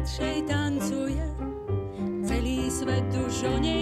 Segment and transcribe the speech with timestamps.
[0.00, 1.24] radšej tancuje.
[2.24, 3.79] Celý svet už o nej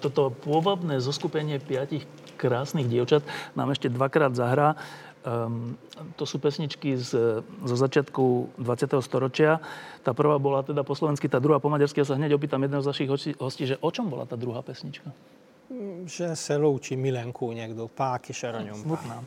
[0.00, 2.08] toto pôvodné zoskupenie piatich
[2.40, 3.20] krásnych dievčat
[3.52, 4.80] nám ešte dvakrát zahrá.
[5.20, 5.76] Um,
[6.16, 9.04] to sú pesničky z, zo začiatku 20.
[9.04, 9.60] storočia.
[10.00, 12.00] Tá prvá bola teda po slovensky, tá druhá po maďarsky.
[12.00, 15.12] Ja sa hneď opýtam jedného z našich hostí, že o čom bola tá druhá pesnička?
[16.08, 18.80] Že se loučí milenku někdo, páky šaraňom.
[18.80, 19.20] Smutná.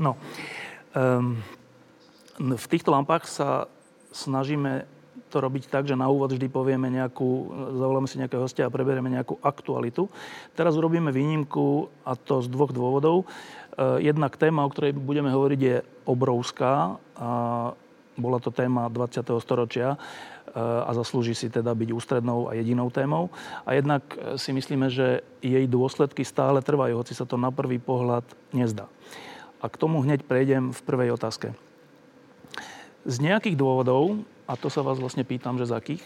[0.00, 0.16] No,
[0.96, 1.36] um,
[2.56, 3.68] v týchto lampách sa
[4.16, 4.95] snažíme
[5.36, 9.12] to robiť tak, že na úvod vždy povieme nejakú, zavoláme si nejakého hostia a preberieme
[9.12, 10.08] nejakú aktualitu.
[10.56, 13.28] Teraz urobíme výnimku a to z dvoch dôvodov.
[13.76, 15.76] Eh, jednak téma, o ktorej budeme hovoriť, je
[16.08, 16.96] obrovská.
[18.16, 19.36] Bola to téma 20.
[19.44, 23.28] storočia eh, a zaslúži si teda byť ústrednou a jedinou témou.
[23.68, 27.76] A jednak eh, si myslíme, že jej dôsledky stále trvajú, hoci sa to na prvý
[27.76, 28.24] pohľad
[28.56, 28.88] nezdá.
[29.60, 31.52] A k tomu hneď prejdem v prvej otázke.
[33.04, 36.04] Z nejakých dôvodov a to sa vás vlastne pýtam, že z akých,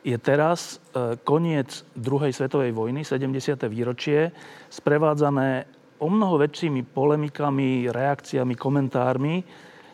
[0.00, 3.60] je teraz e, koniec druhej svetovej vojny, 70.
[3.68, 4.32] výročie,
[4.72, 5.68] sprevádzané
[6.00, 9.44] o mnoho väčšími polemikami, reakciami, komentármi,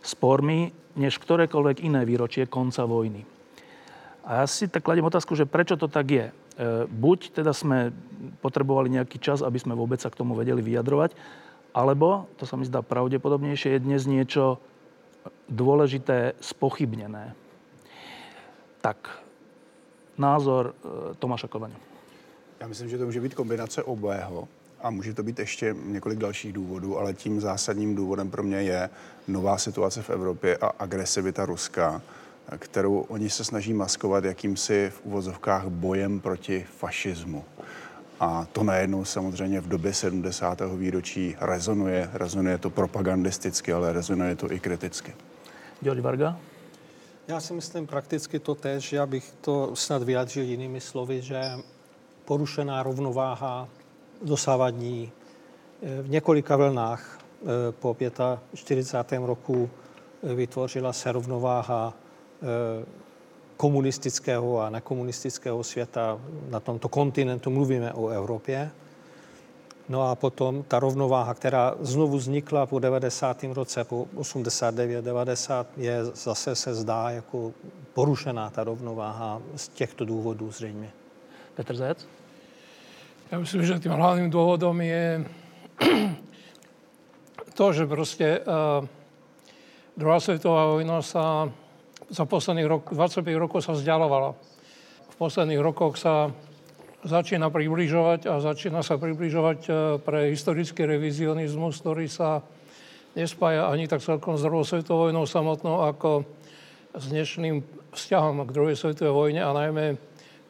[0.00, 3.26] spormi, než ktorékoľvek iné výročie konca vojny.
[4.26, 6.26] A ja si tak kladiem otázku, že prečo to tak je.
[6.30, 6.32] E,
[6.86, 7.90] buď teda sme
[8.38, 11.18] potrebovali nejaký čas, aby sme vôbec sa k tomu vedeli vyjadrovať,
[11.76, 14.62] alebo, to sa mi zdá pravdepodobnejšie, je dnes niečo
[15.50, 17.36] dôležité spochybnené
[18.86, 19.18] tak
[20.18, 21.74] názor e, Tomáša Kovaně.
[22.60, 24.48] Já myslím, že to může být kombinace obého
[24.80, 28.90] a může to být ještě několik dalších důvodů, ale tím zásadním důvodem pro mě je
[29.28, 32.02] nová situace v Evropě a agresivita Ruska,
[32.58, 37.44] kterou oni se snaží maskovat jakýmsi v uvozovkách bojem proti fašismu.
[38.20, 40.62] A to najednou samozřejmě v době 70.
[40.76, 42.10] výročí rezonuje.
[42.12, 45.14] Rezonuje to propagandisticky, ale rezonuje to i kriticky.
[45.82, 46.38] George Varga?
[47.28, 51.42] Já si myslím prakticky to tež, já bych to snad vyjádřil jinými slovy, že
[52.24, 53.68] porušená rovnováha
[54.22, 55.12] dosávadní
[55.82, 57.96] eh, v několika vlnách eh, po
[58.54, 59.18] 45.
[59.26, 59.70] roku
[60.22, 61.94] eh, vytvořila se rovnováha
[63.56, 66.20] komunistického a nekomunistického světa
[66.50, 68.70] na tomto kontinentu, mluvíme o Evropě,
[69.88, 73.44] No a potom ta rovnováha, která znovu vznikla po 90.
[73.54, 77.52] roce, po 89-90, je zase se zdá jako
[77.94, 80.90] porušená ta rovnováha z těchto důvodů zřejmě.
[81.54, 82.06] Petr Zajec?
[83.30, 85.24] Já myslím, že tím hlavním důvodem je
[87.54, 88.86] to, že prostě uh,
[89.96, 91.48] druhá světová vojna sa
[92.10, 94.34] za posledných rok, 25 rokov sa vzdialovala.
[95.10, 96.30] V posledných rokoch sa
[97.06, 99.70] začína približovať a začína sa približovať e,
[100.02, 102.42] pre historický revizionizmus, ktorý sa
[103.14, 106.26] nespája ani tak celkom s druhou svetovou vojnou samotnou, ako
[106.98, 107.62] s dnešným
[107.94, 109.94] vzťahom k druhej svetovej vojne a najmä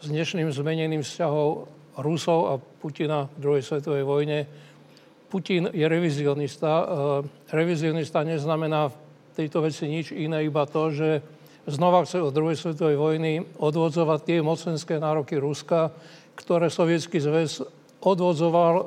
[0.01, 1.69] s dnešným zmeneným vzťahom
[2.01, 4.49] Rusov a Putina k druhej svetovej vojne.
[5.29, 6.73] Putin je revizionista.
[6.73, 6.85] E,
[7.53, 8.97] revizionista neznamená v
[9.37, 11.21] tejto veci nič iné, iba to, že
[11.69, 15.93] znova chce od druhej svetovej vojny odvodzovať tie mocenské nároky Ruska,
[16.37, 17.65] ktoré Sovietský zväz
[18.05, 18.87] odvodzoval eh,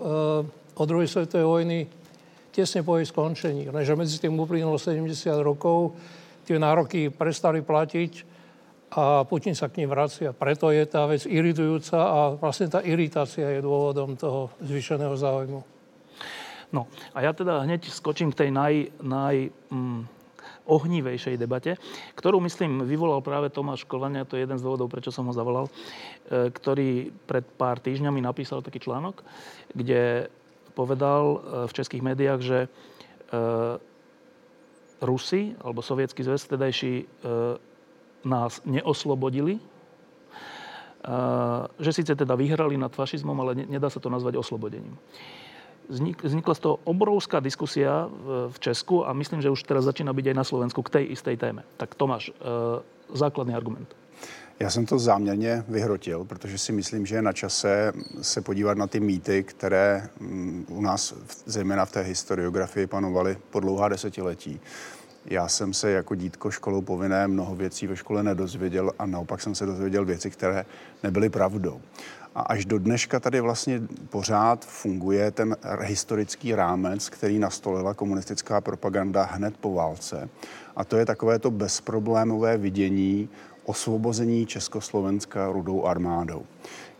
[0.79, 1.79] od druhej svetovej vojny
[2.53, 3.67] tesne po jej skončení.
[3.69, 5.97] Lenže medzi tým uplynulo 70 rokov,
[6.45, 8.37] tie nároky prestali platiť
[8.89, 10.33] a Putin sa k ním vracia.
[10.33, 15.61] Preto je tá vec iritujúca a vlastne tá iritácia je dôvodom toho zvýšeného záujmu.
[16.73, 19.35] No a ja teda hneď skočím k tej naj, naj
[19.69, 20.18] mm,
[20.69, 21.81] ohnívejšej debate,
[22.13, 25.65] ktorú, myslím, vyvolal práve Tomáš Kolvania, to je jeden z dôvodov, prečo som ho zavolal,
[26.29, 29.25] e, ktorý pred pár týždňami napísal taký článok,
[29.73, 30.29] kde
[30.77, 32.69] povedal e, v českých médiách, že e,
[35.01, 37.07] Rusi, alebo sovietský zväz vtedajší,
[38.27, 39.63] nás neoslobodili,
[41.79, 44.99] že síce teda vyhrali nad fašizmom, ale nedá sa to nazvať oslobodením
[45.89, 50.13] vznik, vznikla z toho obrovská diskusia v, v Česku a myslím, že už teraz začíná
[50.13, 51.63] být aj na Slovensku k tej istej téme.
[51.77, 52.34] Tak Tomáš, e,
[53.13, 53.96] základný argument.
[54.60, 58.88] Já jsem to záměrně vyhrotil, protože si myslím, že je na čase se podívat na
[58.88, 61.13] ty mýty, které mm, u nás,
[61.46, 64.60] zejména v té historiografii, panovaly po dlouhá desetiletí.
[65.25, 69.55] Já jsem se jako dítko školou povinné mnoho věcí ve škole nedozvěděl a naopak jsem
[69.55, 70.65] se dozvěděl věci, které
[71.03, 71.81] nebyly pravdou.
[72.36, 79.24] A až do dneška tady vlastně pořád funguje ten historický rámec, který nastolila komunistická propaganda
[79.24, 80.29] hned po válce.
[80.75, 83.29] A to je takové to bezproblémové vidění
[83.65, 86.45] osvobození Československa rudou armádou.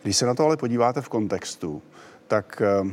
[0.04, 1.82] Když se na to ale podíváte v kontextu,
[2.28, 2.92] tak eh,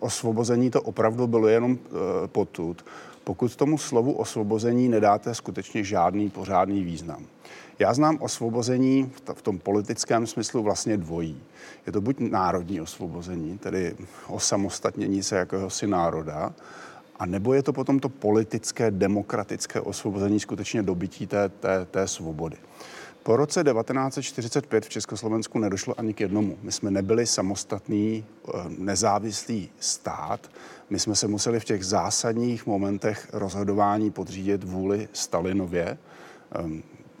[0.00, 2.84] osvobození to opravdu bylo jenom eh, potud,
[3.24, 7.26] pokud tomu slovu osvobození nedáte skutečně žádný pořádný význam.
[7.78, 11.42] Já znám osvobození v tom politickém smyslu vlastně dvojí.
[11.86, 13.96] Je to buď národní osvobození, tedy
[14.28, 16.52] osamostatnění se jakéhosi národa,
[17.18, 22.56] a nebo je to potom to politické, demokratické osvobození skutečně dobytí té, té, té svobody.
[23.22, 26.58] Po roce 1945 v Československu nedošlo ani k jednomu.
[26.62, 30.50] My jsme nebyli samostatný, eh, nezávislý stát.
[30.90, 35.98] My jsme se museli v těch zásadních momentech rozhodování podřídit vůli Stalinově.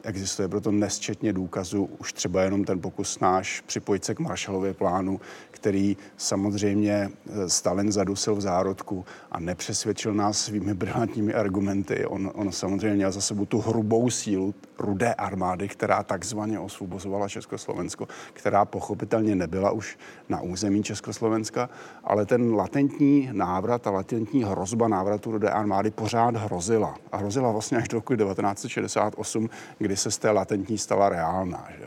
[0.02, 5.20] Existuje proto nesčetně důkazů, už třeba jenom ten pokus náš připojit se k Marshallově plánu,
[5.50, 12.06] který samozřejmě eh, Stalin zadusil v zárodku a nepřesvědčil nás svými brilantními argumenty.
[12.06, 18.08] On, on samozřejmě měl za sebou tu hrubou sílu rudé armády, která takzvaně osvobozovala Československo,
[18.32, 21.70] která pochopitelně nebyla už na území Československa,
[22.04, 26.94] ale ten latentní návrat, a latentní hrozba návratu rudé armády pořád hrozila.
[27.12, 29.50] A hrozila vlastně až do roku 1968,
[29.88, 31.68] kdy se z té latentní stala reálná.
[31.78, 31.86] Že?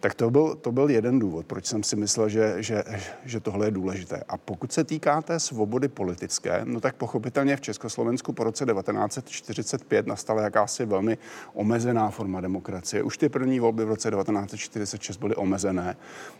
[0.00, 2.84] Tak to byl, to byl jeden důvod, proč jsem si myslel, že, že,
[3.24, 4.22] že tohle je důležité.
[4.28, 10.06] A pokud se týká té svobody politické, no tak pochopitelně v Československu po roce 1945
[10.06, 11.18] nastala jakási velmi
[11.54, 13.02] omezená forma demokracie.
[13.02, 15.96] Už ty první volby v roce 1946 byly omezené.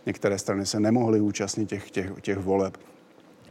[0.07, 2.79] Některé strany se nemohly účastnit těch, těch, těch voleb.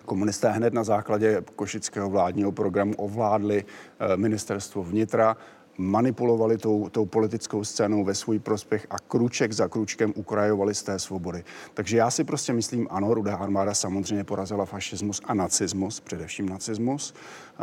[0.05, 5.37] Komunisté hned na základě košického vládního programu ovládli eh, ministerstvo vnitra
[5.77, 10.99] manipulovali tou, tou politickou scénou ve svůj prospěch a kruček za kručkem ukrajovali z té
[10.99, 11.43] svobody.
[11.73, 17.13] Takže já si prostě myslím, ano, Rudá armáda samozřejmě porazila fašismus a nacismus, především nacismus.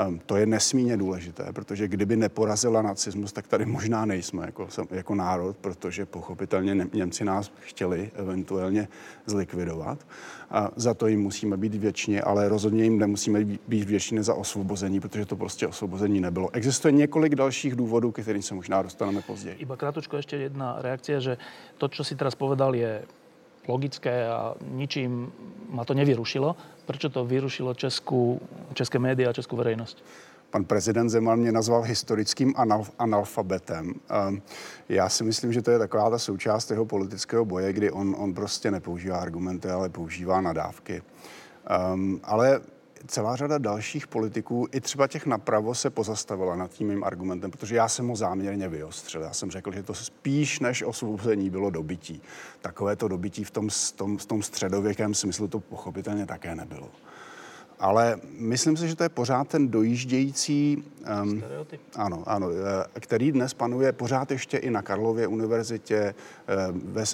[0.08, 5.14] Um, to je nesmírně důležité, protože kdyby neporazila nacismus, tak tady možná nejsme jako, jako
[5.14, 8.88] národ, protože pochopitelně Němci nás chtěli eventuálně
[9.26, 10.06] zlikvidovat.
[10.50, 15.00] A za to jim musíme být věčně, ale rozhodně jim nemusíme být věčně za osvobození,
[15.00, 16.50] protože to prostě osvobození nebylo.
[16.52, 19.56] Existuje několik dalších důvodů, ke kterým se možná dostaneme později.
[19.58, 21.36] Iba krátko ještě jedna reakce, že
[21.78, 23.02] to, co si teraz povedal, je
[23.68, 25.32] logické a ničím
[25.70, 26.56] ma to nevyrušilo.
[26.90, 28.40] Proč to vyrušilo českou,
[28.74, 30.04] české média a českou verejnost?
[30.50, 33.94] Pan prezident Zeman mě nazval historickým analf- analfabetem.
[34.08, 34.42] Ehm,
[34.88, 38.34] já si myslím, že to je taková ta součást jeho politického boje, kdy on, on
[38.34, 41.02] prostě nepoužívá argumenty, ale používá nadávky.
[41.92, 42.60] Um, ale
[43.06, 47.76] celá řada dalších politiků, i třeba těch napravo, se pozastavila nad tím mým argumentem, protože
[47.76, 49.22] já jsem ho záměrně vyostřil.
[49.22, 52.22] Já jsem řekl, že to spíš než osvobození bylo dobytí.
[52.60, 56.88] Takové to dobytí v tom, tom, v tom středověkém smyslu to pochopitelně také nebylo
[57.80, 60.84] ale myslím si, že to je pořád ten dojíždějící,
[61.22, 61.42] um,
[61.96, 65.96] ano, ano, eh, který dnes panuje pořád ještě i na Karlově univerzitě.
[65.96, 66.14] Eh,
[66.72, 67.06] ve, eh,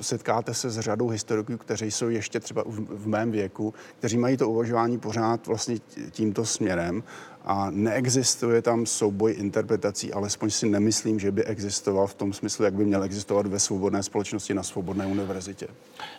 [0.00, 4.36] setkáte se s řadou historiků, kteří jsou ještě třeba v, v mém věku, kteří mají
[4.36, 5.78] to uvažování pořád vlastně
[6.10, 7.02] tímto směrem
[7.46, 12.74] a neexistuje tam souboj interpretací, alespoň si nemyslím, že by existoval v tom smyslu, jak
[12.74, 15.68] by měl existovat ve svobodné společnosti na svobodné univerzitě.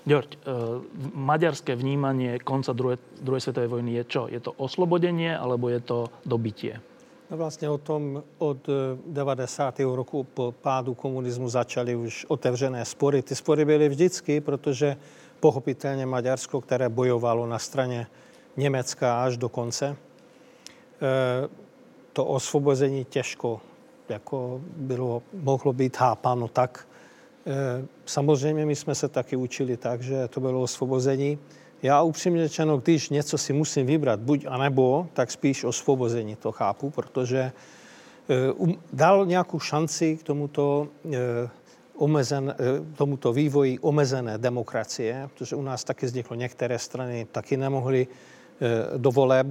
[0.05, 4.27] Ďorď, uh, maďarské vnímanie konca druhé, druhé světové vojny je čo?
[4.31, 6.79] Je to oslobodenie, alebo je to dobytie?
[7.31, 8.69] No vlastně o tom od
[9.07, 9.79] 90.
[9.79, 13.21] Eh, roku po pádu komunismu začaly už otevřené spory.
[13.21, 14.95] Ty spory byly vždycky, protože
[15.39, 18.07] pochopitelně Maďarsko, které bojovalo na straně
[18.57, 20.06] Německa až do konce, Eh,
[22.13, 23.61] to osvobození těžko
[24.09, 26.87] jako bylo, mohlo být hápáno tak.
[27.47, 31.37] Eh, samozřejmě my jsme se taky učili tak, že to bylo osvobození.
[31.81, 36.51] Já upřímně řečeno, když něco si musím vybrat, buď a nebo, tak spíš osvobození to
[36.51, 37.51] chápu, protože
[38.29, 40.87] eh, um, dal nějakou šanci k tomuto,
[41.97, 42.55] omezen,
[42.97, 48.07] tomuto vývoji omezené demokracie, protože u nás taky vzniklo některé strany, taky nemohly
[48.97, 49.47] do voleb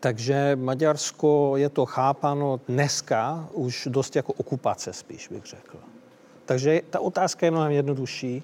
[0.00, 5.78] takže Maďarsko je to chápano dneska už dost jako okupace spíš, bych řekl.
[6.44, 8.42] Takže ta otázka je mnohem jednodušší.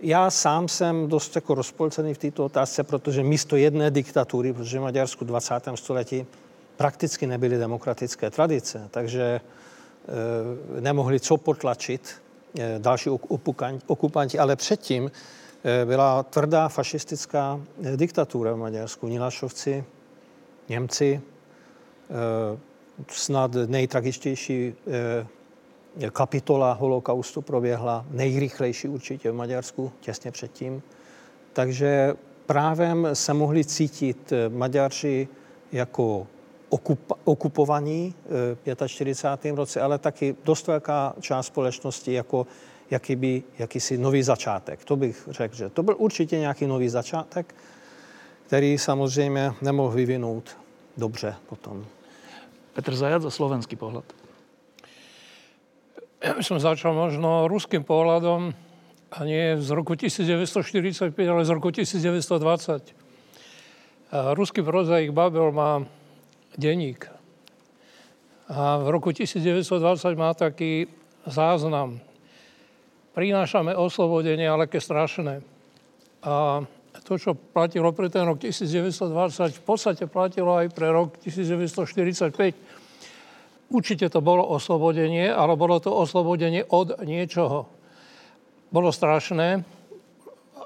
[0.00, 4.82] Já sám jsem dost jako rozpolcený v této otázce, protože místo jedné diktatury, protože v
[4.82, 5.54] Maďarsku v 20.
[5.74, 6.26] století
[6.76, 12.22] prakticky nebyly demokratické tradice, takže e, nemohli co potlačit
[12.58, 13.10] e, další
[13.86, 15.10] okupanti, ale předtím
[15.64, 17.60] e, byla tvrdá fašistická
[17.96, 19.08] diktatura v Maďarsku.
[19.08, 19.84] Nilašovci
[20.68, 21.20] Němci.
[22.10, 22.58] Eh,
[23.08, 24.74] snad nejtragičtější
[26.00, 30.82] eh, kapitola holokaustu proběhla nejrychlejší určitě v Maďarsku, těsně předtím.
[31.52, 32.14] Takže
[32.46, 35.28] právem se mohli cítit eh, Maďaři
[35.72, 36.26] jako
[36.68, 38.14] okup, okupovaní
[38.64, 39.54] v 45.
[39.54, 42.46] roce, ale taky dost velká část společnosti jako
[42.90, 44.84] jakýby, jakýsi nový začátek.
[44.84, 47.54] To bych řekl, že to byl určitě nějaký nový začátek,
[48.46, 50.56] který samozřejmě nemohl vyvinout
[50.96, 51.86] dobře potom.
[52.74, 54.04] Petr Zajac za slovenský pohľad.
[56.24, 58.56] Ja by som začal možno ruským pohľadom
[59.12, 62.96] a nie z roku 1945, ale z roku 1920.
[64.08, 65.84] A ruský prozaik Babel má
[66.56, 67.12] denník.
[68.48, 69.68] A v roku 1920
[70.16, 70.88] má taký
[71.28, 72.00] záznam.
[73.12, 75.44] Prinášame oslobodenie, ale ke strašné.
[76.24, 76.64] A
[77.02, 82.84] to, čo platilo pre ten rok 1920, v podstate platilo aj pre rok 1945
[83.74, 87.66] Určite to bolo oslobodenie, ale bolo to oslobodenie od niečoho.
[88.68, 89.64] Bolo strašné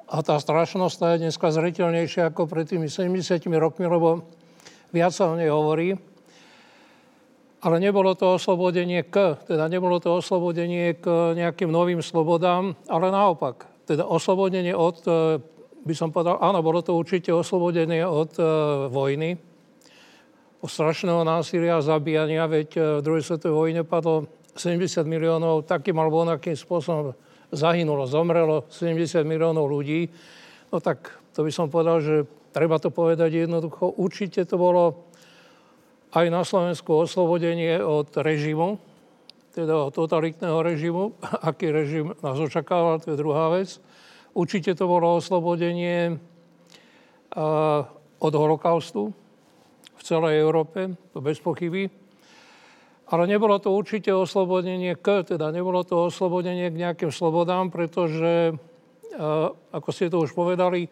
[0.08, 4.28] a tá strašnosť je dneska zretelnejšia ako pred tými 70 rokmi, lebo
[4.90, 5.96] viac sa o nej hovorí.
[7.58, 13.66] Ale nebolo to oslobodenie k, teda nebolo to oslobodenie k nejakým novým slobodám, ale naopak.
[13.82, 15.42] Teda oslobodenie od, e,
[15.88, 18.44] by som povedal, áno, bolo to určite oslobodenie od e,
[18.92, 19.40] vojny,
[20.60, 26.28] strašného násilia a zabíjania, veď e, v druhej svetovej vojne padlo 70 miliónov takým alebo
[26.28, 27.16] onakým spôsobom
[27.48, 30.12] zahynulo, zomrelo 70 miliónov ľudí.
[30.68, 33.96] No tak to by som povedal, že treba to povedať jednoducho.
[33.96, 35.08] Určite to bolo
[36.12, 38.76] aj na Slovensku oslobodenie od režimu,
[39.56, 41.16] teda od totalitného režimu.
[41.48, 43.80] Aký režim nás očakával, to je druhá vec.
[44.38, 46.14] Určite to bolo oslobodenie
[48.22, 49.10] od holokaustu,
[49.98, 51.90] v celej Európe, to bez pochyby.
[53.10, 58.54] Ale nebolo to určite oslobodenie k, teda nebolo to oslobodenie k nejakým slobodám, pretože,
[59.74, 60.86] ako ste to už povedali,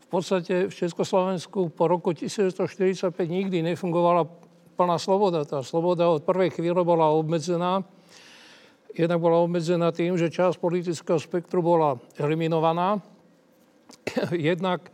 [0.00, 4.28] v podstate v Československu po roku 1945 nikdy nefungovala
[4.76, 5.46] plná sloboda.
[5.48, 7.80] Tá sloboda od prvej chvíle bola obmedzená.
[8.94, 12.98] Jednak bola obmedzená tým, že časť politického spektru bola eliminovaná.
[14.34, 14.90] Jednak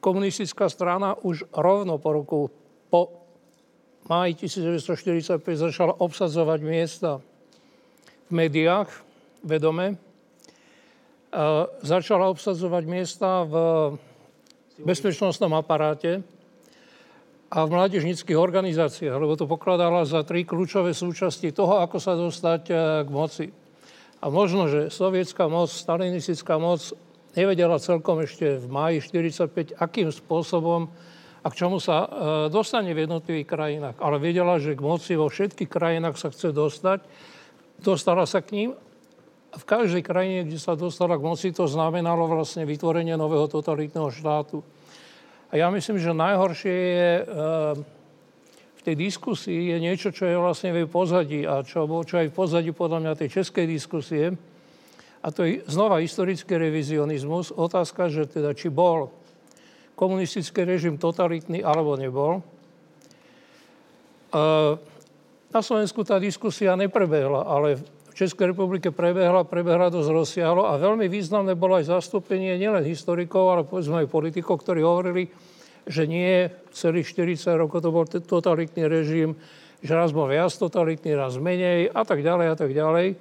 [0.00, 2.40] komunistická strana už rovno po roku
[2.88, 3.24] po
[4.08, 7.20] máji 1945 začala obsadzovať miesta
[8.28, 8.88] v médiách
[9.44, 10.00] vedome.
[11.28, 13.54] A začala obsadzovať miesta v
[14.80, 16.24] bezpečnostnom aparáte
[17.48, 22.62] a v mládežnických organizáciách, lebo to pokladala za tri kľúčové súčasti toho, ako sa dostať
[22.68, 22.72] e,
[23.04, 23.46] k moci.
[24.20, 26.92] A možno, že sovietská moc, stalinistická moc
[27.32, 30.92] nevedela celkom ešte v máji 1945, akým spôsobom
[31.40, 32.08] a k čomu sa e,
[32.52, 33.96] dostane v jednotlivých krajinách.
[33.96, 37.00] Ale vedela, že k moci vo všetkých krajinách sa chce dostať.
[37.80, 38.70] Dostala sa k ním
[39.56, 44.60] v každej krajine, kde sa dostala k moci, to znamenalo vlastne vytvorenie nového totalitného štátu.
[45.48, 47.24] A ja myslím, že najhoršie je e,
[48.78, 52.28] v tej diskusii je niečo, čo je vlastne v jej pozadí a čo, čo aj
[52.28, 54.36] v pozadí podľa mňa tej českej diskusie.
[55.24, 57.50] A to je znova historický revizionizmus.
[57.50, 59.10] Otázka, že teda či bol
[59.98, 62.38] komunistický režim totalitný alebo nebol.
[65.48, 67.82] Na Slovensku tá diskusia neprebehla, ale
[68.18, 73.46] v Českej republike prebehla, prebehla dosť rozsiahlo a veľmi významné bolo aj zastúpenie nielen historikov,
[73.46, 75.30] ale povedzme aj politikov, ktorí hovorili,
[75.86, 79.38] že nie celých 40 rokov to bol totalitný režim,
[79.78, 83.14] že raz bol viac totalitný, raz menej a tak ďalej a tak ďalej.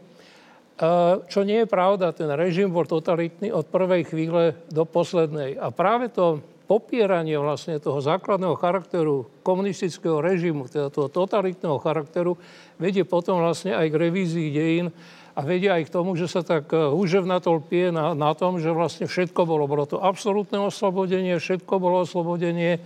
[1.29, 5.61] Čo nie je pravda, ten režim bol totalitný od prvej chvíle do poslednej.
[5.61, 12.35] A práve to popieranie vlastne toho základného charakteru komunistického režimu, teda toho totalitného charakteru,
[12.75, 14.87] vedie potom vlastne aj k revízii dejín
[15.31, 18.75] a vedie aj k tomu, že sa tak húževnatol e, pije na, na tom, že
[18.75, 19.63] vlastne všetko bolo.
[19.63, 22.83] Bolo to absolútne oslobodenie, všetko bolo oslobodenie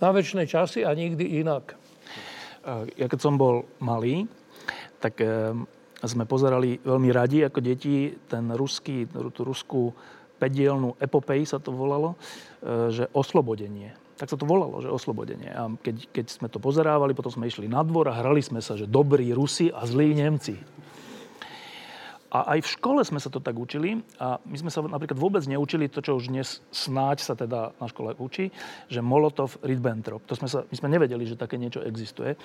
[0.00, 1.76] na väčšie časy a nikdy inak.
[2.96, 4.24] Ja keď som bol malý,
[5.00, 5.52] tak e,
[6.00, 9.92] sme pozerali veľmi radi ako deti ten ruský, tú ruskú
[10.40, 12.16] pädielnú epopej sa to volalo,
[12.88, 13.92] že oslobodenie.
[14.16, 15.52] Tak sa to volalo, že oslobodenie.
[15.52, 18.76] A keď, keď sme to pozerávali, potom sme išli na dvor a hrali sme sa,
[18.76, 20.56] že dobrí Rusi a zlí Nemci.
[22.30, 25.42] A aj v škole sme sa to tak učili a my sme sa napríklad vôbec
[25.50, 28.54] neučili to, čo už dnes snáď sa teda na škole učí,
[28.86, 30.22] že Molotov, Ribbentrop.
[30.30, 32.34] To sme sa, my sme nevedeli, že také niečo existuje.
[32.34, 32.38] E,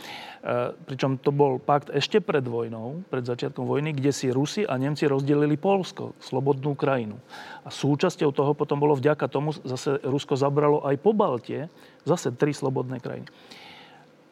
[0.73, 5.05] pričom to bol pakt ešte pred vojnou, pred začiatkom vojny, kde si Rusi a Nemci
[5.05, 7.21] rozdelili Polsko, slobodnú krajinu.
[7.61, 11.69] A súčasťou toho potom bolo vďaka tomu, zase Rusko zabralo aj po Baltie,
[12.09, 13.29] zase tri slobodné krajiny.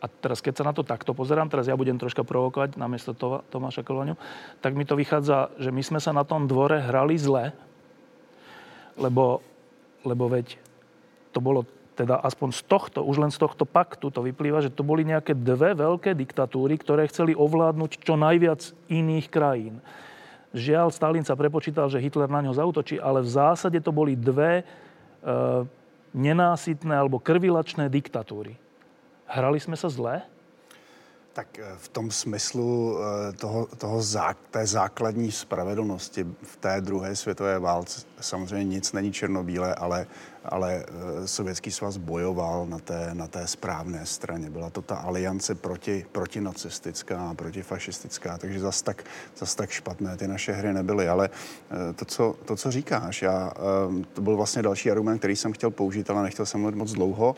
[0.03, 3.15] A teraz, keď sa na to takto pozerám, teraz ja budem troška provokovať namiesto
[3.47, 4.19] Tomáša Kolvaňu,
[4.59, 7.55] tak mi to vychádza, že my sme sa na tom dvore hrali zle,
[8.99, 9.39] lebo,
[10.03, 10.59] lebo veď
[11.31, 11.63] to bolo
[11.95, 15.31] teda aspoň z tohto, už len z tohto paktu to vyplýva, že to boli nejaké
[15.31, 19.79] dve veľké diktatúry, ktoré chceli ovládnuť čo najviac iných krajín.
[20.51, 24.61] Žiaľ, Stalin sa prepočítal, že Hitler na ňo zautočí, ale v zásade to boli dve
[24.61, 24.63] e,
[26.11, 28.62] nenásytné alebo krvilačné diktatúry
[29.35, 30.21] Hrali jsme se zle?
[31.33, 37.15] Tak eh, v tom smyslu eh, toho, toho zák, té základní spravedlnosti v té druhé
[37.15, 40.07] světové válce samozřejmě nic není černobílé, ale
[40.45, 44.49] ale eh, Sovětský svaz bojoval na té, na té správné straně.
[44.49, 49.03] Byla to ta aliance proti, protinacistická, protifašistická, takže zas tak,
[49.37, 51.09] zas tak špatné ty naše hry nebyly.
[51.09, 55.35] Ale eh, to, co, to, co říkáš, já, eh, to byl vlastně další argument, který
[55.35, 57.35] jsem chtěl použít, ale nechtěl jsem mluvit moc dlouho.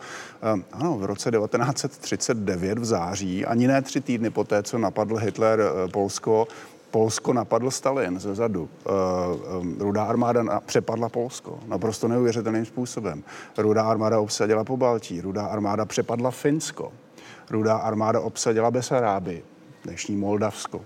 [0.71, 6.47] Ano, v roce 1939 v září, ani ne tři týdny poté, co napadl Hitler Polsko,
[6.95, 8.69] Polsko napadl Stalin ze zadu.
[8.71, 13.23] Eh, eh, Rudá armáda přepadla Polsko naprosto neuvěřitelným způsobem.
[13.57, 16.93] Rudá armáda obsadila po Baltí, Rudá armáda přepadla Finsko.
[17.49, 19.43] Rudá armáda obsadila Besaráby,
[19.83, 20.81] dnešní Moldavsko.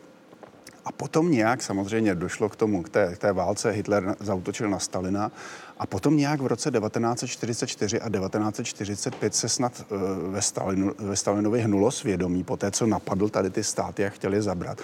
[0.85, 4.79] A potom nějak samozřejmě došlo k tomu, k té, k té válce, Hitler zautočil na
[4.79, 5.31] Stalina
[5.79, 9.99] a potom nějak v roce 1944 a 1945 se snad uh,
[10.33, 14.41] ve, Stalinu, ve Stalinovi hnulo svědomí po té, co napadl tady ty státy a chtěli
[14.41, 14.81] zabrat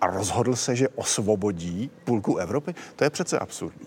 [0.00, 3.86] a rozhodl se, že osvobodí půlku Evropy, to je přece absurdní.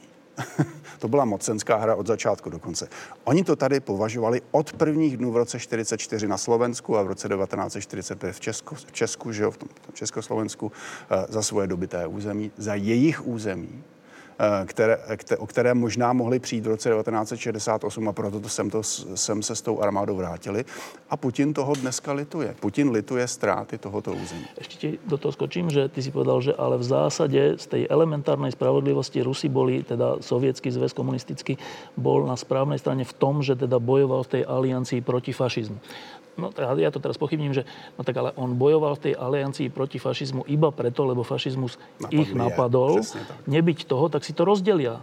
[1.00, 2.88] to byla mocenská hra od začátku do konce.
[3.24, 7.30] Oni to tady považovali od prvních dnů v roce 44 na Slovensku a v roce
[7.30, 10.72] 1945 v Česku, v Česku že jo, v tom, v Československu,
[11.12, 13.84] eh, za svoje dobité území, za jejich území,
[14.66, 18.84] které, které, o které možná mohli přijít v roce 1968 a proto to sem, to,
[19.16, 20.66] sem se s tou armádou vrátili.
[21.10, 22.56] A Putin toho dneska lituje.
[22.60, 24.46] Putin lituje ztráty tohoto území.
[24.58, 28.52] Ještě do toho skočím, že ty si povedal, že ale v zásade z tej elementárnej
[28.52, 31.58] spravodlivosti Rusi boli, teda sovietský zväz komunistický,
[31.98, 35.78] bol na správnej strane v tom, že teda bojoval v tej aliancii proti fašizmu
[36.38, 37.64] no ja to teraz pochybním, že
[37.98, 42.32] no tak ale on bojoval v tej aliancii proti fašizmu iba preto, lebo Napadli ich
[42.36, 43.00] napadol.
[43.48, 45.00] Nebyť toho, tak si to rozdelia.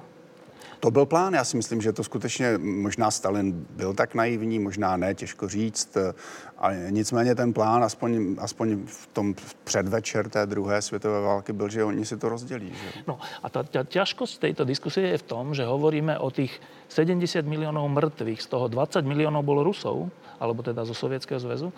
[0.80, 4.96] To byl plán, já si myslím, že to skutečně možná Stalin byl tak naivní, možná
[4.96, 5.96] ne, těžko říct,
[6.58, 11.84] ale nicméně ten plán, aspoň, aspoň v tom předvečer té druhé světové války, byl, že
[11.84, 12.72] oni si to rozdělí.
[12.72, 13.02] Že?
[13.06, 17.42] No a ta, ta ťažkosť tejto diskusie je v tom, že hovoríme o tých 70
[17.42, 20.06] miliónov mŕtvych, z toho 20 miliónov bolo Rusov,
[20.40, 21.70] alebo teda zo Sovietskeho zväzu.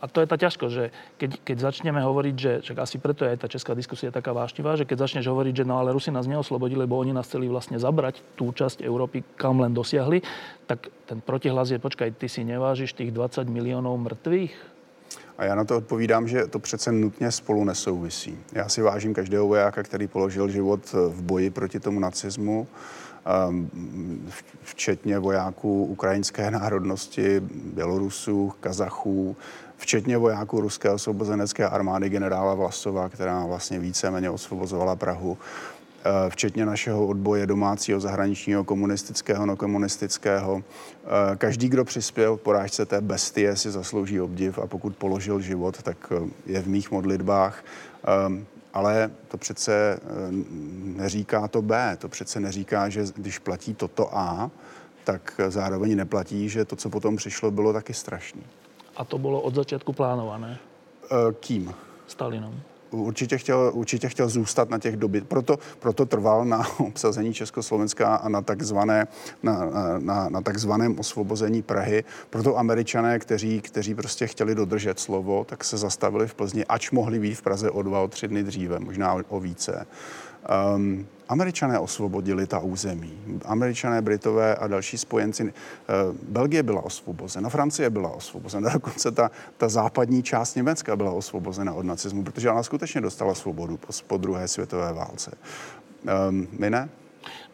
[0.00, 3.32] A to je tá ťažkosť, že keď, keď začneme hovoriť, že však asi preto je
[3.32, 6.28] aj tá česká diskusia taká vášnivá, že keď začneš hovoriť, že no ale Rusi nás
[6.28, 10.20] neoslobodili, lebo oni nás chceli vlastne zabrať tú časť Európy, kam len dosiahli,
[10.68, 14.76] tak ten protihlas je, počkaj, ty si nevážiš tých 20 miliónov mŕtvych?
[15.38, 18.38] A já na to odpovídám, že to přece nutně spolu nesouvisí.
[18.52, 22.68] Já si vážím každého vojáka, který položil život v boji proti tomu nacismu
[24.62, 27.40] včetně vojáků ukrajinské národnosti,
[27.74, 29.36] Bělorusů, Kazachů,
[29.76, 35.38] včetně vojáků ruské osvobozenecké armády generála Vlasova, která vlastně víceméně osvobozovala Prahu
[36.04, 40.56] ehm, včetně našeho odboje domácího, zahraničního, komunistického, no komunistického.
[40.56, 45.82] Ehm, každý, kdo přispěl k porážce té bestie, si zaslouží obdiv a pokud položil život,
[45.82, 46.12] tak
[46.46, 47.64] je v mých modlitbách.
[48.78, 50.00] Ale to přece eh,
[50.96, 54.50] neříká to B, to přece neříká, že když platí toto A,
[55.04, 58.42] tak zároveň neplatí, že to, co potom přišlo, bylo taky strašné.
[58.96, 60.58] A to bylo od začátku plánované?
[61.04, 61.74] Eh, kým?
[62.06, 62.60] Stalinom
[62.90, 65.20] určitě chtěl, určitě chtěl zůstat na těch doby.
[65.20, 69.06] Proto, proto trval na obsazení Československa a na, takzvané,
[69.42, 69.60] na,
[69.98, 72.04] na, na takzvaném osvobození Prahy.
[72.30, 77.18] Proto američané, kteří, kteří prostě chtěli dodržet slovo, tak se zastavili v Plzni, ač mohli
[77.18, 79.86] být v Praze o dva, o tři dny dříve, možná o více.
[80.76, 83.12] Um, Američané osvobodili ta území.
[83.44, 85.44] Američané, Britové a další spojenci.
[85.44, 85.50] Uh,
[86.22, 91.86] Belgie byla osvobozena, Francie byla osvobozena, dokonce ta, ta západní část Německa byla osvobozena od
[91.86, 95.36] nacismu, protože ona skutečně dostala svobodu po, po druhé světové válce.
[96.28, 96.88] Um, my ne?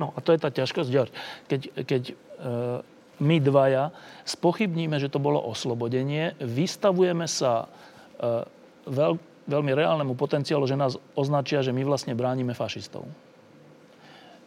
[0.01, 1.13] No a to je ta ťažkosť, George.
[1.47, 2.85] Keď, keď uh,
[3.23, 3.91] my dvaja
[4.27, 8.45] spochybníme, že to bolo oslobodenie, vystavujeme sa uh,
[8.87, 9.13] veľ,
[9.49, 13.07] veľmi reálnemu potenciálu, že nás označia, že my vlastne bránime fašistov.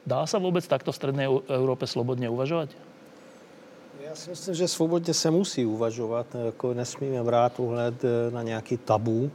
[0.08, 2.72] Dá sa vôbec takto v strednej Európe slobodne uvažovať?
[4.08, 8.78] Já si myslím, že svobodně se musí uvažovat, jako nesmíme brát uhled eh, na nějaký
[8.78, 9.32] tabu.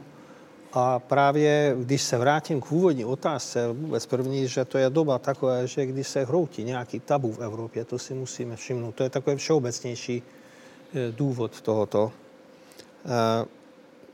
[0.73, 5.65] A právě když se vrátím k úvodní otázce, vůbec první, že to je doba taková,
[5.65, 8.95] že když se hroutí nějaký tabu v Evropě, to si musíme všimnout.
[8.95, 12.11] To je takový všeobecnější eh, důvod tohoto.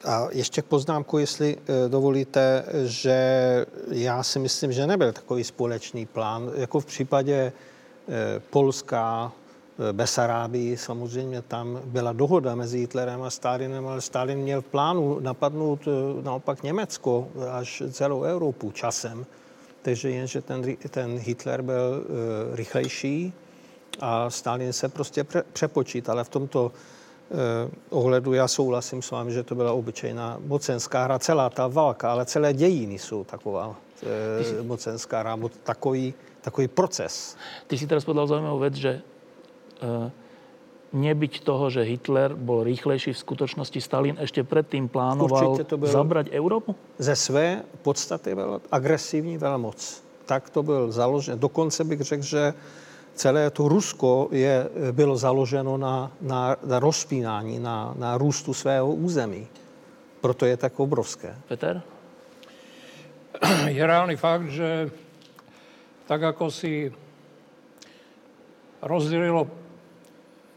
[0.06, 3.20] A ještě k poznámku, jestli eh, dovolíte, že
[3.92, 6.52] já si myslím, že nebyl takový společný plán.
[6.56, 9.32] Jako v případě eh, Polska,
[9.90, 15.20] eh, Besarábii, samozřejmě tam byla dohoda mezi Hitlerem a Stalinem, ale Stalin měl v plánu
[15.20, 15.88] napadnout
[16.22, 19.26] naopak Německo až celou Evropu časem.
[19.82, 22.04] Takže jenže ten, ten Hitler byl
[22.54, 23.34] rychlejší
[24.00, 26.16] a Stalin se prostě přepočítal.
[26.16, 26.72] Ale v tomto
[27.90, 32.26] ohledu já souhlasím s vámi, že to byla obyčejná mocenská hra, celá ta válka, ale
[32.26, 33.76] celé dějiny jsou taková
[34.60, 37.38] e, mocenská hra, takový, takový proces.
[37.68, 39.02] Ty si teraz povedal zaujímavú vec, že e,
[40.94, 46.34] nebyť toho, že Hitler bol rýchlejší, v skutočnosti Stalin ešte predtým plánoval to bylo zabrať
[46.34, 46.76] Európu?
[46.98, 50.04] Ze své podstaty byl agresivní velmoc.
[50.26, 51.40] Tak to byl založen.
[51.40, 52.54] Dokonce bych řekl, že
[53.20, 59.48] celé to Rusko je, bylo založeno na, na, na rozpínání, na, na růstu svého území.
[60.22, 61.36] Proto je tak obrovské.
[61.48, 61.82] Peter?
[63.68, 64.92] Je reálný fakt, že
[66.08, 66.92] tak ako si
[68.82, 69.48] rozdělilo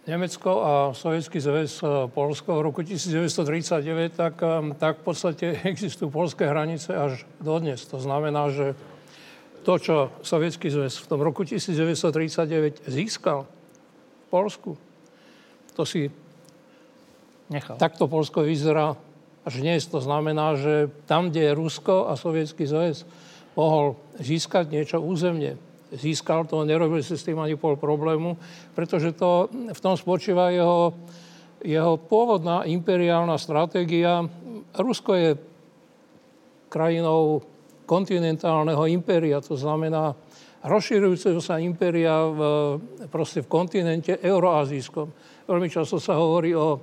[0.06, 6.10] Německo a Sovětský zväz eh, Polsko v roku 1939, tak, eh, tak v podstatě existují
[6.10, 7.86] polské hranice až dodnes.
[7.86, 8.74] To znamená, že
[9.62, 14.76] to, čo Sovětský zväz v tom roku 1939 získal v Polsku,
[15.72, 16.10] to si
[17.48, 17.78] nechal.
[17.78, 18.98] Takto Polsko vyzerá
[19.46, 19.86] až dnes.
[19.90, 23.06] To znamená, že tam, kde je Rusko a Sovětský zväz
[23.52, 25.60] mohol získať niečo územne,
[25.92, 28.40] získal to, nerobil si s tým ani pol problému,
[28.72, 30.96] pretože to, v tom spočíva jeho,
[31.60, 34.24] jeho pôvodná imperiálna stratégia.
[34.72, 35.30] Rusko je
[36.72, 37.44] krajinou
[37.92, 40.16] kontinentálneho impéria, to znamená
[40.64, 42.40] rozširujúceho sa impéria v,
[43.12, 45.12] proste v kontinente euroazijskom.
[45.44, 46.80] Veľmi často sa hovorí o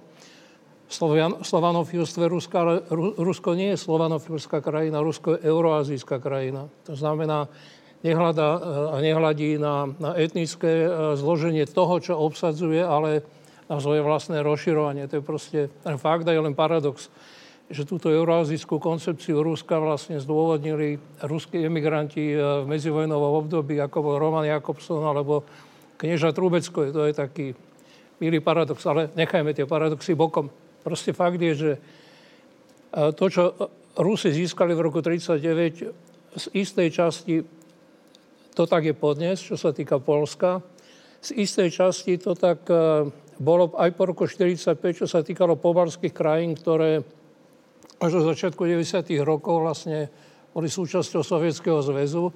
[1.42, 2.74] slovanofilstve Ruska, ale
[3.18, 6.70] Rusko nie je slovanofilská krajina, Rusko je euroazijská krajina.
[6.86, 7.50] To znamená,
[8.06, 8.50] nehľadá
[8.94, 13.22] a nehľadí na, na etnické e, zloženie toho, čo obsadzuje, ale
[13.68, 15.06] na svoje vlastné rozširovanie.
[15.12, 15.60] To je proste
[16.00, 17.12] fakt a je len paradox,
[17.70, 24.16] že túto euroazijskú koncepciu Ruska vlastne zdôvodnili ruskí emigranti e, v medzivojnovom období, ako bol
[24.18, 25.46] Roman Jakobson alebo
[26.02, 26.90] knieža Trubecko.
[26.90, 27.54] To je taký
[28.18, 30.50] milý paradox, ale nechajme tie paradoxy bokom.
[30.82, 31.80] Proste fakt je, že e,
[33.14, 33.54] to, čo
[34.02, 37.46] Rusi získali v roku 1939, z istej časti
[38.58, 40.60] to tak je podnes, čo sa týka Polska.
[41.22, 43.06] Z istej časti to tak e,
[43.38, 47.19] bolo aj po roku 1945, čo sa týkalo pobalských krajín, ktoré
[48.00, 49.12] až do začiatku 90.
[49.28, 50.08] rokov vlastne
[50.56, 52.32] boli súčasťou Sovietskeho zväzu.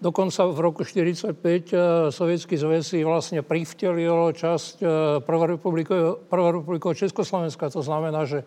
[0.00, 1.76] Dokonca v roku 1945 e,
[2.08, 4.80] Sovietský zväz si vlastne privtelil časť
[5.24, 7.68] prvorepublikov Československa.
[7.68, 8.44] To znamená, že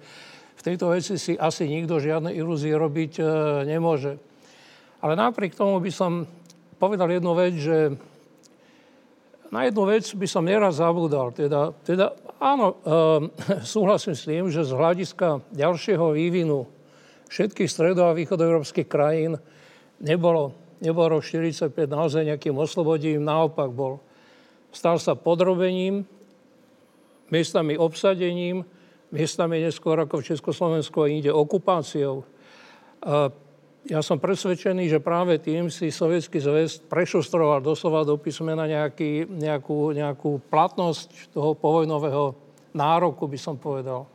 [0.54, 3.24] v tejto veci si asi nikto žiadne ilúzie robiť e,
[3.70, 4.18] nemôže.
[5.02, 6.26] Ale napriek tomu by som
[6.78, 7.78] povedal jednu vec, že
[9.54, 11.30] na jednu vec by som neraz zabudal.
[11.30, 16.66] Teda, teda áno, e, súhlasím s tým, že z hľadiska ďalšieho vývinu
[17.30, 19.38] všetkých stredo- a východoeurópskych krajín
[20.02, 24.02] nebolo, nebolo rok 45 naozaj nejakým oslobodím, naopak bol.
[24.74, 26.02] Stal sa podrobením,
[27.30, 28.66] miestami obsadením,
[29.14, 32.26] miestami neskôr ako v Československu a inde okupáciou.
[32.26, 32.26] E,
[33.84, 39.92] ja som presvedčený, že práve tým si Sovietský zväz prešustroval doslova do písmena nejaký, nejakú,
[39.92, 42.32] nejakú platnosť toho povojnového
[42.72, 44.08] nároku, by som povedal.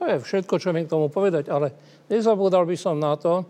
[0.00, 1.76] To je všetko, čo viem k tomu povedať, ale
[2.08, 3.44] nezabúdal by som na to,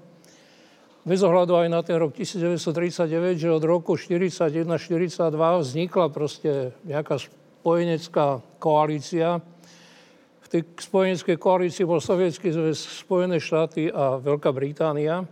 [1.02, 8.38] bez ohľadu aj na ten rok 1939, že od roku 1941-1942 vznikla proste nejaká spojenecká
[8.62, 9.42] koalícia.
[10.42, 15.26] V tej spojeneckej koalícii bol Sovietský zväz, Spojené štáty a Veľká Británia.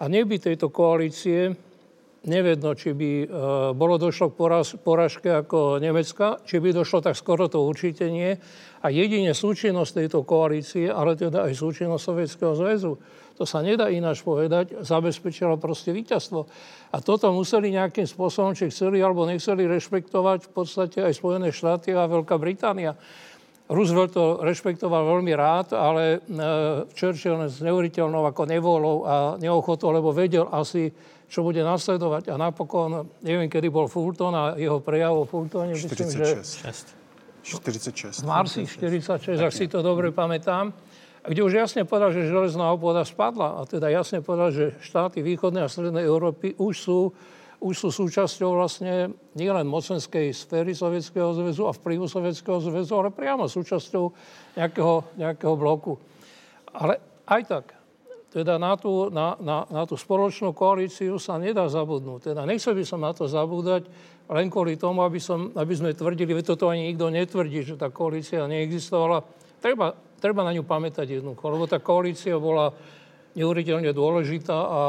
[0.00, 1.54] A neby tejto koalície
[2.24, 3.26] nevedno, či by e,
[3.76, 4.36] bolo došlo k
[4.80, 8.32] poražke ako Nemecka, či by došlo tak skoro to určite nie.
[8.84, 12.92] A jedine súčinnosť tejto koalície, ale teda aj súčinnosť Sovietskeho zväzu,
[13.34, 16.46] to sa nedá ináč povedať, zabezpečilo proste víťazstvo.
[16.94, 21.90] A toto museli nejakým spôsobom, či chceli alebo nechceli rešpektovať v podstate aj Spojené štáty
[21.90, 22.94] a Veľká Británia.
[23.64, 26.38] Roosevelt to rešpektoval veľmi rád, ale e,
[26.92, 30.92] Churchill s neuveriteľnou ako nevolou a neochotou, lebo vedel asi,
[31.32, 32.28] čo bude nasledovať.
[32.28, 35.80] A napokon, neviem, kedy bol Fulton a jeho prejav o Fultone, 46.
[35.80, 36.28] myslím, že...
[37.44, 38.24] 46.
[38.24, 40.72] V marci 46, ak si to dobre pamätám.
[41.24, 43.60] Kde už jasne povedal, že železná opoda spadla.
[43.60, 47.00] A teda jasne povedal, že štáty východnej a strednej Európy už sú
[47.64, 53.48] už sú súčasťou vlastne nielen mocenskej sféry Sovietskeho zväzu a vplyvu Sovietskeho zväzu, ale priamo
[53.48, 54.04] súčasťou
[54.60, 55.96] nejakého, nejakého bloku.
[56.76, 57.66] Ale aj tak,
[58.28, 62.36] teda na tú, na, na, na tú spoločnú koalíciu sa nedá zabudnúť.
[62.36, 63.88] Teda nechcel by som na to zabúdať
[64.28, 67.88] len kvôli tomu, aby, som, aby sme tvrdili, veď toto ani nikto netvrdí, že tá
[67.88, 69.24] koalícia neexistovala.
[69.64, 72.76] Treba, treba na ňu pamätať jednoducho, lebo tá koalícia bola
[73.32, 74.80] neuveriteľne dôležitá a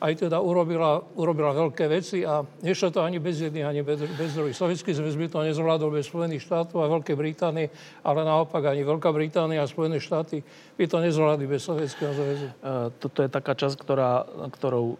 [0.00, 4.36] aj teda urobila, urobila veľké veci a nešlo to ani bez jedných, ani bez, bez
[4.36, 4.56] druhých.
[4.56, 7.72] Sovietský zväz by to nezvládol bez Spojených štátov a Veľkej Británie,
[8.04, 10.44] ale naopak ani Veľká Británia a Spojené štáty
[10.76, 12.46] by to nezvládli bez Sovietského zväzu.
[12.48, 12.52] E,
[13.00, 14.96] toto je taká časť, ktorá, ktorou e,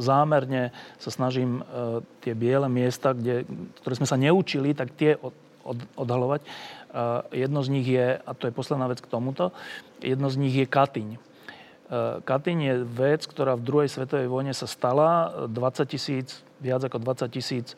[0.00, 3.44] zámerne sa snažím e, tie biele miesta, kde,
[3.84, 6.40] ktoré sme sa neučili, tak tie od, od, odhalovať.
[7.36, 9.52] Jedno z nich je, a to je posledná vec k tomuto,
[10.00, 11.27] jedno z nich je Katyň.
[11.88, 15.32] Eh, Katyň je vec, ktorá v druhej svetovej vojne sa stala.
[15.48, 17.72] 20 tisíc, viac ako 20 tisíc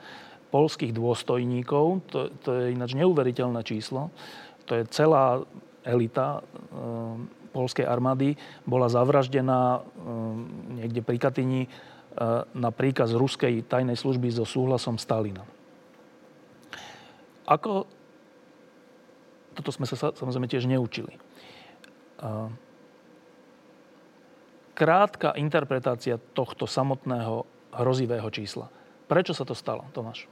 [0.51, 4.11] polských dôstojníkov, to, to je ináč neuveriteľné číslo,
[4.67, 5.47] to je celá
[5.87, 6.75] elita e,
[7.55, 8.35] polskej armády,
[8.67, 9.81] bola zavraždená e,
[10.83, 11.69] niekde pri Katyni e,
[12.51, 15.47] na príkaz ruskej tajnej služby so súhlasom Stalina.
[17.47, 17.87] Ako...
[19.55, 21.15] Toto sme sa samozrejme tiež neučili
[24.81, 27.45] krátka interpretácia tohto samotného
[27.77, 28.73] hrozivého čísla.
[29.05, 30.25] Prečo sa to stalo, Tomáš?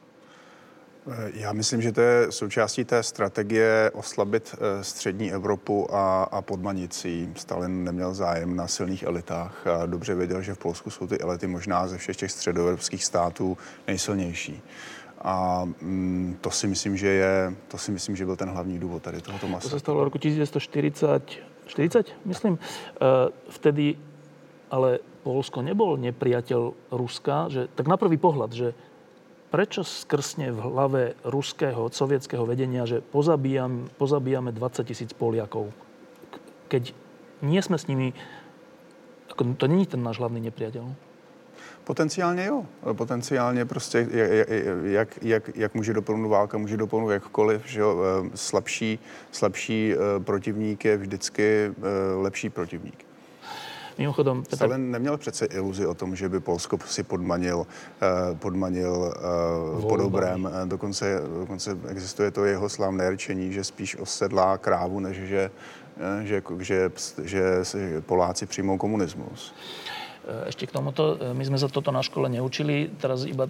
[1.04, 6.42] Eh, já myslím, že to je součástí té strategie oslabit eh, střední Evropu a, a
[6.42, 7.28] podmanit si.
[7.36, 11.46] Stalin neměl zájem na silných elitách a dobře věděl, že v Polsku jsou ty elity
[11.46, 14.62] možná ze všech těch středoevropských států nejsilnější.
[15.22, 19.02] A mm, to si myslím, že je, to si myslím, že byl ten hlavní důvod
[19.02, 19.68] tady tohoto masa.
[19.68, 21.22] To se stalo v roku 1940,
[21.66, 22.52] 40, myslím.
[22.52, 22.58] Uh,
[23.48, 23.96] vtedy
[24.68, 28.68] ale Polsko nebol nepriateľ Ruska, že, tak na prvý pohľad, že
[29.48, 35.72] prečo skrsne v hlave ruského, sovietského vedenia, že pozabíjam, pozabíjame 20 tisíc Poliakov,
[36.68, 36.92] keď
[37.40, 38.12] nie sme s nimi,
[39.32, 41.08] ako, to není ten náš hlavný nepriateľ.
[41.88, 42.66] Potenciálně jo.
[42.92, 44.06] Potenciálně prostě,
[44.82, 47.96] jak, jak, jak může dopadnout válka, může dopadnout jakkoliv, že jo?
[48.02, 48.98] Eh, slabší,
[49.32, 53.07] slabší eh, protivník je vždycky eh, lepší protivník.
[53.98, 54.56] Mimochodom, Petr...
[54.56, 57.66] Stalin neměl přece iluzi o tom, že by Polsko si podmanil,
[58.02, 59.14] eh, podmanil
[59.74, 60.50] uh, po dobrém.
[60.52, 65.50] Eh, dokonce, dokonce existuje to jeho slavné řečení, že spíš osedlá krávu, než že,
[66.22, 66.90] že, že,
[67.24, 69.54] že, že Poláci přijmou komunismus.
[70.28, 73.48] Ešte k tomuto, my sme sa toto na škole neučili, teraz iba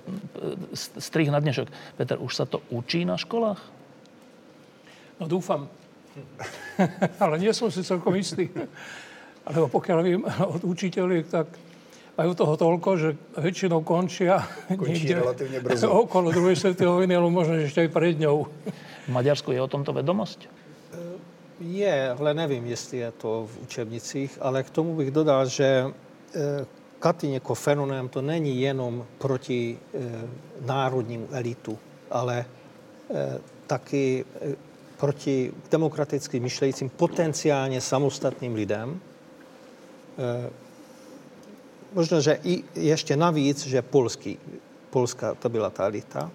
[0.94, 1.66] strih na dnešok.
[1.98, 3.58] Peter, už sa to učí na školách?
[5.18, 5.66] No dúfam.
[7.22, 8.46] Ale nie som si celkom istý.
[9.48, 10.22] Lebo pokiaľ viem
[10.54, 11.46] od učiteľiek, tak
[12.18, 13.08] majú toho toľko, že
[13.38, 14.42] väčšinou končia
[14.74, 15.87] Končí relatívne brzo.
[16.02, 18.50] okolo druhej svetovej vojny, ale možno ešte aj pred ňou.
[19.06, 20.50] V Maďarsku je o tomto vedomosť?
[21.58, 25.90] Je, ale nevím, jestli je to v učebnicích, ale k tomu bych dodal, že
[26.98, 29.78] Katyň jako fenomén to není jenom proti
[30.66, 31.78] národnímu elitu,
[32.11, 32.44] ale
[33.66, 34.24] taky
[34.96, 39.17] proti demokraticky myšlejícím potenciálně samostatným lidem, E,
[41.94, 44.38] možno, že i ještě navíc, že polský,
[44.90, 46.31] Polska to byla ta elita,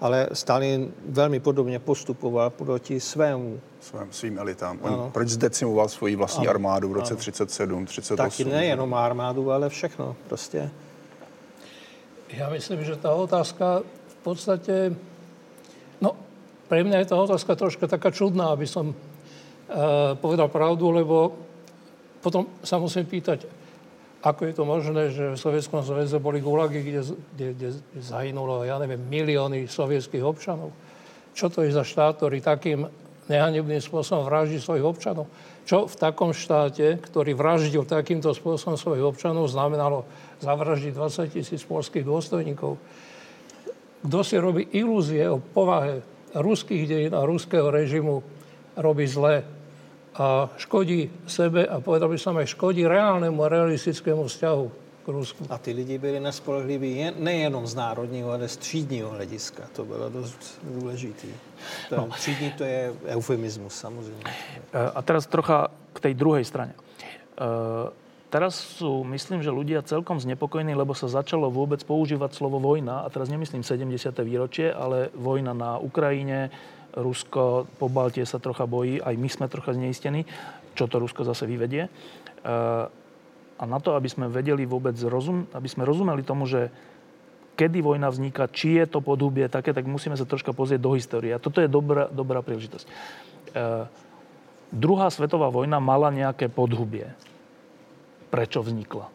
[0.00, 3.60] ale Stalin velmi podobně postupoval proti svému.
[3.80, 4.78] Svém, svým elitám.
[4.82, 5.10] On ano.
[5.12, 6.50] proč zdecimoval svoji vlastní ano.
[6.50, 7.20] armádu v roce ano.
[7.20, 8.16] 37, 38?
[8.16, 10.70] Taky nejenom armádu, ale všechno prostě.
[12.28, 14.96] Já myslím, že ta otázka v podstatě,
[16.00, 16.12] no,
[16.68, 18.94] pre mňa je ta otázka troška taká čudná, aby som uh,
[20.20, 21.47] povedal pravdu, lebo
[22.18, 23.46] potom sa musím pýtať,
[24.18, 27.00] ako je to možné, že v Sovietskom zväze boli gulagy, kde,
[27.38, 27.68] kde, kde
[28.02, 30.74] zahynulo, ja neviem, milióny sovietských občanov.
[31.38, 32.90] Čo to je za štát, ktorý takým
[33.30, 35.30] nehanebným spôsobom vraždí svojich občanov?
[35.62, 40.02] Čo v takom štáte, ktorý vraždil takýmto spôsobom svojich občanov, znamenalo
[40.42, 42.74] zavraždiť 20 tisíc polských dôstojníkov?
[44.02, 46.02] Kto si robí ilúzie o povahe
[46.34, 48.24] ruských dejín a ruského režimu,
[48.74, 49.46] robí zle
[50.18, 54.64] a škodí sebe a povedal by som aj škodí reálnemu a realistickému vzťahu
[55.06, 55.42] k Rusku.
[55.46, 59.62] A ty lidi byli nespolehliví nejenom z národního, ale z třídního hlediska.
[59.72, 61.28] To bylo dost důležité.
[61.96, 62.08] No.
[62.18, 64.24] Třídní to je eufemismus, samozřejmě.
[64.72, 66.74] E, a teraz trocha k tej druhej strane.
[67.38, 67.94] Uh,
[68.34, 73.06] teraz sú, myslím, že ľudia celkom znepokojení, lebo sa začalo vôbec používať slovo vojna.
[73.06, 73.94] A teraz nemyslím 70.
[74.26, 76.50] výročie, ale vojna na Ukrajine,
[76.98, 80.26] Rusko po Baltie sa trocha bojí, aj my sme trocha zneistení,
[80.74, 81.86] čo to Rusko zase vyvedie.
[81.86, 81.90] E,
[83.58, 86.70] a na to, aby sme vedeli vôbec, rozum, aby sme rozumeli tomu, že
[87.58, 91.34] kedy vojna vzniká, či je to podhubie také, tak musíme sa troška pozrieť do histórie.
[91.34, 92.86] A toto je dobrá, dobrá príležitosť.
[92.86, 92.90] E,
[94.74, 97.10] druhá svetová vojna mala nejaké podhubie.
[98.30, 99.06] Prečo vznikla?
[99.06, 99.12] E,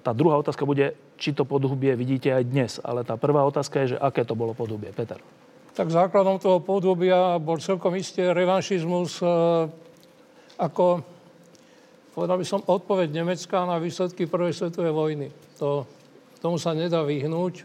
[0.00, 2.72] tá druhá otázka bude, či to podhubie vidíte aj dnes.
[2.80, 4.92] Ale tá prvá otázka je, že aké to bolo podhubie.
[4.92, 5.20] Peter
[5.72, 9.26] tak základom toho podobia bol celkom isté revanšizmus e,
[10.60, 11.00] ako
[12.12, 15.28] povedal by som, odpoveď Nemecka na výsledky prvej svetovej vojny.
[15.58, 15.88] To,
[16.44, 17.64] tomu sa nedá vyhnúť.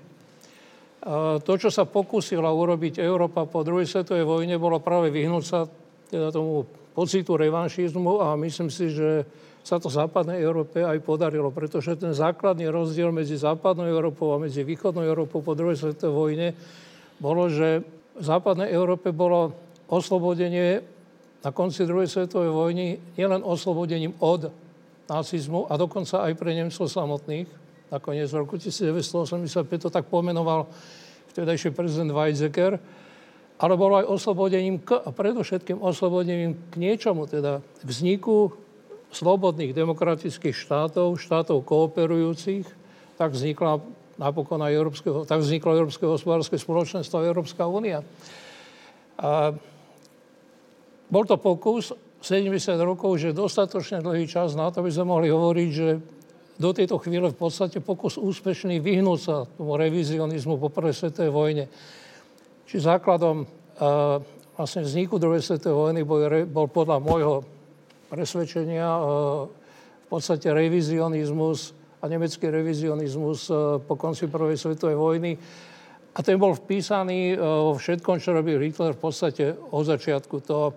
[1.43, 5.67] To, čo sa pokúsila urobiť Európa po druhej svetovej vojne, bolo práve vyhnúť sa
[6.07, 6.63] teda tomu
[6.95, 9.27] pocitu revanšizmu a myslím si, že
[9.61, 14.63] sa to západnej Európe aj podarilo, pretože ten základný rozdiel medzi západnou Európou a medzi
[14.63, 16.47] východnou Európou po druhej svetovej vojne
[17.19, 17.83] bolo, že
[18.17, 19.53] v západnej Európe bolo
[19.87, 20.81] oslobodenie
[21.45, 24.49] na konci druhej svetovej vojny nielen oslobodením od
[25.07, 27.47] nacizmu a dokonca aj pre Nemcov samotných.
[27.87, 30.67] Nakoniec v roku 1985 to tak pomenoval
[31.31, 32.75] vtedajší prezident Weizsäcker,
[33.61, 38.51] ale bolo aj oslobodením k, a predovšetkým oslobodením k niečomu, teda vzniku
[39.13, 42.67] slobodných demokratických štátov, štátov kooperujúcich,
[43.15, 43.79] tak vznikla
[44.17, 48.01] napokon aj Európskeho, tak vzniklo Európske hospodárske spoločenstvo a Európska únia.
[49.17, 49.53] A
[51.07, 52.51] bol to pokus 70
[52.81, 55.87] rokov, že dostatočne dlhý čas na to, aby sme mohli hovoriť, že
[56.57, 61.65] do tejto chvíle v podstate pokus úspešný vyhnúť sa tomu revizionizmu po prvej svetovej vojne.
[62.65, 64.17] Či základom uh,
[64.57, 67.45] vlastne vzniku druhej svetovej vojny bol, bol podľa môjho
[68.09, 69.01] presvedčenia e,
[70.01, 75.37] v podstate revizionizmus a nemecký revizionizmus e, po konci prvej svetovej vojny.
[76.17, 80.41] A ten bol vpísaný vo všetkom, čo robil Hitler v podstate od začiatku.
[80.49, 80.73] To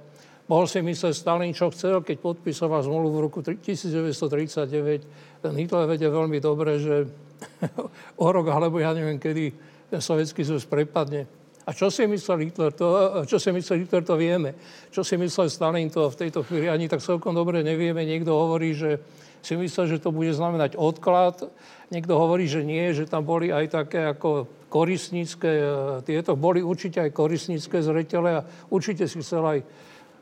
[0.53, 5.41] mohol si myslieť Stalin, čo chcel, keď podpisoval zmluvu v roku 1939.
[5.41, 7.09] Ten Hitler vedel veľmi dobre, že
[8.21, 9.49] o rok alebo ja neviem kedy
[9.89, 11.25] ten sovietský zväz prepadne
[11.71, 12.87] a čo si myslel Hitler, to,
[13.31, 14.59] čo si myslel Hitler, to vieme.
[14.91, 18.03] Čo si myslel Stalin, to v tejto chvíli ani tak celkom dobre nevieme.
[18.03, 18.99] Niekto hovorí, že
[19.41, 21.49] si myslel, že to bude znamenať odklad.
[21.91, 25.65] Niekto hovorí, že nie, že tam boli aj také ako korisnícke, e,
[26.07, 29.59] tieto boli určite aj korisnícke zretele a určite si chcel aj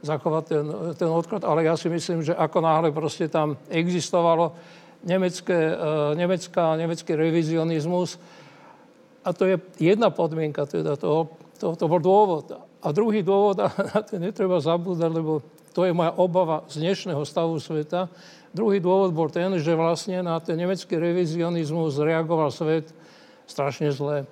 [0.01, 0.65] zachovať ten,
[0.95, 4.55] ten odklad, ale ja si myslím, že ako náhle proste tam existovalo
[5.05, 8.17] nemecké, e, nemecká, nemecký revizionizmus,
[9.29, 11.29] a to je jedna podmienka, teda to,
[11.61, 12.49] to, to bol dôvod.
[12.81, 15.45] A druhý dôvod, a na to netreba zabúdať, lebo
[15.77, 18.09] to je moja obava z dnešného stavu sveta.
[18.57, 22.91] Druhý dôvod bol ten, že vlastne na ten nemecký revizionizmus reagoval svet
[23.45, 24.25] strašne zle.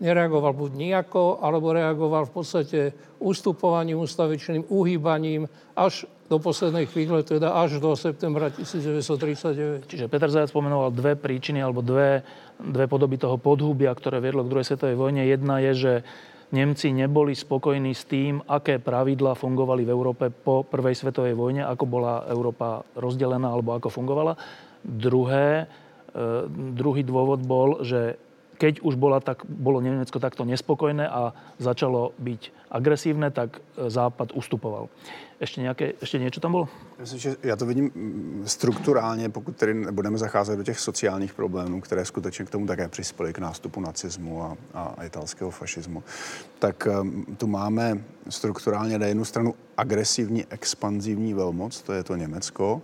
[0.00, 2.80] Nereagoval buď nejako, alebo reagoval v podstate
[3.20, 5.44] ustupovaním ustavičným, uhýbaním
[5.76, 9.90] až do poslednej chvíle, teda až do septembra 1939.
[9.90, 12.22] Čiže Peter Zajac spomenoval dve príčiny alebo dve,
[12.56, 15.26] dve podoby toho podhubia, ktoré viedlo k druhej svetovej vojne.
[15.26, 15.92] Jedna je, že
[16.50, 21.84] Nemci neboli spokojní s tým, aké pravidlá fungovali v Európe po prvej svetovej vojne, ako
[21.86, 24.34] bola Európa rozdelená alebo ako fungovala.
[24.82, 25.70] Druhé,
[26.10, 26.44] e,
[26.74, 28.18] druhý dôvod bol, že
[28.58, 31.32] keď už bola, tak, bolo Nemecko takto nespokojné a
[31.62, 34.90] začalo byť agresívne, tak e, Západ ustupoval.
[35.40, 36.68] Ještě, nějaké, ještě něco tam bylo?
[36.98, 41.80] Myslím, že já to vidím mm, strukturálně, pokud tedy budeme zacházet do těch sociálních problémů,
[41.80, 46.02] které skutečně k tomu také přispěly k nástupu nacismu a, a italského fašismu,
[46.58, 52.82] tak um, tu máme strukturálně na jednu stranu agresivní, expanzivní velmoc, to je to Německo,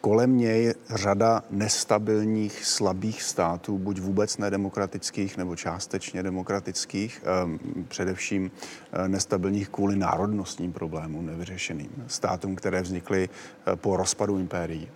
[0.00, 8.50] kolem něj řada nestabilních, slabých států, buď vůbec nedemokratických nebo částečně demokratických, ehm, především
[8.92, 14.88] eh, nestabilních kvůli národnostním problémům nevyřešeným, státům, které vznikly eh, po rozpadu impérií.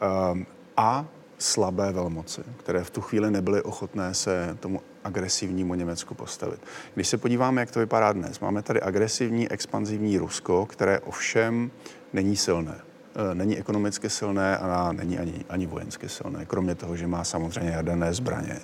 [0.00, 0.46] Ehm,
[0.76, 1.06] a
[1.38, 6.60] slabé velmoci, které v tu chvíli nebyly ochotné se tomu agresivnímu Německu postavit.
[6.94, 11.70] Když se podíváme, jak to vypadá dnes, máme tady agresivní, expanzivní Rusko, které ovšem
[12.12, 12.89] není silné.
[13.20, 17.70] Eh, není ekonomicky silné a není ani, ani vojensky silné, kromě toho, že má samozřejmě
[17.70, 18.56] jaderné zbraně.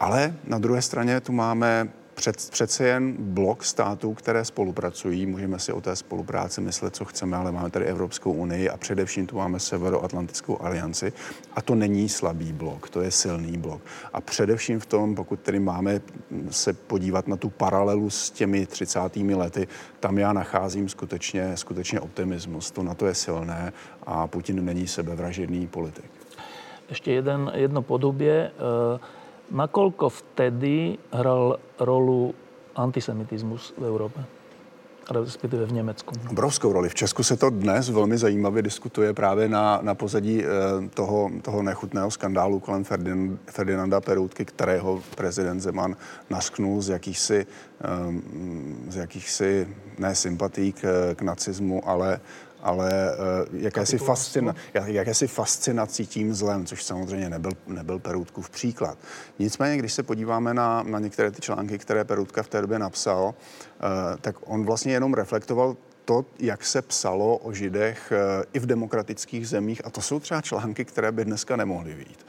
[0.00, 5.26] Ale na druhé straně tu máme před, přece jen blok států, které spolupracují.
[5.26, 9.26] Můžeme si o té spolupráci myslet, co chceme, ale máme tady Evropskou unii a především
[9.26, 11.12] tu máme Severoatlantickou alianci.
[11.52, 13.82] A to není slabý blok, to je silný blok.
[14.12, 16.00] A především v tom, pokud tedy máme
[16.50, 19.16] se podívat na tu paralelu s těmi 30.
[19.16, 19.68] lety,
[20.00, 22.70] tam já nacházím skutečně, skutečně optimismus.
[22.70, 23.72] To na to je silné
[24.06, 26.10] a Putin není sebevražedný politik.
[26.88, 28.50] Ještě jeden, jedno podobě.
[28.94, 29.00] Uh
[29.50, 32.34] Nakoľko vtedy hral rolu
[32.74, 34.20] antisemitizmus v Európe?
[35.10, 36.12] respektive v Německu.
[36.30, 36.88] Obrovskou roli.
[36.88, 40.48] V Česku se to dnes velmi zajímavě diskutuje právě na, na pozadí eh,
[40.94, 45.96] toho, toho nechutného skandálu kolem Ferdinand, Ferdinanda Peroutky, kterého prezident Zeman
[46.30, 47.46] nasknul z jakýchsi,
[47.80, 47.86] eh,
[48.88, 49.68] z jakýchsi
[49.98, 52.20] ne sympatí k, k nacismu, ale
[52.66, 52.90] ale
[53.50, 54.54] uh, jakési, fascina,
[54.84, 58.98] jakési fascinací tím zlem, což samozřejmě nebyl, nebyl Peroutkův příklad.
[59.38, 63.24] Nicméně, když se podíváme na, na některé ty články, které Peroutka v té době napsal,
[63.24, 63.32] uh,
[64.20, 69.48] tak on vlastně jenom reflektoval to, jak se psalo o židech eh, i v demokratických
[69.48, 72.26] zemích, a to jsou třeba články, které by dneska nemohly být.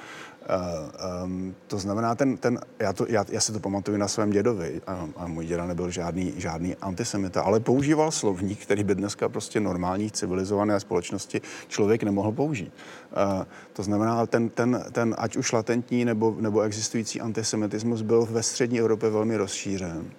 [1.24, 4.82] Um, to znamená, ten, ten, já, to, já, já si to pamatuju na svém dědovi
[4.88, 9.60] a, a můj děda nebyl žádný, žádný antisemita, ale používal slovník, který by dneska prostě
[9.60, 12.74] normální civilizované společnosti člověk nemohl použít.
[13.38, 13.43] Uh,
[13.74, 18.80] to znamená, ten, ten, ten ať už latentní nebo, nebo existující antisemitismus byl ve střední
[18.80, 20.12] Evropě velmi rozšířen.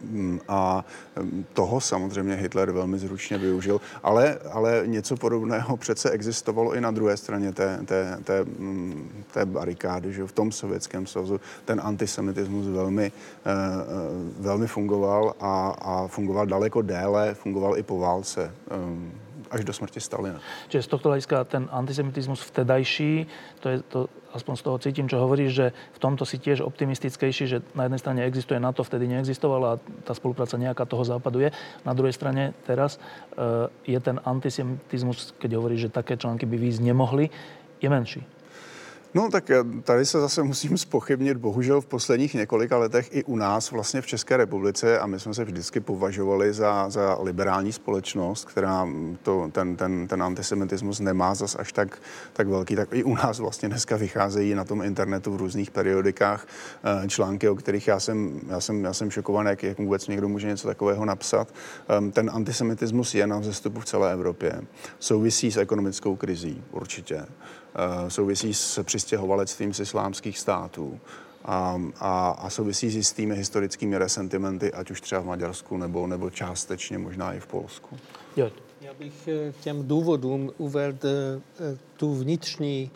[0.00, 0.84] Mm, a
[1.20, 6.90] mm, toho samozřejmě Hitler velmi zručně využil, ale, ale něco podobného přece existovalo i na
[6.90, 12.66] druhé straně té, té, té, mm, té barikády, že v tom sovětském svazu ten antisemitismus
[12.66, 13.52] velmi, eh, eh,
[14.38, 20.00] velmi fungoval a, a fungoval daleko déle, fungoval i po válce eh, až do smrti
[20.00, 20.40] Stalina.
[20.68, 23.26] Čiže z tohto hľadiska ten antisemitismus vtedajší,
[23.62, 24.00] to je to,
[24.36, 28.00] aspoň z toho cítim, čo hovoríš, že v tomto si tiež optimistickejší, že na jednej
[28.00, 31.50] strane existuje NATO, vtedy neexistovala a tá spolupráca nejaká toho západu je.
[31.88, 33.00] Na druhej strane teraz
[33.34, 37.32] uh, je ten antisemitizmus, keď hovoríš, že také články by výjsť nemohli,
[37.80, 38.20] je menší.
[39.16, 39.50] No tak
[39.82, 44.06] tady se zase musím spochybnit, bohužel v posledních několika letech i u nás vlastně v
[44.06, 48.88] České republice a my jsme se vždycky považovali za, za liberální společnost, která
[49.22, 51.98] to, ten, ten, ten antisemitismus nemá zas až tak,
[52.32, 56.46] tak velký, tak i u nás vlastně dneska vycházejí na tom internetu v různých periodikách
[57.04, 60.28] eh, články, o kterých já jsem, já jsem, já jsem šokovaný, jak, jak vůbec někdo
[60.28, 61.54] může něco takového napsat.
[61.88, 64.60] Ehm, ten antisemitismus je na vzestupu v celé Evropě.
[64.98, 67.26] Souvisí s ekonomickou krizí, určitě.
[67.78, 71.00] Eh, souvisí s přistěhovalectvím z islámských států
[71.44, 76.30] a, a, a souvisí s jistými historickými resentimenty, ať už třeba v Maďarsku nebo, nebo
[76.30, 77.96] částečně možná i v Polsku.
[78.36, 78.50] Jo.
[78.80, 82.90] Já bych eh, těm důvodům uvedl eh, tu vnitřní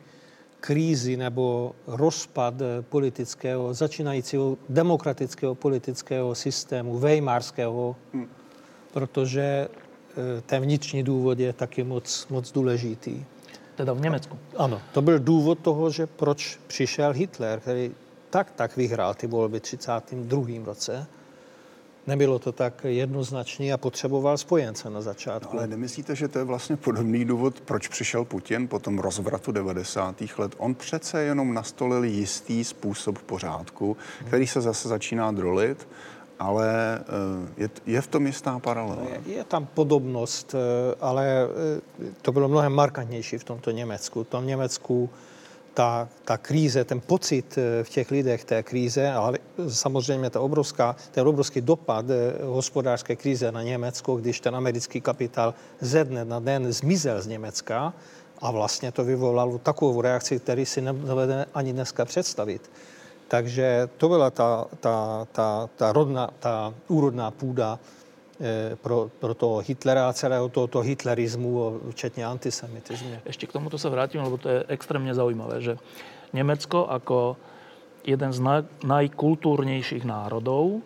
[0.61, 8.28] krízi nebo rozpad politického, začínajícího demokratického politického systému, vejmarského, hmm.
[8.93, 9.68] protože
[10.47, 13.24] ten vnitřní důvod je taky moc, moc důležitý
[13.81, 14.39] teda v Německu.
[14.57, 17.91] Ano, to byl důvod toho, že proč přišel Hitler, který
[18.31, 20.47] tak tak vyhrál ty volby 32.
[20.64, 21.07] roce.
[22.07, 25.57] Nebylo to tak jednoznačné a potřeboval spojence na začátku.
[25.57, 29.53] No, ale nemyslíte, že to je vlastně podobný důvod, proč přišel Putin po tom rozvratu
[29.53, 30.22] 90.
[30.39, 30.55] let?
[30.59, 35.89] On přece jenom nastolil jistý způsob pořádku, který se zase začíná drolit
[36.41, 37.05] ale eh,
[37.57, 39.05] je, je v tom jistá paralela.
[39.26, 44.24] Je, je tam podobnost, eh, ale eh, to bylo mnohem markantnější v tomto Německu.
[44.24, 45.11] V tom Německu
[45.74, 49.38] ta, ta kríze, ten pocit v těch lidech té kríze, ale
[49.68, 52.05] samozřejmě ta obrovská, ten obrovský dopad
[52.43, 57.93] hospodářské kríze na Německo, když ten americký kapitál ze dne na den zmizel z Německa
[58.43, 62.70] a vlastně to vyvolalo takovou reakci, který si nedovedeme ani dneska představit
[63.31, 67.78] takže to byla ta, ta, ta, ta, rodná, ta úrodná půda
[68.41, 73.11] eh, pro, pro toho Hitlera a celého tohoto hitlerizmu, včetně antisemitismu.
[73.24, 75.78] Ještě k tomuto se vrátím, lebo to je extrémně zaujímavé, že
[76.33, 77.37] Německo jako
[78.05, 80.83] jeden z naj, najkultúrnejších národov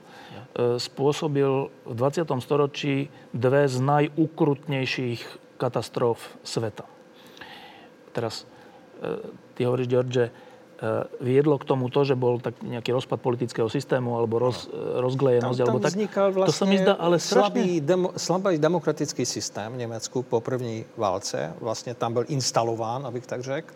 [0.76, 2.30] spôsobil v 20.
[2.38, 5.20] storočí dve z najukrutnejších
[5.58, 6.86] katastrof sveta.
[8.14, 8.46] Teraz
[9.02, 9.18] e,
[9.54, 10.53] ty hovoríš, George, že Eh,
[11.20, 15.58] viedlo k tomu to, že bol tak nejaký rozpad politického systému alebo roz, eh, rozglejenosť.
[15.58, 15.92] Tam, tam alebo tak.
[15.92, 20.40] vznikal vlastně to sa mi zdá, ale slabý, demo, slabý demokratický systém v Německu po
[20.40, 21.54] první válce.
[21.60, 23.74] Vlastně tam byl instalován, abych tak řekl.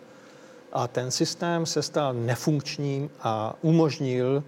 [0.72, 4.44] A ten systém se stal nefunkčním a umožnil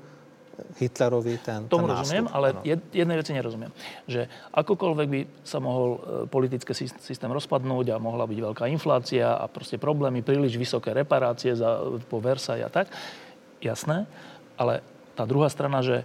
[0.79, 2.37] Hitlerovi ten Tomu ten rozumiem, nástup.
[2.37, 2.61] ale ano.
[2.91, 3.73] jednej veci nerozumiem.
[4.07, 5.99] Že akokoľvek by sa mohol e,
[6.29, 11.83] politický systém rozpadnúť a mohla byť veľká inflácia a proste problémy, príliš vysoké reparácie za,
[12.09, 12.93] po Versailles a tak,
[13.61, 14.09] jasné,
[14.57, 14.85] ale
[15.17, 16.05] tá druhá strana, že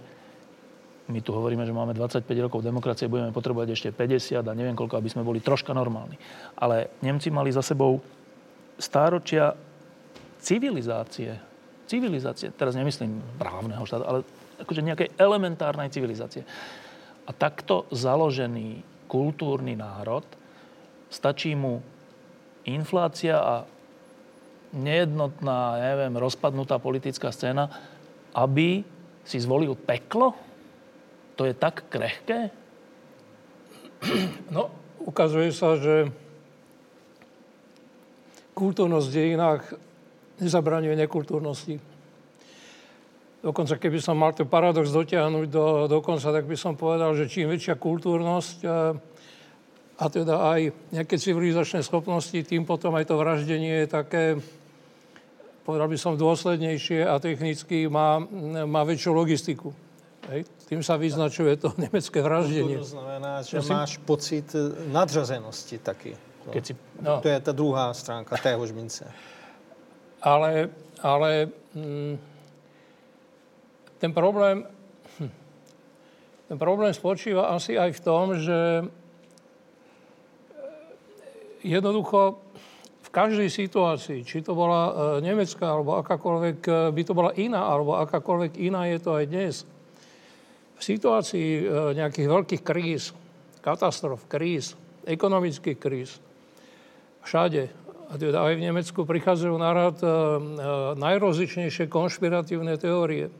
[1.06, 4.98] my tu hovoríme, že máme 25 rokov demokracie, budeme potrebovať ešte 50 a neviem koľko,
[4.98, 6.18] aby sme boli troška normálni.
[6.58, 8.02] Ale Nemci mali za sebou
[8.74, 9.54] stáročia
[10.42, 11.38] civilizácie.
[11.86, 14.18] Civilizácie, teraz nemyslím právneho štátu, ale
[14.60, 16.42] akože nejakej elementárnej civilizácie.
[17.26, 20.24] A takto založený kultúrny národ,
[21.10, 21.82] stačí mu
[22.66, 23.54] inflácia a
[24.74, 27.70] nejednotná, neviem, rozpadnutá politická scéna,
[28.34, 28.82] aby
[29.22, 30.34] si zvolil peklo?
[31.38, 32.50] To je tak krehké?
[34.52, 34.70] No,
[35.02, 36.12] ukazuje sa, že
[38.56, 39.62] kultúrnosť v dejinách
[40.40, 41.80] nezabraňuje nekultúrnosti.
[43.46, 47.30] Dokonca keby som mal ten paradox dotiahnuť do, do konca, tak by som povedal, že
[47.30, 48.90] čím väčšia kultúrnosť a,
[50.02, 54.24] a teda aj nejaké civilizačné schopnosti, tým potom aj to vraždenie je také,
[55.62, 58.18] povedal by som, dôslednejšie a technicky má,
[58.66, 59.70] má väčšiu logistiku.
[60.26, 60.42] Hej?
[60.66, 62.82] tým sa vyznačuje to nemecké vraždenie.
[62.82, 63.70] To znamená, že si...
[63.70, 64.50] máš pocit
[64.90, 66.18] nadřazenosti taky.
[66.46, 66.50] No.
[66.50, 66.72] Keď si...
[66.98, 67.22] no.
[67.22, 69.06] To je ta druhá stránka téhož mince.
[70.22, 70.70] Ale,
[71.02, 72.18] ale mm,
[73.98, 74.64] ten problém,
[75.18, 75.30] hm,
[76.48, 78.58] ten problém spočíva asi aj v tom, že
[81.64, 82.38] jednoducho
[83.02, 84.92] v každej situácii, či to bola e,
[85.24, 89.54] nemecká, alebo akákoľvek, e, by to bola iná, alebo akákoľvek iná je to aj dnes.
[90.76, 91.64] V situácii
[91.96, 93.16] nejakých veľkých kríz,
[93.64, 94.76] katastrof, kríz,
[95.08, 96.20] ekonomických kríz,
[97.24, 97.72] všade,
[98.06, 99.98] a teda aj v Nemecku prichádzajú na rad
[101.00, 103.32] najrozličnejšie konšpiratívne teórie.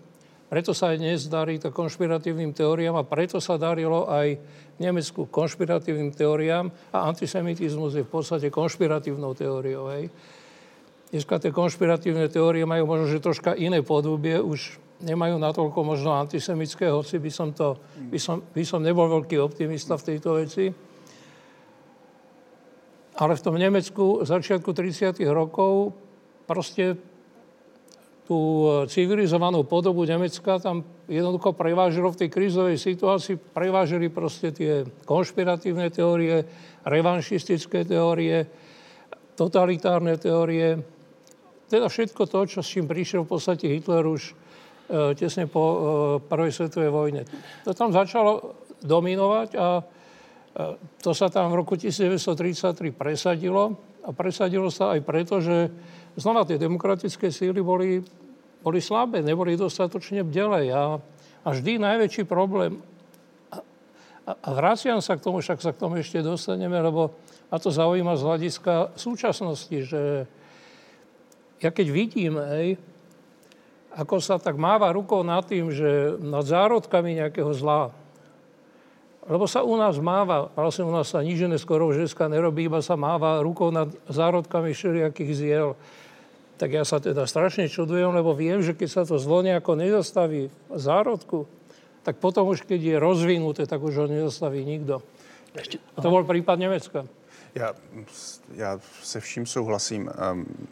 [0.47, 5.27] Preto sa aj dnes darí to konšpiratívnym teóriám a preto sa darilo aj v Nemecku
[5.27, 9.91] konšpiratívnym teóriám a antisemitizmus je v podstate konšpiratívnou teóriou.
[9.91, 10.07] Hej.
[11.11, 16.95] Dneska tie konšpiratívne teórie majú možno, že troška iné podobie, už nemajú natoľko možno antisemické,
[16.95, 17.75] hoci by som, to,
[18.07, 20.71] by som, by som nebol veľký optimista v tejto veci.
[23.17, 25.27] Ale v tom Nemecku začiatku 30.
[25.27, 25.91] rokov
[26.47, 27.16] proste
[28.27, 34.83] tú e, civilizovanú podobu Nemecka tam jednoducho prevážilo v tej krízovej situácii, prevážili proste tie
[35.07, 36.43] konšpiratívne teórie,
[36.83, 38.51] revanšistické teórie,
[39.39, 40.83] totalitárne teórie,
[41.71, 44.35] teda všetko to, čo s čím prišiel v podstate Hitler už e,
[45.15, 45.77] tesne po e,
[46.27, 47.23] prvej svetovej vojne.
[47.63, 49.81] To tam začalo dominovať a
[51.05, 55.69] to sa tam v roku 1933 presadilo a presadilo sa aj preto, že
[56.17, 58.01] znova tie demokratické síly boli,
[58.65, 60.73] boli slabé, neboli dostatočne bdelé.
[60.73, 60.97] A,
[61.45, 62.81] a vždy najväčší problém,
[64.27, 67.15] a, a, vraciam sa k tomu, však sa k tomu ešte dostaneme, lebo
[67.47, 70.27] a to zaujíma z hľadiska súčasnosti, že
[71.63, 72.75] ja keď vidím, hej,
[73.97, 77.95] ako sa tak máva rukou nad tým, že nad zárodkami nejakého zla,
[79.27, 82.79] lebo sa u nás máva, vlastne u nás sa nič skoro už dneska nerobí, iba
[82.79, 85.69] sa máva rukou nad zárodkami všelijakých ziel
[86.57, 90.49] tak ja sa teda strašne čudujem, lebo viem, že keď sa to zlo nejako nezastaví
[90.49, 91.45] v zárodku,
[92.01, 95.05] tak potom už keď je rozvinuté, tak už ho nezastaví nikto.
[95.57, 97.09] Ešte, a to bol prípad Nemecka.
[97.57, 97.73] Já,
[98.55, 100.11] já se vším souhlasím,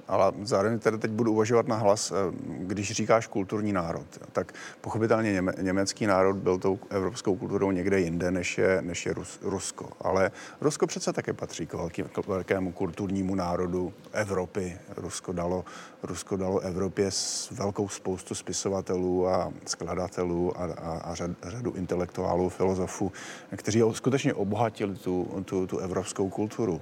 [0.08, 2.12] ale zároveň tedy teď budu uvažovat na hlas,
[2.46, 8.30] když říkáš kulturní národ, tak pochopitelně něme, německý národ byl tou evropskou kulturou někde jinde,
[8.30, 9.88] než je, než je Rus, Rusko.
[10.00, 10.30] Ale
[10.60, 11.76] Rusko přece také patří k,
[12.12, 14.78] k velkému kulturnímu národu Evropy.
[14.96, 15.64] Rusko dalo,
[16.02, 22.48] Rusko dalo Evropě s velkou spoustu spisovatelů a skladatelů a, a, a řad, řadu intelektuálů,
[22.48, 23.12] filozofů,
[23.56, 26.80] kteří skutečně obohatili tu, tu, tu evropskou kulturu názoru.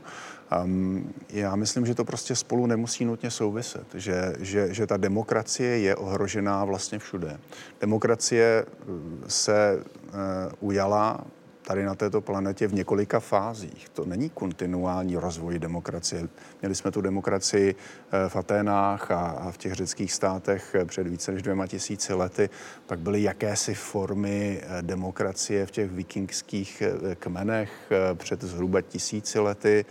[0.65, 5.79] Um, já myslím, že to prostě spolu nemusí nutně souviset, že, že, že ta demokracie
[5.79, 7.39] je ohrožená vlastně všude.
[7.81, 8.95] Demokracie uh,
[9.29, 10.13] se uh,
[10.61, 11.25] ujala
[11.63, 13.89] tady na této planetě v několika fázích.
[13.89, 16.29] To není kontinuální rozvoj demokracie.
[16.63, 21.33] Měli jsme tu demokracii eh, v Aténách a v těch řeckých státech eh, před více
[21.33, 22.51] než dvěma tisíci lety.
[22.87, 26.83] Pak byly jakési formy eh, demokracie v těch vikingských
[27.19, 29.85] kmenech před zhruba tisíci lety.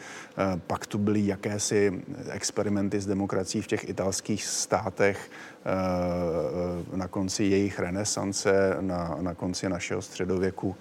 [0.68, 5.32] Pak tu byly jakési experimenty s demokracií v těch italských státech
[6.94, 10.76] na konci jejich renesance, na, na konci našeho středověku.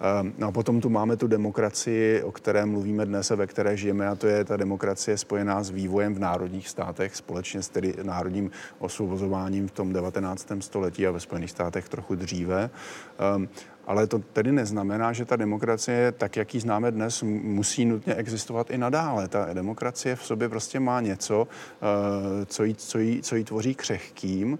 [0.00, 3.76] Ehm, no a potom tu máme tu demokracii, o které mluvíme dnes a ve které
[3.76, 7.94] žijeme, a to je ta demokracie spojená s vývojem v národních státech, společně s tedy
[8.02, 10.48] národním osvobozováním v tom 19.
[10.60, 12.70] století a ve Spojených státech trochu dříve.
[13.18, 13.48] Ehm,
[13.86, 18.70] ale to tedy neznamená, že ta demokracie, tak jak ji známe dnes, musí nutně existovat
[18.70, 19.28] i nadále.
[19.28, 21.48] Ta demokracie v sobě prostě má něco,
[21.82, 24.58] eh, co jí, co jí, co jí tvoří křehkým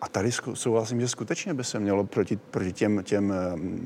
[0.00, 3.34] a tady souhlasím, že skutečně by se mělo proti, proti těm, těm,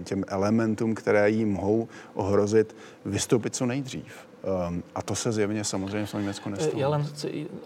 [0.05, 4.27] těm elementům, které jí mohou ohrozit, vystoupit co nejdřív.
[4.69, 6.77] Um, a to se zjevně samozřejmě v Německu nestalo.
[6.77, 7.01] Ja len,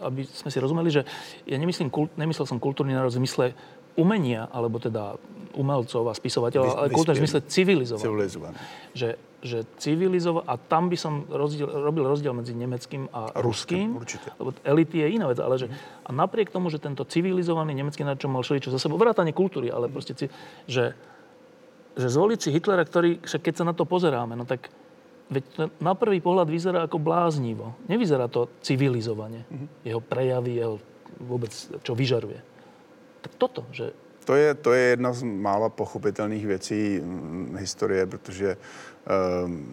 [0.01, 1.03] aby jsme si rozumeli, že
[1.42, 3.44] ja nemyslím, kult, nemyslel som kultúrny národ v zmysle
[3.99, 5.18] umenia, alebo teda
[5.59, 7.42] umelcov a spisovateľov, ale kultúrne v zmysle.
[7.51, 8.55] Civilizovaný.
[8.94, 13.95] Že, že civilizovaný, a tam by som rozdiel, robil rozdiel medzi nemeckým a, a ruským.
[13.95, 14.34] Určite.
[14.34, 15.70] Lebo elity je iná vec, ale že,
[16.03, 19.70] a napriek tomu, že tento civilizovaný nemecký národ, čo mal čo za sebou, vrátanie kultúry,
[19.70, 20.18] ale proste,
[20.66, 20.95] že,
[21.95, 24.74] že zvoliť si Hitlera, ktorý, však keď sa na to pozeráme, no tak
[25.30, 27.78] veď to na prvý pohľad vyzerá ako bláznivo.
[27.86, 29.47] Nevyzerá to civilizovane.
[29.47, 29.68] Mm-hmm.
[29.86, 30.82] Jeho prejavy, jeho
[31.22, 31.55] vôbec,
[31.86, 32.43] čo vyžaruje.
[33.22, 33.95] Tak toto, že
[34.28, 37.01] to je, to je jedna z mála pochopitelných věcí
[37.57, 38.57] historie, protože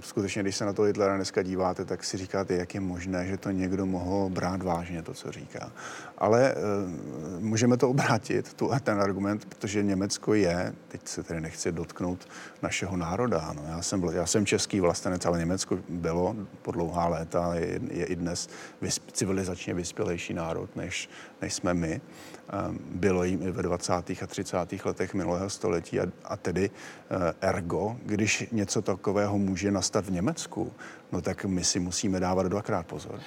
[0.01, 3.37] skutečně, když se na to Hitlera dneska díváte, tak si říkáte, jak je možné, že
[3.37, 5.71] to někdo mohl brát vážně, to, co říká.
[6.17, 6.99] Ale ehm,
[7.39, 12.27] můžeme to obrátit, tu, ten argument, protože Německo je, teď se tedy nechci dotknout
[12.61, 13.53] našeho národa.
[13.55, 18.05] No, já, jsem, já jsem český vlastenec, ale Německo bylo po dlouhá léta, je, je
[18.05, 18.49] i dnes
[18.81, 21.09] vysp, civilizačně vyspělejší národ, než,
[21.45, 22.01] než jsme my.
[22.01, 23.93] Ehm, bylo jim i ve 20.
[23.93, 24.57] a 30.
[24.85, 30.73] letech minulého století a, a tedy eh, ergo, když něco takového může nastat v Německu,
[31.11, 33.21] no tak my si musíme dávat dvakrát pozor.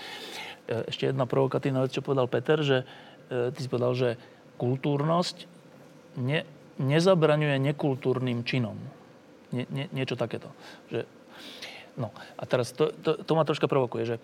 [0.69, 2.85] Ešte jedna provokatívna vec, čo povedal Peter, že
[3.33, 4.21] e, ty si povedal, že
[4.61, 5.49] kultúrnosť
[6.21, 6.45] ne,
[6.77, 8.77] nezabraňuje nekultúrnym činom.
[9.49, 10.53] Nie, nie, niečo takéto.
[10.93, 11.09] Že,
[11.97, 14.17] no a teraz to, to, to ma troška provokuje, že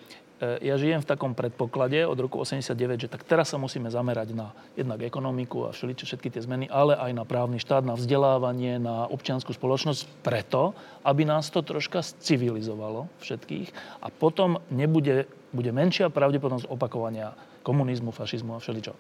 [0.43, 4.51] ja žijem v takom predpoklade od roku 89, že tak teraz sa musíme zamerať na
[4.75, 9.07] jednak ekonomiku a všeliče, všetky tie zmeny, ale aj na právny štát, na vzdelávanie, na
[9.07, 10.75] občianskú spoločnosť preto,
[11.07, 13.71] aby nás to troška civilizovalo všetkých
[14.03, 18.93] a potom nebude, bude menšia pravdepodobnosť opakovania komunizmu, fašizmu a všeličo.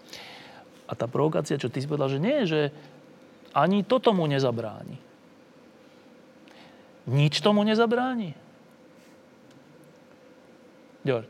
[0.86, 2.70] A tá provokácia, čo ty si povedal, že nie, že
[3.50, 5.02] ani to tomu nezabráni.
[7.10, 8.43] Nič tomu nezabráni.
[11.04, 11.28] George.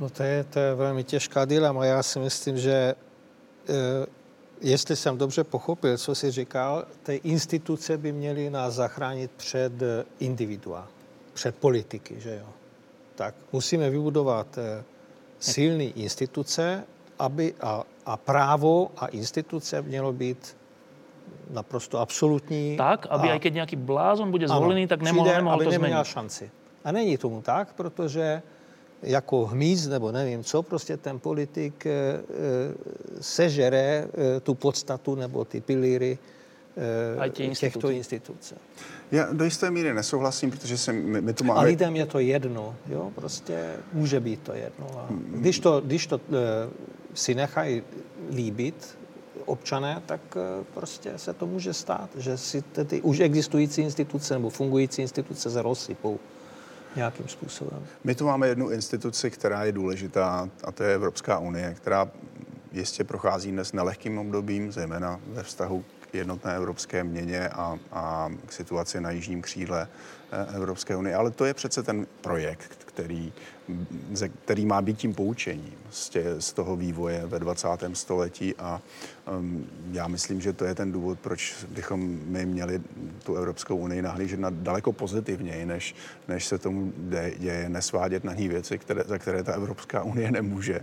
[0.00, 1.84] No to je, to je velmi těžká dilema.
[1.84, 2.94] Já si myslím, že e,
[4.60, 9.72] jestli jsem dobře pochopil, co jsi říkal, ty instituce by měly nás zachránit před
[10.20, 10.88] individua,
[11.32, 12.46] před politiky, že jo.
[13.14, 14.84] Tak musíme vybudovat e,
[15.38, 16.84] silné instituce,
[17.18, 20.56] aby a, a právo a instituce mělo být
[21.50, 22.76] naprosto absolutní.
[22.76, 25.64] Tak, aby a, aj keď nějaký blázon bude zvolený, ano, tak nemohl, přijde, nemohl aby
[25.64, 26.04] to změnit.
[26.04, 26.50] šanci.
[26.88, 28.42] A není tomu tak, protože
[29.02, 32.20] jako hmyz nebo nevím co, prostě ten politik e,
[33.20, 36.18] sežere e, tu podstatu nebo ty pilíry
[37.26, 38.54] e, těchto institucí.
[39.12, 41.60] Já do jisté míry nesouhlasím, protože se my, my to máme...
[41.60, 44.86] A lidem je to jedno, jo, prostě může být to jedno.
[44.98, 46.20] A když to, když to
[47.14, 47.82] si nechají
[48.30, 48.98] líbit
[49.44, 50.20] občané, tak
[50.74, 55.62] prostě se to může stát, že si ty už existující instituce nebo fungující instituce se
[55.62, 56.18] rozsypou
[56.96, 57.86] nějakým způsobem.
[58.04, 62.10] My tu máme jednu instituci, která je důležitá, a to je Evropská unie, která
[62.72, 68.52] jistě prochází dnes nelehkým obdobím, zejména ve vztahu k jednotné evropské měně a, a k
[68.52, 69.88] situaci na jižním křídle
[70.32, 71.14] eh, Evropské unie.
[71.14, 73.32] Ale to je přece ten projekt, který,
[74.44, 77.68] který má být tím poučením z, tě, z toho vývoje ve 20.
[77.92, 78.82] století a
[79.38, 82.80] um, já myslím, že to je ten důvod, proč bychom my měli
[83.24, 85.94] tu Evropskou unii nahlížet na daleko pozitivněji, než,
[86.28, 86.92] než se tomu
[87.38, 90.80] děje, nesvádět na ní věci, které, za které ta Evropská unie nemůže.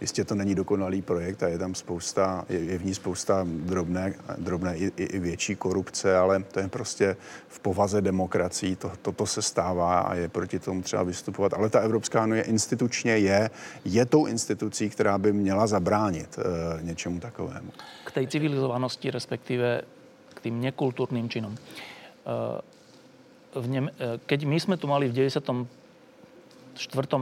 [0.00, 4.14] Jistě to není dokonalý projekt a je tam spousta, je, je v ní spousta drobné,
[4.38, 7.16] drobné i, i, i větší korupce, ale to je prostě
[7.48, 11.80] v povaze demokracií, to, toto se stává a je proti tomu třeba vystupovat ale ta
[11.80, 13.50] Evropská unie institučně je,
[13.84, 16.42] je tou institucí, která by měla zabránit e,
[16.82, 17.70] něčemu takovému.
[18.04, 19.82] K té civilizovanosti, respektive
[20.34, 21.54] k tým nekultúrnym činom.
[21.54, 21.58] E,
[23.54, 25.66] v Nem- e, keď my jsme tu mali v 94.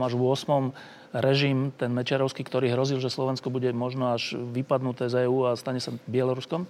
[0.01, 0.73] až 8.
[1.13, 5.77] režim, ten Mečerovský, ktorý hrozil, že Slovensko bude možno až vypadnuté z EU a stane
[5.77, 6.65] sa Bieloruskom,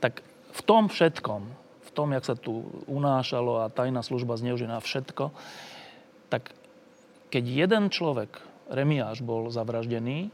[0.00, 0.20] tak
[0.52, 1.42] v tom všetkom,
[1.88, 5.32] v tom, jak sa tu unášalo a tajná služba zneužená všetko,
[6.28, 6.52] tak
[7.32, 8.28] keď jeden človek,
[8.68, 10.28] Remiáš, bol zavraždený,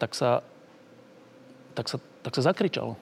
[0.00, 0.40] tak sa,
[1.76, 2.96] tak sa, tak sa zakričalo.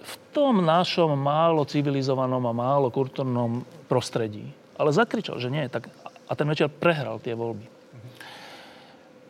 [0.00, 3.60] V tom našom málo civilizovanom a málo kultúrnom
[3.92, 4.48] prostredí.
[4.80, 5.68] Ale zakričal, že nie.
[5.68, 5.92] Tak,
[6.24, 7.68] a ten večer prehral tie voľby.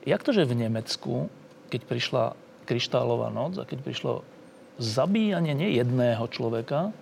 [0.06, 1.26] Jak to, že v Nemecku,
[1.68, 2.24] keď prišla
[2.64, 4.22] kryštálová noc a keď prišlo
[4.78, 6.94] zabíjanie nie jedného človeka,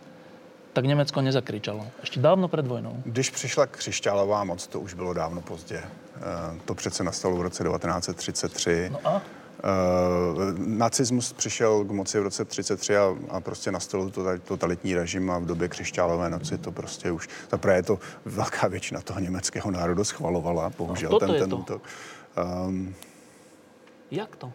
[0.79, 1.87] tak Německo nezakričalo.
[2.01, 3.03] Ještě dávno před vojnou.
[3.05, 5.83] Když přišla křišťálová moc, to už bylo dávno pozdě.
[5.85, 6.21] Eh,
[6.65, 8.91] to přece nastalo v roce 1933.
[8.93, 9.23] No a?
[9.65, 14.11] Uh, nacismus přišel k moci v roce 33 a, a prostě nastal
[14.45, 19.01] totalitní režim a v době křišťálové noci to prostě už, zaprvé je to velká většina
[19.01, 21.57] toho německého národa schvalovala, bohužel no, ten, ten to.
[21.57, 21.81] to
[22.67, 22.95] um,
[24.11, 24.53] Jak to?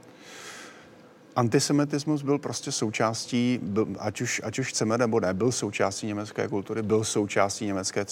[1.35, 6.47] Antisemitismus byl prostě součástí, byl, ať, už, ať už chceme nebo ne, byl součástí německé
[6.47, 8.05] kultury, byl součástí německé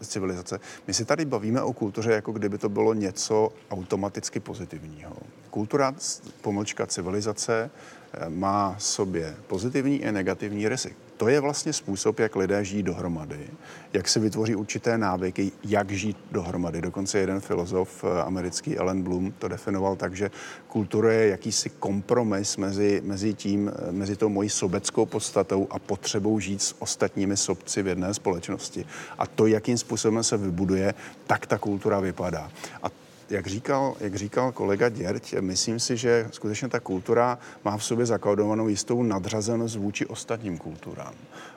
[0.00, 0.60] civilizace.
[0.86, 5.16] My si tady bavíme o kultuře, jako kdyby to bylo něco automaticky pozitivního.
[5.50, 5.94] Kultura,
[6.40, 7.70] pomlčka civilizace,
[8.12, 10.94] eh, má sobě pozitivní i negativní rysy.
[11.16, 13.50] To je vlastně způsob, jak lidé žijí dohromady,
[13.92, 16.82] jak se vytvoří určité návyky, jak žít dohromady.
[16.82, 20.30] Dokonce jeden filozof eh, americký, Ellen Bloom, to definoval tak, že
[20.68, 26.40] kultura je jakýsi kompromis mezi, mezi tím, eh, mezi tou mojí sobeckou podstatou a potřebou
[26.40, 28.86] žít s ostatními sobci v jedné společnosti.
[29.18, 30.94] A to, jakým způsobem se vybuduje,
[31.26, 32.50] tak ta kultura vypadá.
[32.82, 37.84] A jak říkal, jak říkal kolega Děrť, myslím si, že skutečně ta kultura má v
[37.84, 41.14] sobě zakladovanou jistou nadřazenost vůči ostatním kulturám.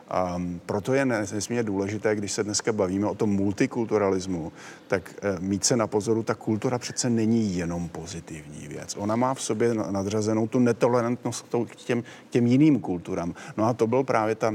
[0.10, 4.52] A proto je nesmírně důležité, když se dneska bavíme o tom multikulturalismu,
[4.88, 8.96] tak eh, mít se na pozoru, ta kultura přece není jenom pozitivní věc.
[8.98, 13.34] Ona má v sobě nadřazenou tu netolerantnost k těm, těm jiným kulturám.
[13.58, 14.52] No a to byl právě ta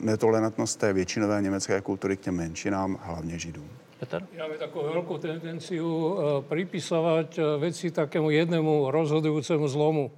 [0.00, 3.68] netolerantnost té většinové německé kultury k těm menšinám, hlavně židům.
[4.04, 4.20] Peter?
[4.36, 6.12] Máme takú veľkú tendenciu e,
[6.44, 10.12] pripisovať e, veci takému jednému rozhodujúcemu zlomu.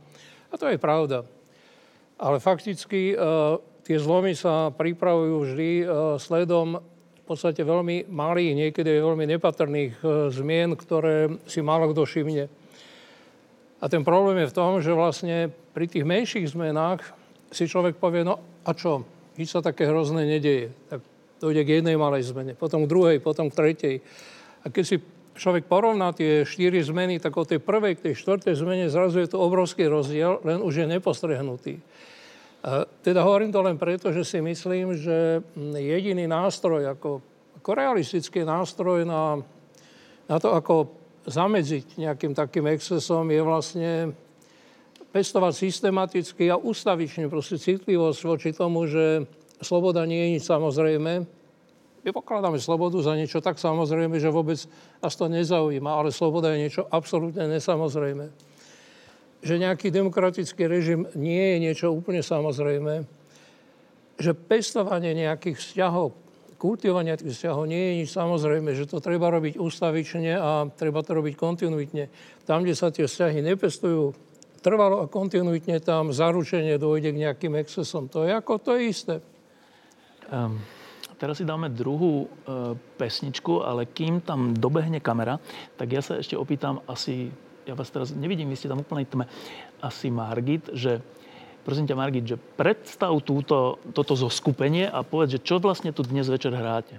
[0.50, 1.22] A to je pravda.
[2.18, 3.16] Ale fakticky e,
[3.86, 5.70] tie zlomy sa pripravujú vždy
[6.18, 10.02] sledom v podstate veľmi malých, niekedy veľmi nepatrných
[10.34, 12.50] zmien, ktoré si málo kto všimne.
[13.78, 17.06] A ten problém je v tom, že vlastne pri tých menších zmenách
[17.54, 19.06] si človek povie, no a čo,
[19.38, 20.74] nič sa také hrozné nedeje.
[20.90, 23.96] Tak dojde k jednej malej zmene, potom k druhej, potom k tretej.
[24.64, 24.96] A keď si
[25.36, 29.28] človek porovná tie štyri zmeny, tak od tej prvej k tej štvrtej zmene zrazu je
[29.28, 31.74] to obrovský rozdiel, len už je nepostrehnutý.
[33.04, 35.44] Teda hovorím to len preto, že si myslím, že
[35.78, 37.22] jediný nástroj, ako,
[37.62, 39.38] ako realistický nástroj na,
[40.26, 40.90] na to, ako
[41.30, 43.90] zamedziť nejakým takým excesom, je vlastne
[45.14, 49.30] pestovať systematicky a ustavične proste citlivosť voči tomu, že
[49.60, 51.12] sloboda nie je nič samozrejme.
[52.06, 54.62] My pokladáme slobodu za niečo tak samozrejme, že vôbec
[55.02, 58.30] nás to nezaujíma, ale sloboda je niečo absolútne nesamozrejme.
[59.42, 63.02] Že nejaký demokratický režim nie je niečo úplne samozrejme,
[64.16, 66.14] že pestovanie nejakých vzťahov,
[66.56, 71.12] kultivovanie tých vzťahov nie je nič samozrejme, že to treba robiť ústavične a treba to
[71.12, 72.08] robiť kontinuitne.
[72.48, 74.16] Tam, kde sa tie vzťahy nepestujú
[74.64, 78.08] trvalo a kontinuitne, tam zaručenie dojde k nejakým excesom.
[78.10, 79.14] To je ako to je isté.
[80.26, 80.58] Um,
[81.16, 85.40] teraz si dáme druhú uh, pesničku, ale kým tam dobehne kamera,
[85.78, 87.30] tak ja sa ešte opýtam asi,
[87.64, 89.24] ja vás teraz nevidím, vy ste tam úplne tme,
[89.80, 91.00] asi Margit, že
[91.64, 96.26] prosím ťa Margit, že predstav túto, toto zoskupenie a povedz, že čo vlastne tu dnes
[96.28, 96.98] večer hráte.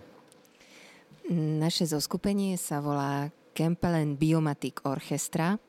[1.32, 5.60] Naše zoskupenie sa volá Kempelen Biomatic Orchestra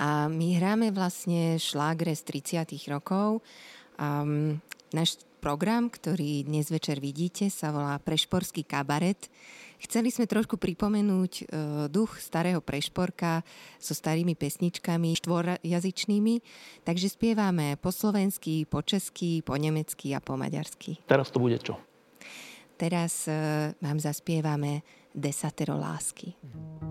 [0.00, 3.44] a my hráme vlastne šlágre z 30 rokov.
[4.00, 4.58] Um,
[4.90, 9.32] náš program, ktorý dnes večer vidíte, sa volá Prešporský kabaret.
[9.80, 11.42] Chceli sme trošku pripomenúť e,
[11.88, 13.40] duch starého Prešporka
[13.80, 16.34] so starými pesničkami štvorjazyčnými,
[16.84, 21.00] takže spievame po slovensky, po česky, po nemecky a po maďarsky.
[21.08, 21.80] Teraz to bude čo?
[22.76, 24.84] Teraz e, vám zaspievame
[25.16, 26.36] Desatero lásky.
[26.36, 26.89] Mm-hmm.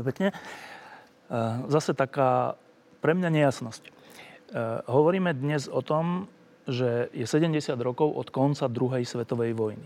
[0.00, 0.28] Ďakujeme pekne.
[0.32, 0.34] E,
[1.68, 2.56] Zase taká
[3.04, 3.82] pre mňa nejasnosť.
[3.84, 3.90] E,
[4.88, 6.24] Hovoríme dnes o tom,
[6.64, 9.84] že je 70 rokov od konca druhej svetovej vojny.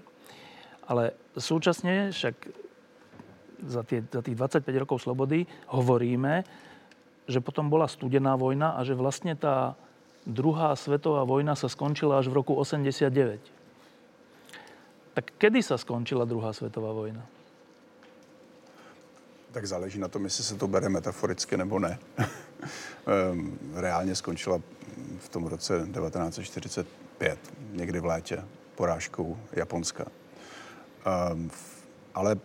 [0.87, 2.37] Ale súčasne však
[3.67, 6.47] za, tie, za tých 25 rokov slobody hovoríme,
[7.27, 9.75] že potom bola studená vojna a že vlastne tá
[10.29, 13.43] druhá svetová vojna sa skončila až v roku 89.
[15.17, 17.25] Tak kedy sa skončila druhá svetová vojna?
[19.55, 21.99] Tak záleží na tom, jestli se to bere metaforicky nebo ne.
[23.07, 24.61] Ehm, Reálně skončila
[25.19, 27.39] v tom roce 1945,
[27.73, 28.45] někdy v létě,
[28.75, 30.05] porážkou Japonska.
[31.07, 31.51] Ehm,
[32.15, 32.37] Ale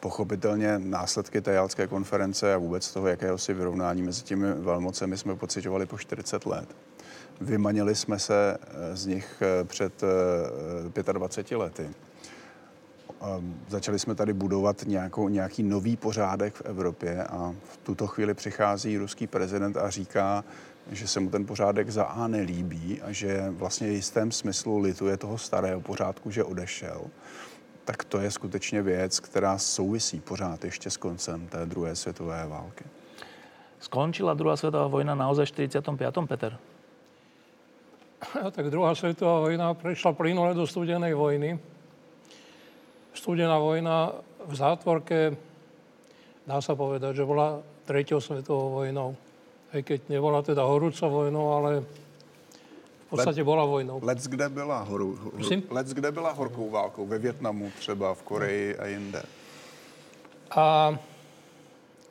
[0.00, 5.86] pochopitelně následky té jalské konference a vůbec toho jakéhosi vyrovnání mezi těmi velmocemi jsme pocitovali
[5.86, 6.68] po 40 let.
[7.40, 10.02] Vymanili jsme se eh, z nich eh, před
[10.98, 11.90] eh, 25 lety.
[13.20, 18.34] Ehm, Začali jsme tady budovat nějakou, nějaký nový pořádek v Evropě a v tuto chvíli
[18.34, 20.44] přichází ruský prezident a říká,
[20.92, 25.16] že se mu ten pořádek za A nelíbí a že vlastně v jistém smyslu lituje
[25.16, 27.04] toho starého pořádku, že odešel.
[27.84, 32.84] Tak to je skutečně věc, která souvisí pořád ještě s koncem té druhé světové války.
[33.80, 36.14] Skončila druhá svetová vojna naozaj v 45.
[36.26, 36.58] Peter?
[38.50, 41.58] Tak druhá svetová vojna prešla plynule do studenej vojny.
[43.18, 44.14] Studená vojna
[44.46, 45.34] v zátvorke,
[46.46, 49.18] dá sa povedať, že bola treťou svetovou vojnou.
[49.74, 53.98] Aj keď nebola teda horúca vojnou, ale v podstate bola vojnou.
[54.06, 55.34] Let's kde byla, horu, horu,
[55.74, 57.06] let's kde byla horkou válkou?
[57.06, 59.22] Ve Větnamu třeba, v Koreji a jinde.
[60.54, 60.94] A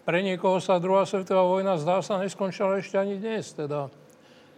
[0.03, 3.55] pre niekoho sa druhá svetová vojna zdá sa neskončila ešte ani dnes.
[3.55, 3.87] Teda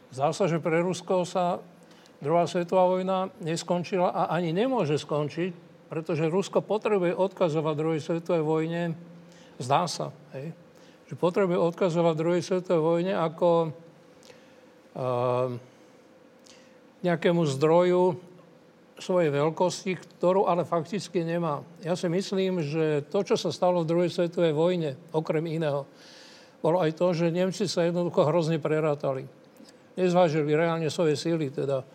[0.10, 1.62] zdá sa, že pre Rusko sa
[2.20, 8.94] druhá svetová vojna neskončila a ani nemôže skončiť, pretože Rusko potrebuje odkazovať druhej svetovej vojne,
[9.58, 10.54] zdá sa, hej,
[11.10, 13.50] že potrebuje odkazovať druhej svetovej vojne ako
[14.94, 15.50] uh,
[17.02, 18.22] nejakému zdroju
[19.00, 21.64] svojej veľkosti, ktorú ale fakticky nemá.
[21.82, 25.90] Ja si myslím, že to, čo sa stalo v druhej svetovej vojne, okrem iného,
[26.60, 29.24] bolo aj to, že Nemci sa jednoducho hrozne prerátali.
[29.96, 31.88] Nezvážili reálne svoje síly, teda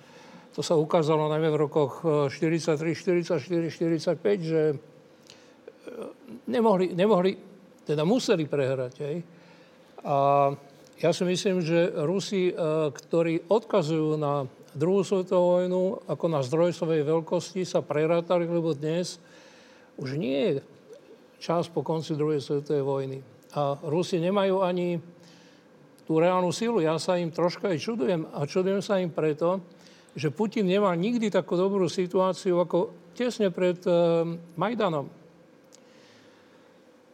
[0.54, 4.78] to sa ukázalo najmä v rokoch eh, 43, 44, 45, že eh,
[6.46, 7.34] nemohli, nemohli
[7.82, 8.94] teda museli prehrať.
[9.02, 9.16] Hej.
[10.06, 10.16] A
[11.02, 16.70] ja si myslím, že Rusi, eh, ktorí odkazujú na druhú svetovú vojnu ako na zdroj
[16.70, 19.18] svojej veľkosti, sa prerátali, lebo dnes
[19.98, 20.54] už nie je
[21.42, 23.18] čas po konci druhej svetovej vojny.
[23.54, 24.98] A Rusi nemajú ani
[26.04, 26.82] tú reálnu sílu.
[26.82, 28.26] Ja sa im troška aj čudujem.
[28.34, 29.62] A čudujem sa im preto,
[30.14, 33.94] že Putin nemal nikdy takú dobrú situáciu ako tesne pred eh,
[34.54, 35.06] Majdanom.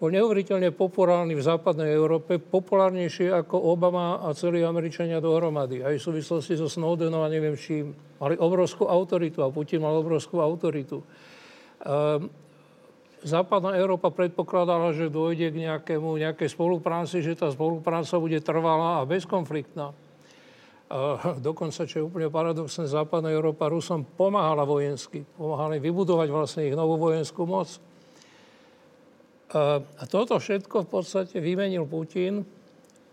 [0.00, 5.84] bol neuveriteľne populárny v západnej Európe, populárnejší ako Obama a celí Američania dohromady.
[5.84, 7.92] Aj v súvislosti so Snowdenom a neviem čím.
[8.16, 11.04] Mali obrovskú autoritu a Putin mal obrovskú autoritu.
[11.84, 12.32] Ehm,
[13.20, 19.08] západná Európa predpokladala, že dojde k nejakému, nejakej spolupráci, že tá spolupráca bude trvalá a
[19.08, 19.92] bezkonfliktná.
[20.90, 25.22] A dokonca, čo je úplne paradoxné, západná Európa Rusom pomáhala vojensky.
[25.22, 27.78] Pomáhali vybudovať vlastne ich novú vojenskú moc.
[29.54, 32.42] A toto všetko v podstate vymenil Putin,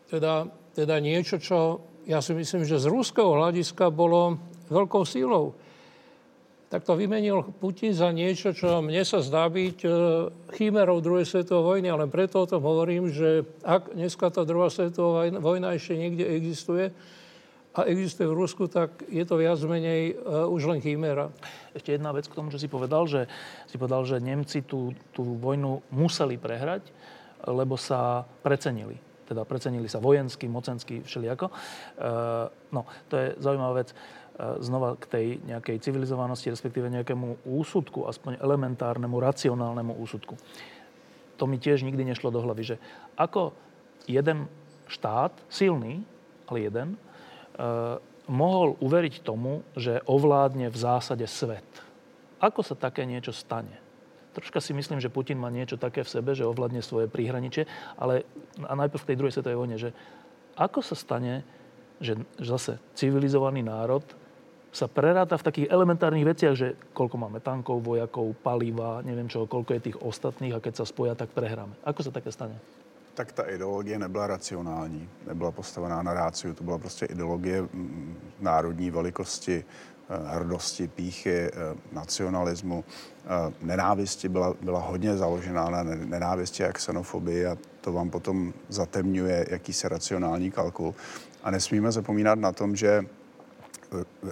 [0.09, 4.41] teda, teda niečo, čo ja si myslím, že z ruského hľadiska bolo
[4.73, 5.53] veľkou sílou.
[6.67, 9.89] Tak to vymenil Putin za niečo, čo mne sa zdá byť e,
[10.51, 15.31] chimerou druhej svetovej vojny, ale preto o tom hovorím, že ak dneska tá druhá svetová
[15.39, 16.91] vojna ešte niekde existuje,
[17.77, 21.29] a existuje v Rusku, tak je to viac menej uh, už len chimera.
[21.77, 23.29] Ešte jedna vec k tomu, čo si povedal, že
[23.69, 26.89] si povedal, že Nemci tú, tú vojnu museli prehrať,
[27.45, 28.97] lebo sa precenili.
[29.29, 31.53] Teda precenili sa vojensky, mocensky, všelijako.
[31.53, 33.93] Uh, no, to je zaujímavá vec.
[33.93, 40.33] Uh, znova k tej nejakej civilizovanosti, respektíve nejakému úsudku, aspoň elementárnemu, racionálnemu úsudku.
[41.37, 42.75] To mi tiež nikdy nešlo do hlavy, že
[43.13, 43.53] ako
[44.09, 44.49] jeden
[44.89, 46.01] štát, silný,
[46.49, 47.06] ale jeden, Eh,
[48.27, 51.65] mohol uveriť tomu, že ovládne v zásade svet.
[52.37, 53.73] Ako sa také niečo stane?
[54.37, 57.65] Troška si myslím, že Putin má niečo také v sebe, že ovládne svoje príhraničie,
[57.97, 58.21] ale
[58.61, 59.89] a najprv v tej druhej svetovej vojne, že
[60.53, 61.41] ako sa stane,
[61.97, 64.05] že zase civilizovaný národ
[64.69, 69.73] sa preráta v takých elementárnych veciach, že koľko máme tankov, vojakov, paliva, neviem čo, koľko
[69.73, 71.73] je tých ostatných a keď sa spoja, tak prehráme.
[71.81, 72.61] Ako sa také stane?
[73.17, 78.91] Tak ta ideologie nebyla racionální, nebyla postavená na ráciu, to byla prostě ideologie mm, národní
[78.91, 79.65] velikosti,
[80.09, 81.51] eh, hrdosti, píchy, eh,
[81.91, 82.83] nacionalismu.
[82.85, 89.45] Eh, nenávisti byla, byla hodně založená na nenávisti a xenofobii a to vám potom zatemňuje
[89.49, 90.95] jakýsi racionální kalkul.
[91.43, 93.05] A nesmíme zapomínat na tom, že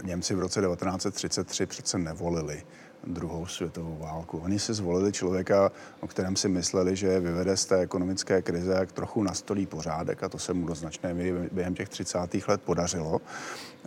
[0.03, 2.63] Němci v roce 1933 přece nevolili
[3.07, 4.37] druhou světovou válku.
[4.37, 8.91] Oni si zvolili člověka, o kterém si mysleli, že vyvede z té ekonomické krize, jak
[8.91, 12.19] trochu nastolí pořádek a to se mu do značné míry během těch 30.
[12.47, 13.21] let podařilo.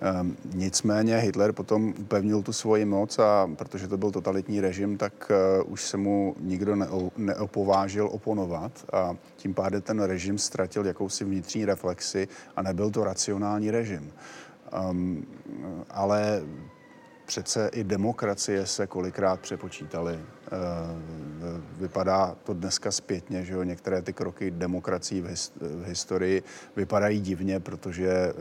[0.00, 5.32] Ehm, nicméně Hitler potom upevnil tu svoji moc a protože to byl totalitní režim, tak
[5.64, 11.24] uh, už se mu nikdo neo, neopovážil oponovat a tím pádem ten režim ztratil jakousi
[11.24, 14.12] vnitřní reflexi a nebyl to racionální režim.
[14.90, 15.26] Um,
[15.90, 16.42] ale
[17.28, 20.18] přece i demokracie se kolikrát přepočítaly.
[20.18, 20.50] Eh,
[21.78, 25.28] vypadá to dneska zpětně, že jo, některé ty kroky demokracií v,
[25.84, 26.42] historii
[26.76, 28.32] vypadají divně, protože eh,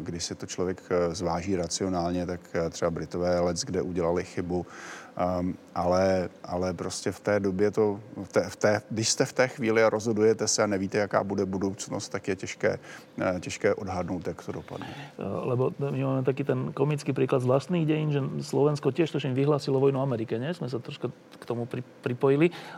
[0.00, 4.66] když si to člověk eh, zváží racionálně, tak třeba Britové let, kde udělali chybu,
[5.18, 9.32] Um, ale, ale prostě v té době to, v té, v té, když jste v
[9.32, 12.78] té chvíli a rozhodujete se a nevíte, jaká bude budoucnost, tak je těžké,
[13.18, 14.86] eh, těžké odhadnout, jak to dopadne.
[14.86, 19.34] Eh, lebo my máme taký ten komický príklad z vlastných dejín, že Slovensko tiež točím
[19.34, 20.54] vyhlásilo vojnu Amerike, nie?
[20.54, 21.82] Sme sa troška k tomu pri,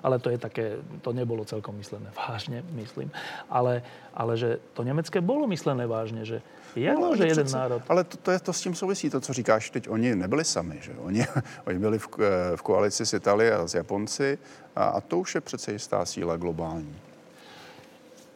[0.01, 3.13] ale to je také, to nebolo celkom myslené vážne, myslím.
[3.53, 3.85] Ale,
[4.17, 6.41] ale že to nemecké bolo myslené vážne, že
[6.77, 7.83] jak no, může jeden národ?
[7.89, 9.89] Ale to, to, je, to s tím souvisí, to, co říkáš teď.
[9.89, 10.93] Oni nebyli sami, že?
[10.99, 11.27] Oni,
[11.67, 14.39] oni byli v, eh, v koalici s Itálie a s Japonci
[14.77, 16.97] a, a to už je přece jistá síla globální.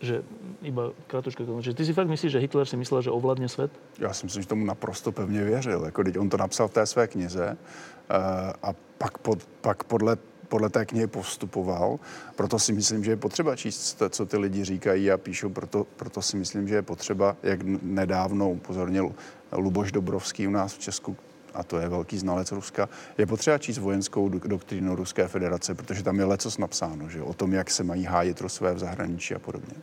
[0.01, 0.23] Že
[0.63, 3.71] iba kratučka, že ty si fakt myslíš, že Hitler si myslel, že ovládne svět?
[3.99, 5.85] Já si myslím, že tomu naprosto pevně věřil.
[5.85, 8.17] Jako, teď on to napsal v té své knize uh,
[8.63, 10.17] a pak, pod, pak podle
[10.49, 11.99] podle té knihy postupoval.
[12.37, 15.49] Proto si myslím, že je potřeba číst, co ty lidi říkají a píšou.
[15.49, 19.13] Proto, proto si myslím, že je potřeba, jak nedávno upozornil
[19.53, 21.17] Luboš Dobrovský u nás v Česku,
[21.55, 22.89] a to je velký znalec Ruska,
[23.19, 27.53] je potřeba číst vojenskou doktrínu Ruské federace, protože tam je lecos napsáno, že o tom,
[27.53, 29.75] jak se mají hájit Rusové v zahraničí a podobně.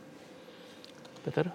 [1.24, 1.52] Peter?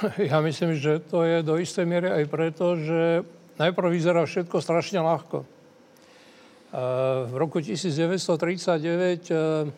[0.30, 3.26] Ja myslím, že to je do istej miery aj preto, že
[3.58, 5.44] najprv vyzerá všetko strašne ľahko.
[6.72, 9.68] V roku 1939 eh,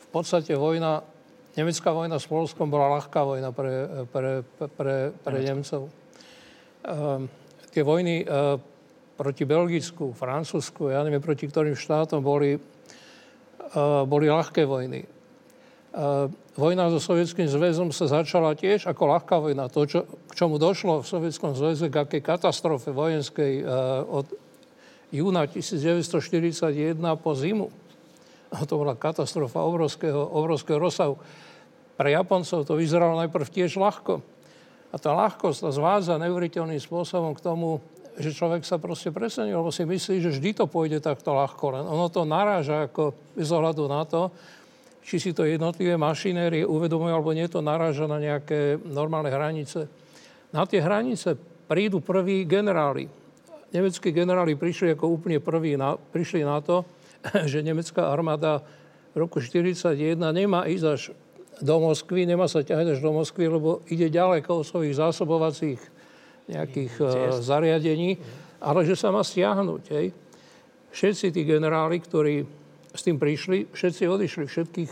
[0.00, 1.04] v podstate vojna,
[1.52, 4.40] nemecká vojna s Polskom bola ľahká vojna pre, pre,
[4.72, 5.92] pre, pre Nemcov.
[5.92, 7.20] Eh,
[7.76, 8.56] tie vojny eh,
[9.20, 12.54] proti Belgicku, Francúzsku, ja neviem, proti ktorým štátom boli,
[14.06, 15.02] boli ľahké vojny.
[16.54, 19.66] Vojna so Sovietským zväzom sa začala tiež ako ľahká vojna.
[19.74, 23.66] To, čo, k čomu došlo v Sovietskom zväze, k akej katastrofe vojenskej
[24.06, 24.30] od
[25.12, 27.68] júna 1941 po zimu.
[28.48, 31.20] A to bola katastrofa obrovského, obrovského rozsahu.
[31.98, 34.24] Pre Japoncov to vyzeralo najprv tiež ľahko.
[34.88, 37.84] A tá ľahkosť tá zvádza neuveriteľným spôsobom k tomu,
[38.16, 41.64] že človek sa proste presení, lebo si myslí, že vždy to pôjde takto ľahko.
[41.76, 44.32] Len ono to naráža ako bez ohľadu na to,
[45.04, 49.88] či si to jednotlivé mašinérie uvedomujú, alebo nie, to naráža na nejaké normálne hranice.
[50.52, 51.36] Na tie hranice
[51.68, 53.08] prídu prví generáli.
[53.68, 56.88] Nemeckí generáli prišli ako úplne prví na, prišli na to,
[57.50, 58.64] že nemecká armáda
[59.12, 61.02] v roku 1941 nemá ísť až
[61.58, 65.80] do Moskvy, nemá sa ťahať až do Moskvy, lebo ide ďaleko od svojich zásobovacích
[66.48, 67.08] nejakých uh,
[67.42, 68.16] zariadení,
[68.62, 69.82] ale že sa má stiahnuť.
[69.90, 70.06] Hej.
[70.94, 72.46] Všetci tí generáli, ktorí
[72.94, 74.90] s tým prišli, všetci odišli, všetkých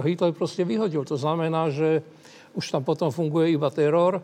[0.00, 1.04] Hitler proste vyhodil.
[1.04, 2.00] To znamená, že
[2.56, 4.22] už tam potom funguje iba teror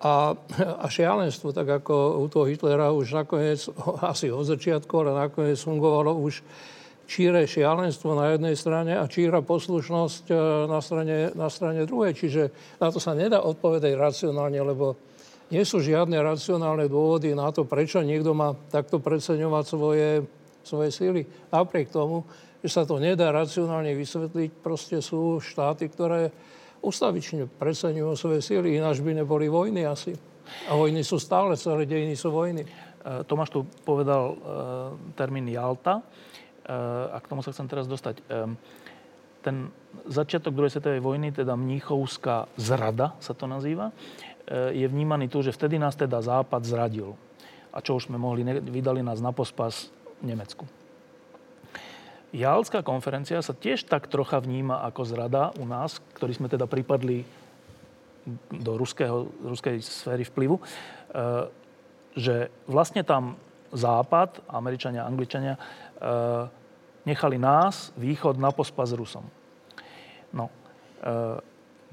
[0.00, 0.36] a,
[0.84, 3.60] a šialenstvo, tak ako u toho Hitlera už nakoniec,
[4.04, 6.42] asi od začiatku, ale nakoniec fungovalo už
[7.06, 10.34] číre šialenstvo na jednej strane a číra poslušnosť e,
[10.66, 12.18] na strane, na strane druhej.
[12.18, 12.42] Čiže
[12.82, 14.98] na to sa nedá odpovedať racionálne, lebo
[15.54, 20.08] nie sú žiadne racionálne dôvody na to, prečo niekto má takto preceňovať svoje,
[20.66, 21.22] svoje síly.
[21.54, 22.26] Napriek tomu,
[22.58, 26.34] že sa to nedá racionálne vysvetliť, proste sú štáty, ktoré
[26.82, 30.12] ustavične preceňujú svoje síly, ináč by neboli vojny asi.
[30.70, 32.62] A vojny sú stále, celé dejiny sú vojny.
[32.62, 32.68] E,
[33.26, 34.36] Tomáš tu povedal uh,
[35.18, 36.06] termín Jalta.
[36.66, 38.26] Eh, a k tomu sa chcem teraz dostať.
[39.38, 39.70] Ten
[40.10, 43.94] začiatok druhej svetovej vojny, teda Mníchovská zrada sa to nazýva,
[44.50, 47.14] eh, je vnímaný tu, že vtedy nás teda Západ zradil.
[47.70, 50.66] A čo už sme mohli, vydali nás na pospas Nemecku.
[52.36, 57.24] Jalská konferencia sa tiež tak trocha vníma ako zrada u nás, ktorí sme teda pripadli
[58.52, 61.48] do ruského, ruskej sféry vplyvu, eh,
[62.12, 63.40] že vlastne tam
[63.72, 65.58] Západ, Američania, Angličania,
[65.96, 66.44] Eh,
[67.06, 69.22] nechali nás, východ, na pospa s Rusom.
[70.34, 71.38] No, e,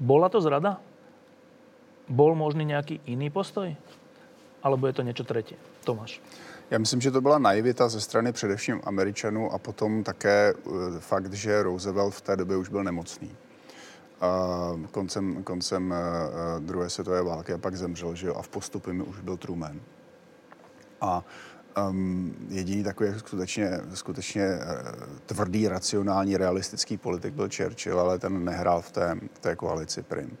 [0.02, 0.82] bola to zrada?
[2.10, 3.76] Bol možný nějaký jiný postoj?
[4.62, 5.56] Alebo je to něco tretie?
[5.84, 6.20] Tomáš.
[6.74, 11.32] Já myslím, že to byla naivita ze strany především Američanů a potom také eh, fakt,
[11.32, 13.36] že Roosevelt v té době už byl nemocný.
[14.90, 15.94] koncem, koncem
[16.58, 19.80] druhé světové války a pak zemřel, že jo, a v postupy už byl Truman.
[21.00, 21.24] A
[21.90, 28.80] Um, jediný takový skutečně, skutečně uh, tvrdý, racionální, realistický politik byl Churchill, ale ten nehrál
[28.82, 30.36] v té, té koalici prim.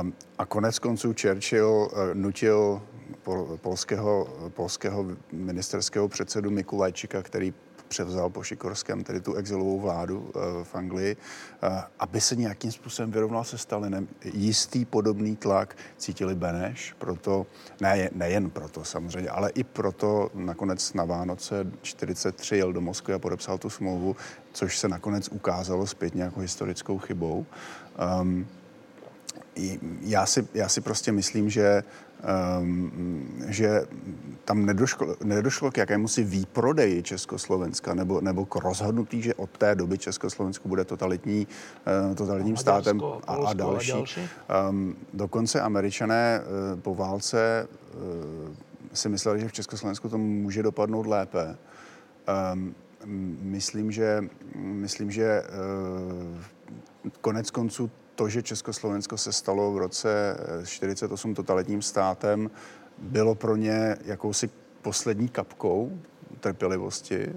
[0.00, 2.82] Um, a konec konců Churchill uh, nutil
[3.22, 7.54] pol, polského, polského ministerského předsedu Mikulajčika, který
[7.92, 13.10] převzal po Šikorském tedy tu exilovou vládu eh, v Anglii, eh, aby se nějakým způsobem
[13.10, 14.08] vyrovnal se Stalinem.
[14.24, 17.46] Jistý podobný tlak cítili Beneš, proto,
[17.80, 23.18] ne, nejen proto samozřejmě, ale i proto nakonec na Vánoce 43 jel do Moskvy a
[23.18, 24.16] podepsal tu smlouvu,
[24.52, 27.46] což se nakonec ukázalo zpětně jako historickou chybou.
[28.20, 28.46] Um,
[30.00, 31.84] já si, já si prostě myslím, že
[32.60, 33.82] um, že
[34.44, 39.74] tam nedošlo, nedošlo k jakému si výprodeji Československa nebo, nebo k rozhodnutí, že od té
[39.74, 41.46] doby Československo bude totalitní,
[42.08, 43.92] uh, totalitním a státem Polsko, a, a další.
[43.92, 44.20] A další.
[44.70, 48.00] Um, dokonce američané uh, po válce uh,
[48.92, 51.56] si mysleli, že v Československu to může dopadnout lépe.
[52.52, 52.74] Um,
[53.40, 54.24] myslím, že,
[54.54, 56.40] myslím, že uh,
[57.20, 62.50] konec konců to, že Československo se stalo v roce 48 eh, totalitním státem,
[62.98, 64.50] bylo pro ně jakousi
[64.82, 65.98] poslední kapkou
[66.40, 67.32] trpělivosti, eh,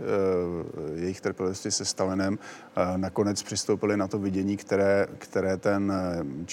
[0.95, 2.39] jejich trpělivosti se Stalinem.
[2.75, 5.93] Eh, nakonec přistoupili na to vidění, které, které ten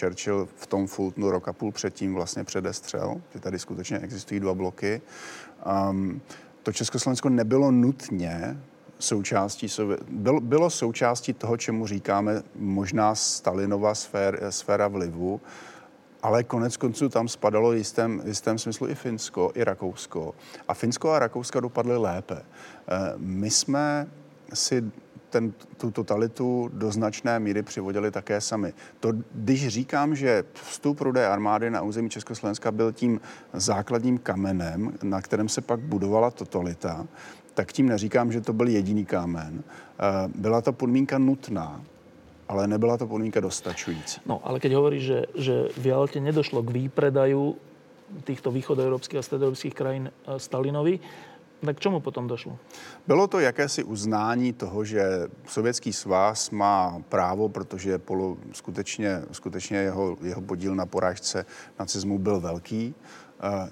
[0.01, 4.55] Churchill v tom Fultonu rok a půl předtím vlastně předestřel, že tady skutečně existují dva
[4.55, 5.01] bloky.
[5.91, 6.21] Um,
[6.63, 8.57] to Československo nebylo nutně
[9.03, 9.67] součástí,
[10.41, 15.41] bylo, součástí toho, čemu říkáme možná Stalinova sfér, sféra vlivu,
[16.23, 20.35] ale konec konců tam spadalo v jistém, jistém smyslu i Finsko, i Rakousko.
[20.69, 22.37] A Finsko a Rakouska dopadly lépe.
[22.37, 24.07] Eh, my jsme
[24.55, 24.85] si
[25.33, 28.73] ten, tu totalitu do značné míry přivodili také sami.
[29.01, 33.21] To, když říkám, že vstup rudé armády na území Československa byl tím
[33.53, 37.07] základním kamenem, na kterém se pak budovala totalita,
[37.55, 39.63] tak tím neříkám, že to byl jediný kámen.
[39.65, 41.81] Eh, byla to podmínka nutná,
[42.49, 44.21] ale nebyla to podmínka dostačující.
[44.27, 47.57] No, ale keď hovoríš, že, že v Jalte nedošlo k výpredaju
[48.25, 51.01] týchto východoeurópskych a stredoeurópskych krajín eh, Stalinovi,
[51.67, 52.59] tak k čemu potom došlo?
[53.07, 55.03] Bylo to jakési uznání toho, že
[55.47, 61.47] Sovětský svaz má právo, protože polo, skutečně, skutečně jeho, jeho podíl na porážce
[61.79, 62.95] nacismu byl velký,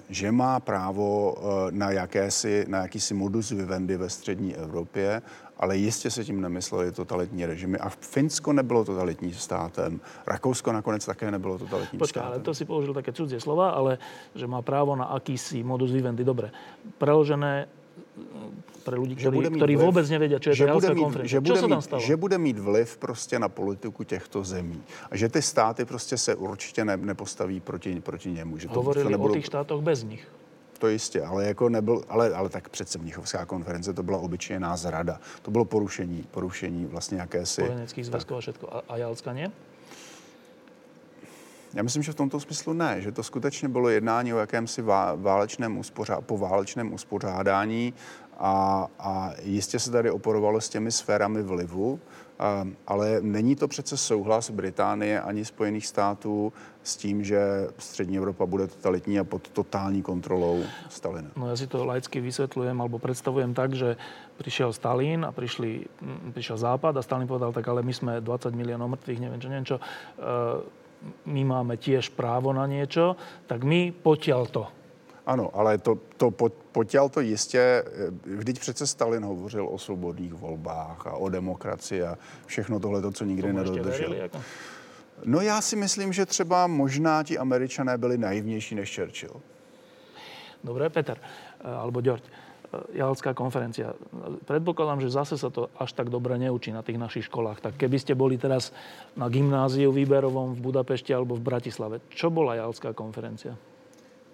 [0.09, 1.35] že má právo
[1.71, 5.21] na, jakési, na jakýsi modus vivendi ve střední Evropě
[5.61, 7.77] ale jistě se tím nemysleli totalitní režimy.
[7.77, 12.33] A Finsko nebylo totalitní státem, Rakousko nakonec také nebylo totalitní Počká, státem.
[12.33, 13.97] ale to si použil také cudzie slova, ale
[14.35, 16.23] že má právo na akýsi modus vivendi.
[16.23, 16.51] Dobre,
[16.97, 17.67] preložené
[18.81, 21.31] pre ľudí, ktorí, ktorí vliv, vôbec nevedia, čo je že bude mít, konferencia.
[21.31, 24.83] Že bude, mít, že bude mít vliv prostě na politiku těchto zemí.
[25.11, 28.57] A že ty státy prostě se určitě ne, nepostaví proti, proti němu.
[28.57, 29.31] Že to, Hovorili to nebudou...
[29.31, 30.27] o těch štátoch bez nich
[30.81, 35.19] to jistě, ale, jako nebyl, ale, ale tak přece Mnichovská konference to byla obyčejná zrada.
[35.41, 37.61] To bylo porušení, porušení vlastně jakési...
[37.61, 38.65] Spojeneckých zväzkov a všetko.
[38.73, 39.51] A, a Jalska nie?
[41.73, 44.81] Já myslím, že v tomto smyslu ne, že to skutečně bylo jednání o jakémsi
[45.15, 47.93] válečném uspořádání, po válečném uspořádání
[48.39, 51.99] a, a jistě se tady oporovalo s těmi sférami vlivu,
[52.39, 56.53] a, ale není to přece souhlas Británie ani Spojených států
[56.83, 61.29] s tím, že střední Evropa bude totalitní a pod totální kontrolou Stalina.
[61.35, 63.97] No já si to laicky vysvětlujem alebo představujem tak, že
[64.37, 65.85] přišel Stalin a přišli,
[66.31, 69.65] přišel Západ a Stalin povedal, tak ale my jsme 20 milionů mrtvých, nevím čo, nevím
[69.65, 70.61] čo, uh,
[71.25, 73.17] my máme tiež právo na niečo,
[73.49, 74.63] tak my potiaľ to.
[75.25, 76.33] Ano, ale to, to
[76.71, 82.17] potěl to jistě, eh, vždyť přece Stalin hovořil o svobodných volbách a o demokracii a
[82.45, 84.13] všechno tohle, to, co nikdy nedodržel.
[84.13, 84.41] Jako?
[85.25, 89.41] No já si myslím, že třeba možná ti američané byli naivnější než Churchill.
[90.63, 92.23] Dobré, Peter, eh, alebo Ďorď.
[92.23, 93.93] Eh, Jalská konferencia.
[94.45, 97.59] Predpokladám, že zase sa to až tak dobre neučí na tých našich školách.
[97.59, 98.71] Tak keby ste boli teraz
[99.17, 103.57] na gymnáziu výberovom v Budapešti alebo v Bratislave, čo bola Jalská konferencia?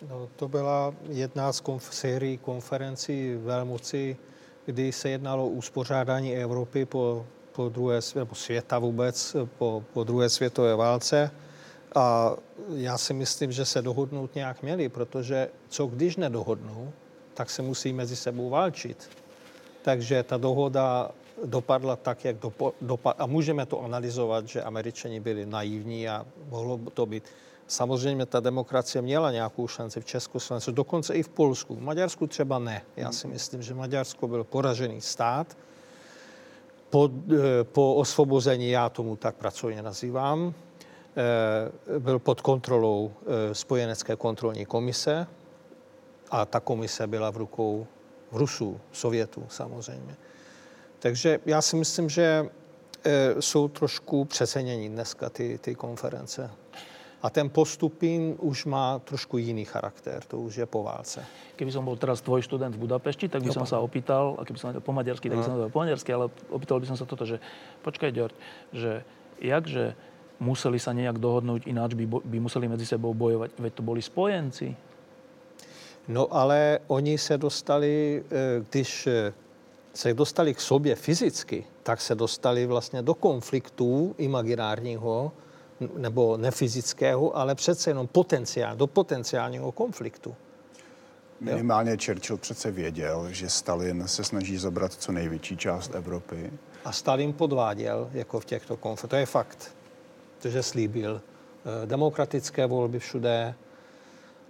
[0.02, 4.18] No, to byla jedna z konf- sérií konferencí velmoci,
[4.65, 10.30] kdy se jednalo o uspořádání Evropy po, po druhé, nebo světa vůbec, po, po druhé
[10.30, 11.32] světové válce.
[11.95, 12.36] A
[12.76, 16.91] já si myslím, že se dohodnout nějak měli, protože co když nedohodnou,
[17.34, 19.10] tak se musí mezi sebou válčit.
[19.82, 21.11] Takže ta dohoda
[21.45, 22.36] dopadla tak, jak
[22.82, 23.24] dopadla.
[23.24, 27.24] A můžeme to analyzovat, že američani byli naivní a mohlo to být.
[27.68, 31.76] Samozřejmě ta demokracie měla nějakou šanci v Československu, dokonce i v Polsku.
[31.76, 32.81] V Maďarsku třeba ne.
[32.95, 35.57] Já si myslím, že Maďarsko byl poražený stát.
[36.89, 40.53] Po, eh, po osvobození, já tomu tak pracovně nazývám,
[41.18, 45.27] eh, byl pod kontrolou eh, spojenecké kontrolní komise,
[46.31, 47.88] a ta komise byla v rukou
[48.31, 50.15] Rusů, Sovětů samozřejmě.
[50.99, 52.49] Takže já si myslím, že
[53.39, 56.52] jsou trošku přecenění dneska ty, ty konference.
[57.22, 61.26] A ten postupín už má trošku jiný charakter, to už je po válce.
[61.57, 64.60] Keby som bol teraz tvoj študent v Budapešti, tak by som sa opýtal, a keby
[64.61, 65.73] som po maďarsky, tak by som no.
[65.73, 67.41] po maďarsky, ale opýtal by som sa toto, že
[67.81, 68.38] počkaj, Ďord,
[68.69, 69.02] že
[69.41, 69.98] jakže
[70.38, 74.77] museli sa nejak dohodnúť, ináč by, by museli medzi sebou bojovať, veď to boli spojenci.
[76.07, 79.34] No ale oni se dostali, eh, když eh,
[79.94, 85.31] se dostali k sobě fyzicky, tak se dostali vlastně do konfliktů imaginárního
[85.97, 90.35] nebo nefyzického, ale přece jenom potenciál, do potenciálního konfliktu.
[91.39, 91.97] Minimálně jo?
[92.05, 96.51] Churchill přece věděl, že Stalin se snaží zabrat co největší část Evropy.
[96.85, 99.09] A Stalin podváděl jako v těchto konfliktech.
[99.09, 99.75] To je fakt,
[100.37, 103.55] protože slíbil eh, demokratické volby všude,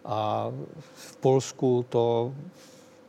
[0.08, 0.52] a
[0.96, 2.34] v Polsku to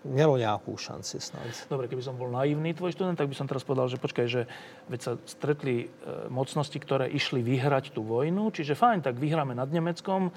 [0.04, 1.42] mělo nějakou šanci snad.
[1.70, 4.46] Dobre, keby som bol naivný tvoj študent, tak by som teraz povedal, že počkaj, že
[4.86, 5.86] veď sa stretli e,
[6.30, 10.30] mocnosti, ktoré išli vyhrať tú vojnu, čiže fajn, tak vyhráme nad Nemeckom,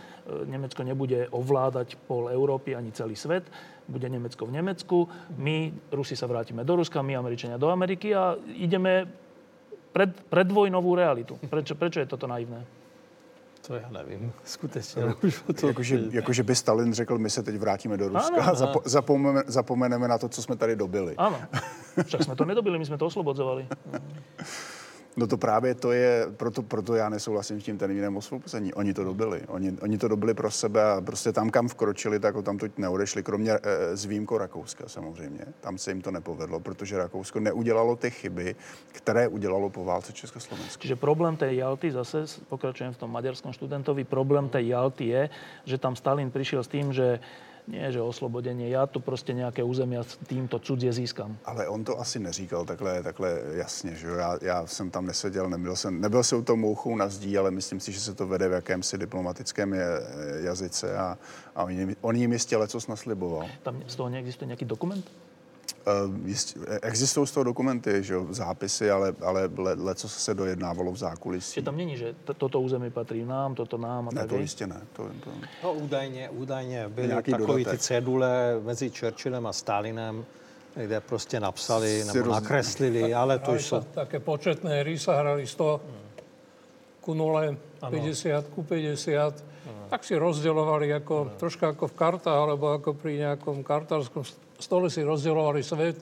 [0.50, 3.46] e, nebude ovládať pol Európy ani celý svet,
[3.86, 4.98] bude Nemecko v Nemecku,
[5.38, 9.06] my, Rusi sa vrátime do Ruska, my, Američania do Ameriky a ideme
[9.92, 11.38] pred, predvojnovú realitu.
[11.38, 12.81] Prečo, prečo je toto naivné?
[13.68, 15.02] To já nevím, skutečně.
[15.06, 15.16] No,
[15.62, 15.68] to...
[15.68, 19.44] Jakože, jakože by Stalin řekl, my se teď vrátíme do Ruska ano, a zapo- zapomeneme,
[19.48, 21.16] zapomeneme na to, co jsme tady dobili.
[21.18, 21.42] Ano,
[22.06, 23.68] však jsme to nedobili, my jsme to oslobodzovali.
[25.18, 28.74] No to právě to je, proto, proto já nesouhlasím s tím termínem osvobození.
[28.74, 29.42] Oni to dobili.
[29.48, 33.24] Oni, oni to dobili pro sebe a prostě tam, kam vkročili, tak tam to neodešli,
[33.24, 35.46] kromě e, s výjimkou Rakouska samozřejmě.
[35.62, 38.56] Tam se jim to nepovedlo, protože Rakousko neudělalo ty chyby,
[38.92, 40.82] které udělalo po válce Československa.
[40.82, 45.30] Čiže problém té Jalty, zase pokračujem v tom maďarskom študentovi, problém té Jalty je,
[45.66, 47.20] že tam Stalin přišel s tím, že
[47.68, 51.38] nie, že oslobodenie, já tu prostě nějaké území s týmto cudzie získám.
[51.46, 55.76] Ale on to asi neříkal takhle, takhle jasně, že já, já jsem tam neseděl, nebyl
[55.76, 58.48] jsem, nebyl jsem u toho mouchou na zdí, ale myslím si, že se to vede
[58.48, 59.76] v jakémsi diplomatickém
[60.44, 61.18] jazyce a,
[61.56, 63.48] a on, jim, on jim jistě lecos nasliboval.
[63.64, 65.06] Tam z toho neexistuje nějaký dokument?
[65.82, 70.92] Uh, existují z toho dokumenty, že jo, zápisy, ale, ale le, le, co se dojednávalo
[70.92, 71.54] v zákulisí.
[71.56, 74.30] Že tam není, že to, toto území patří nám, toto nám a ne, tak.
[74.30, 74.82] to jistě ne.
[74.94, 75.32] To, to...
[75.64, 80.26] No údajně, údajně byly takové ty cedule mezi Churchillem a Stalinem,
[80.76, 82.34] kde prostě napsali nebo roz...
[82.34, 83.82] nakreslili, ale to jsou...
[83.82, 85.82] Také početné hry sa hrali 100
[87.02, 89.52] ku 0, 50 ku 50
[89.92, 91.36] tak si rozdeľovali ako, ano.
[91.36, 94.24] troška ako v kartách, alebo ako pri nejakom kartárskom
[94.56, 96.00] stole si rozdeľovali svet.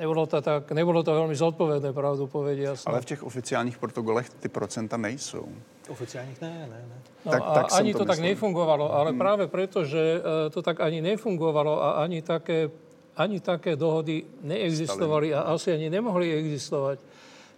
[0.00, 2.72] Nebolo to, tak, nebolo to veľmi zodpovedné, pravdu povedia.
[2.88, 5.44] Ale v těch oficiálních protokolech ty procenta nejsou.
[5.92, 6.98] Oficiálních ne, ne, ne.
[7.24, 9.20] No, tak, a tak ani to, to tak nefungovalo, ale hmm.
[9.20, 12.72] práve preto, že uh, to tak ani nefungovalo a ani také,
[13.12, 15.44] ani také dohody neexistovali Stalin.
[15.44, 16.96] a asi ani nemohli existovať,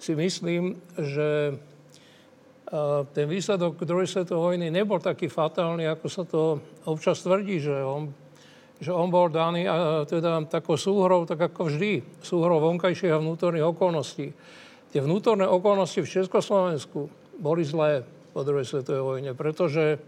[0.03, 1.55] si myslím, že
[3.13, 6.57] ten výsledok druhej svetovej vojny nebol taký fatálny, ako sa to
[6.89, 8.09] občas tvrdí, že on,
[8.81, 9.69] že on bol daný
[10.09, 14.33] teda takou súhrou, tak ako vždy, súhrou vonkajších a vnútorných okolností.
[14.89, 20.01] Tie vnútorné okolnosti v Československu boli zlé po druhej svetovej vojne, pretože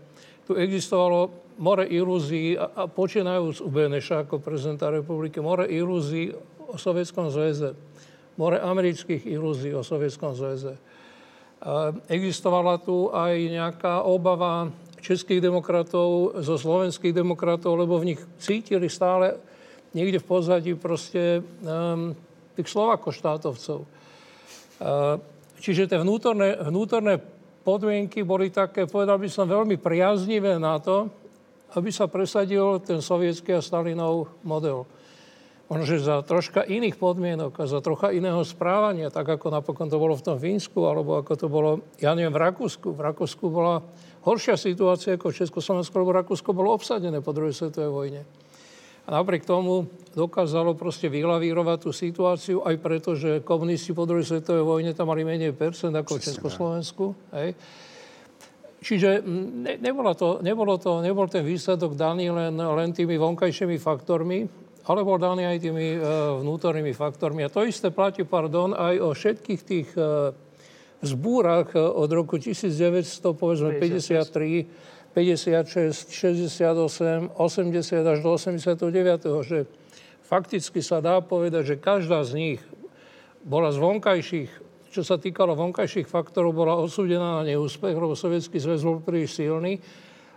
[0.49, 1.29] tu existovalo
[1.61, 6.33] more ilúzií a, a počínajúc u Beneša ako prezidenta republiky, more ilúzií
[6.65, 7.77] o Sovietskom zväze,
[8.41, 10.81] more amerických ilúzií o Sovietskom zväze
[12.13, 14.69] Existovala tu aj nejaká obava
[15.01, 19.41] českých demokratov zo slovenských demokratov, lebo v nich cítili stále
[19.97, 22.13] niekde v pozadí proste um,
[22.53, 23.81] tých Slovako-štátovcov.
[23.81, 25.17] Uh,
[25.57, 27.17] čiže tie vnútorné, vnútorné
[27.65, 31.09] podmienky boli také, povedal by som, veľmi priaznivé na to,
[31.81, 34.85] aby sa presadil ten sovietský a Stalinov model
[35.69, 39.97] možno, že za troška iných podmienok a za trocha iného správania, tak ako napokon to
[39.97, 42.93] bolo v tom Fínsku, alebo ako to bolo, ja neviem, v Rakúsku.
[42.93, 43.81] V Rakúsku bola
[44.29, 48.23] horšia situácia ako v Československu, lebo Rakúsko bolo obsadené po druhej svetovej vojne.
[49.05, 49.85] A napriek tomu
[50.17, 55.29] dokázalo proste vylavírovať tú situáciu aj preto, že komunisti po druhej svetovej vojne tam mali
[55.29, 57.05] menej percent ako v Československu.
[57.37, 57.53] Hej.
[58.85, 59.25] Čiže
[59.61, 65.01] ne, nebolo, to, nebolo, to, nebol ten výsledok daný len, len tými vonkajšími faktormi, ale
[65.01, 67.41] bol daný aj tými uh, vnútornými faktormi.
[67.45, 70.37] A to isté platí, pardon, aj o všetkých tých uh,
[71.01, 79.59] zbúrach uh, od roku 1900, povedzme 53, 56, 68, 80 až do 89, že
[80.27, 82.61] fakticky sa dá povedať, že každá z nich
[83.41, 84.51] bola z vonkajších,
[84.93, 89.81] čo sa týkalo vonkajších faktorov, bola osúdená na neúspech, lebo Sovietský zväz bol príliš silný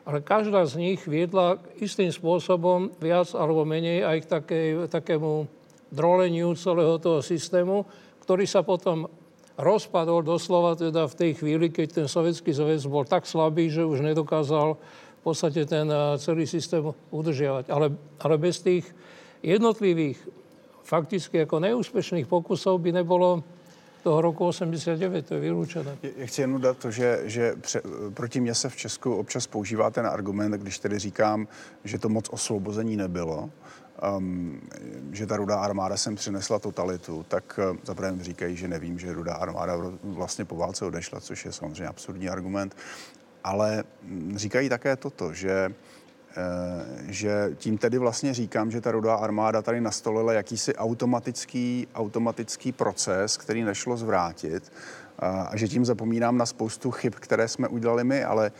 [0.07, 5.51] ale každá z nich viedla istým spôsobom viac alebo menej aj k takej, takému
[5.91, 7.83] droleniu celého toho systému,
[8.23, 9.11] ktorý sa potom
[9.59, 13.99] rozpadol doslova teda v tej chvíli, keď ten sovietský zväz bol tak slabý, že už
[13.99, 17.67] nedokázal v podstate ten eh, celý systém udržiavať.
[17.67, 17.91] Ale,
[18.23, 18.87] ale bez tých
[19.43, 20.23] jednotlivých
[20.87, 23.43] fakticky ako neúspešných pokusov by nebolo
[24.07, 25.97] toho roku 89, to je vylučené.
[26.17, 27.81] Já chci jen dodat to, že, že pře,
[28.13, 31.47] proti mě se v Česku občas používá ten argument, když tedy říkám,
[31.83, 33.49] že to moc osvobození nebylo,
[34.17, 34.61] um,
[35.11, 39.33] že ta rudá armáda sem přinesla totalitu, tak uh, zaprvé říkají, že nevím, že rudá
[39.33, 39.73] armáda
[40.03, 42.75] vlastně po válce odešla, což je samozřejmě absurdní argument,
[43.43, 45.73] ale mm, říkají také toto, že Eh,
[47.05, 53.37] že tím tedy vlastně říkám, že ta rudá armáda tady nastolila jakýsi automatický, automatický proces,
[53.37, 54.71] který nešlo zvrátit
[55.19, 58.51] a že tím zapomínám na spoustu chyb, které jsme udělali my, ale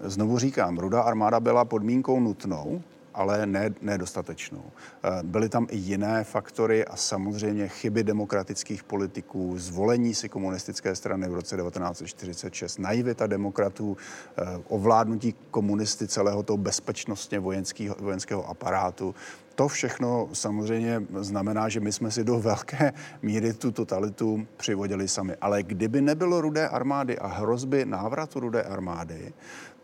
[0.00, 2.82] znovu říkám, rudá armáda byla podmínkou nutnou,
[3.16, 4.62] ale ne, nedostatečnou.
[4.64, 11.28] Eh, byly tam i jiné faktory a samozřejmě chyby demokratických politiků, zvolení si komunistické strany
[11.28, 19.14] v roce 1946, naivita demokratů, eh, ovládnutí komunisty celého toho bezpečnostně vojenského, vojenského aparátu,
[19.56, 25.36] to všechno samozřejmě znamená, že my jsme si do velké míry tu totalitu přivodili sami.
[25.40, 29.32] Ale kdyby nebylo rudé armády a hrozby návratu rudé armády,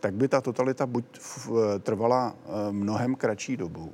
[0.02, 1.04] tak by ta totalita buď
[1.80, 3.92] trvala eh, mnohem kratší dobu,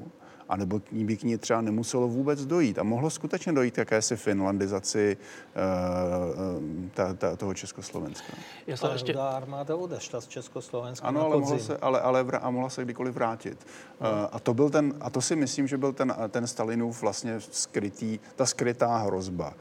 [0.49, 2.79] anebo k ní by k ní třeba nemuselo vůbec dojít.
[2.79, 8.33] A mohlo skutečně dojít k jakési finlandizaci uh, ta, ta, toho Československa.
[8.67, 9.15] Já ale ještě...
[9.15, 13.15] armáda odešla z Československa Ano, ale mohla, se, ale, ale vr- a mohla se kdykoliv
[13.15, 13.67] vrátit.
[14.01, 14.11] No.
[14.11, 17.41] Uh, a, to byl ten, a to si myslím, že byl ten, ten Stalinův vlastně
[17.41, 19.49] skrytý, ta skrytá hrozba.
[19.49, 19.55] Uh,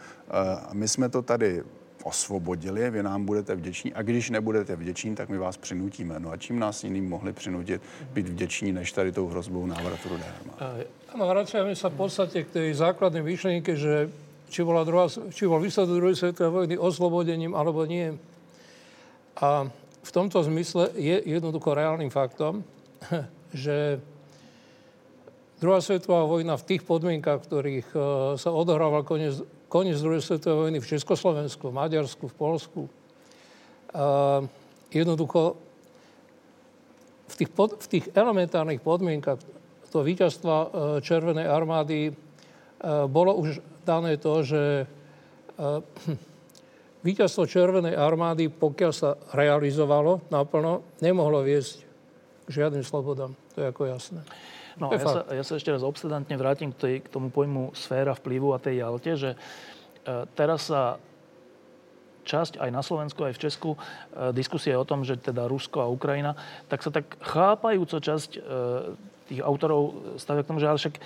[0.69, 1.64] a my jsme to tady
[2.08, 6.20] osvobodili, vy nám budete vděční a když nebudete vděční, tak my vás přinutíme.
[6.20, 7.82] No a čím nás jiným mohli přinutit
[8.14, 10.88] být vděční, než tady tou hrozbou návratu do armády?
[11.08, 14.12] Áno, vraciame sa v podstate k tej základnej myšlienke, že
[14.52, 18.12] či, bola druhá, či bol výsledok druhej svetovej vojny oslobodením alebo nie.
[19.40, 19.72] A
[20.04, 22.62] v tomto zmysle je jednoducho reálnym faktom,
[23.56, 24.04] že
[25.64, 28.02] druhá svetová vojna v tých podmienkach, v ktorých uh,
[28.36, 34.44] sa odohrával koniec, koniec druhej svetovej vojny v Československu, v Maďarsku, v Polsku, uh,
[34.91, 35.60] jednoducho
[37.27, 39.39] v tých, pod, v tých elementárnych podmienkach
[39.91, 40.69] toho víťazstva uh,
[41.03, 45.84] Červenej armády uh, bolo už dané to, že uh,
[47.07, 51.84] víťazstvo Červenej armády, pokiaľ sa realizovalo naplno, nemohlo viesť
[52.48, 53.35] k žiadnym slobodám.
[53.56, 54.23] To je ako jasné.
[54.78, 58.14] No, ja sa, ja sa ešte raz obsedantne vrátim k, tej, k tomu pojmu sféra
[58.14, 59.38] vplyvu a tej Jalte, že e,
[60.38, 61.02] teraz sa
[62.28, 63.78] časť aj na Slovensku, aj v Česku e,
[64.36, 66.36] diskusie o tom, že teda Rusko a Ukrajina,
[66.68, 68.40] tak sa tak chápajúco časť e,
[69.28, 71.02] tých autorov stavia k tomu, že ale však e,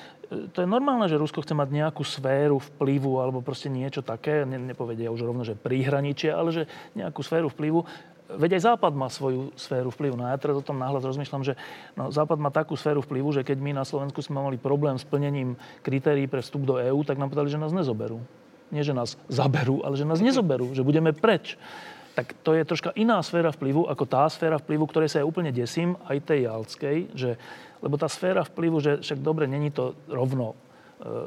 [0.49, 4.57] to je normálne, že Rusko chce mať nejakú sféru vplyvu alebo proste niečo také, ne,
[4.57, 6.63] nepovedia už rovno, že príhraničie, ale že
[6.97, 7.85] nejakú sféru vplyvu.
[8.37, 10.15] Veď aj Západ má svoju sféru vplyvu.
[10.19, 11.53] No a ja teraz o tom náhľad rozmýšľam, že
[11.95, 15.07] no, Západ má takú sféru vplyvu, že keď my na Slovensku sme mali problém s
[15.07, 18.21] plnením kritérií pre vstup do EÚ, tak nám povedali, že nás nezoberú.
[18.71, 21.59] Nie, že nás zaberú, ale že nás nezoberú, že budeme preč
[22.11, 25.47] tak to je troška iná sféra vplyvu ako tá sféra vplyvu, ktorej sa ja úplne
[25.55, 27.39] desím, aj tej jalskej, že
[27.81, 30.53] lebo tá sféra vplyvu, že však dobre, není to rovno,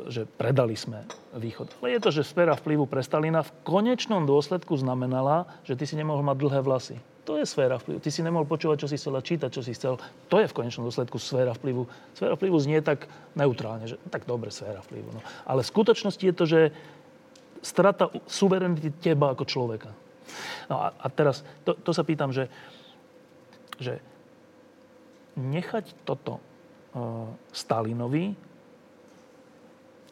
[0.06, 1.02] že predali sme
[1.34, 1.82] východ.
[1.82, 5.98] Ale je to, že sféra vplyvu pre Stalina v konečnom dôsledku znamenala, že ty si
[5.98, 6.96] nemohol mať dlhé vlasy.
[7.24, 7.98] To je sféra vplyvu.
[8.04, 9.96] Ty si nemohol počúvať, čo si chcel a čítať, čo si chcel.
[10.28, 11.88] To je v konečnom dôsledku sféra vplyvu.
[12.12, 15.10] Sféra vplyvu znie tak neutrálne, že tak dobre sféra vplyvu.
[15.10, 15.20] No.
[15.48, 16.60] Ale v skutočnosti je to, že
[17.64, 19.90] strata suverenity teba ako človeka.
[20.68, 22.52] No a, a teraz, to, to sa pýtam, že,
[23.80, 24.04] že
[25.40, 26.38] nechať toto
[26.92, 28.36] uh, Stalinovi,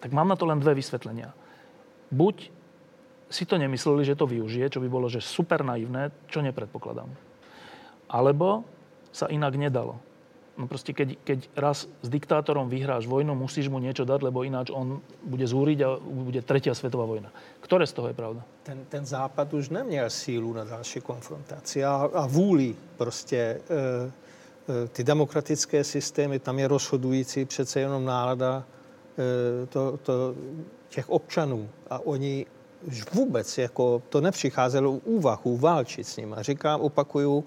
[0.02, 1.30] tak mám na to len dve vysvetlenia.
[2.10, 2.50] Buď
[3.30, 7.08] si to nemysleli, že to využije, čo by bolo že super naivné, čo nepredpokladám.
[8.10, 8.66] Alebo
[9.14, 9.96] sa inak nedalo.
[10.52, 14.68] No proste, keď, keď raz s diktátorom vyhráš vojnu, musíš mu niečo dať, lebo ináč
[14.68, 17.32] on bude zúriť a bude tretia svetová vojna.
[17.64, 18.44] Ktoré z toho je pravda?
[18.60, 24.12] Ten, ten západ už neměl sílu na další konfrontaci a, a vůli prostě e,
[24.68, 28.64] Eh, ty demokratické systémy, tam je rozhodující přece jenom nálada
[29.68, 30.34] to, to,
[30.89, 31.68] těch občanů.
[31.90, 32.47] A oni
[33.12, 36.36] vůbec jako to nepřicházelo v úvahu válčit s nimi.
[36.40, 37.44] Říkám, opakuju,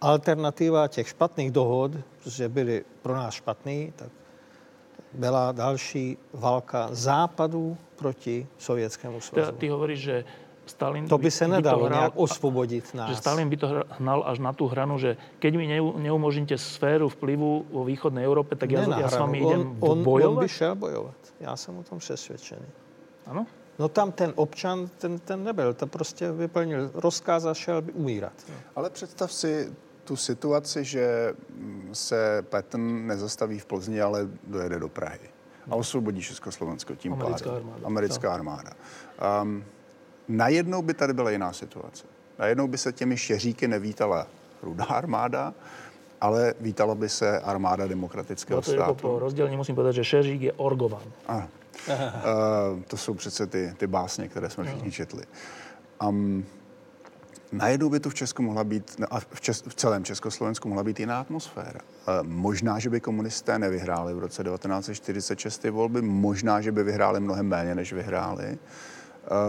[0.00, 1.92] alternativa těch špatných dohod,
[2.26, 4.08] že byly pro nás špatný, tak
[5.12, 9.52] byla další válka západu proti Sovětskému svazu.
[9.52, 10.24] Ty, ty hovoríš, že
[10.70, 13.08] Stalin to by sa nedalo hral, nejak osvobodiť nás.
[13.10, 13.66] Že Stalin by to
[13.98, 15.66] hnal až na tú hranu, že keď mi
[16.06, 20.38] neumožníte sféru vplyvu vo východnej Európe, tak ja, ja s vami idem on, bojovať?
[20.38, 21.20] On by šel bojovať.
[21.42, 22.68] Ja som o tom přesvědčený.
[23.26, 23.46] Ano?
[23.80, 28.32] No tam ten občan, ten, ten nebyl, to prostě vyplnil rozkaz a šel by umírat.
[28.76, 29.72] Ale představ si
[30.04, 31.34] tu situaci, že
[31.92, 35.40] se Patton nezastaví v Plzni, ale dojede do Prahy
[35.70, 37.56] a osvobodí Československo tím Americká pádem.
[37.56, 37.86] Armáda.
[37.86, 38.70] Americká armáda.
[39.42, 39.64] Um,
[40.30, 42.04] najednou by tady byla jiná situace.
[42.38, 44.26] Najednou by se těmi šeříky nevítala
[44.62, 45.54] rudá armáda,
[46.20, 48.94] ale vítala by se armáda demokratického no to státu.
[48.94, 51.02] Po rozdělení musím povedat, že šeřík je orgovan.
[51.28, 51.48] Ano.
[51.88, 51.94] uh,
[52.88, 55.22] to jsou přece ty, ty básně, které jsme všichni četli.
[56.08, 56.44] Um,
[57.52, 61.00] najednou by tu v Česku mohla být, a v, Čes, v celém Československu mohla být
[61.00, 61.80] jiná atmosféra.
[62.08, 67.20] Uh, možná, že by komunisté nevyhráli v roce 1946 ty volby, možná, že by vyhráli
[67.20, 68.58] mnohem méně, než vyhráli.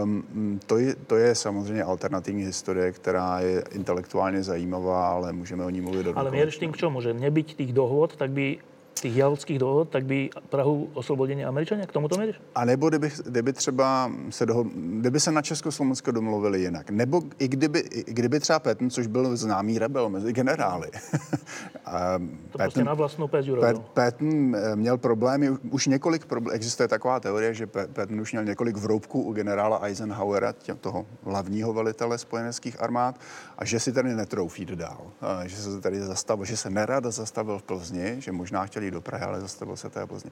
[0.02, 5.70] Um, to, je, to je samozřejmě alternativní historie, která je intelektuálně zajímavá, ale můžeme o
[5.70, 7.00] ní mluvit do Ale tým k čomu?
[7.00, 8.58] Že nebyť tých dohôd, tak by
[9.00, 11.86] těch jalských dohod, tak by Prahu osvobodili Američania?
[11.86, 12.40] K tomu to měříš?
[12.54, 16.90] A nebo kdyby, kdyby třeba se, doho, kdyby se na Československo domluvili jinak.
[16.90, 20.90] Nebo i kdyby, i kdyby třeba Patton, což byl známý rebel mezi generály.
[21.84, 23.46] a to Patton, prostě na vlastnou pět
[23.94, 28.76] Patton eh, měl problémy, už několik problémů, existuje taková teorie, že Patton už měl několik
[28.76, 33.20] vroubků u generála Eisenhowera, toho hlavního velitele spojeneckých armád,
[33.62, 35.12] a že si tady netroufí dál.
[35.44, 39.00] Že se tady zastavil, že se nerada zastavil v Plzni, že možná chtěl jít do
[39.00, 40.30] Prahy, ale zastavil se té Plzně.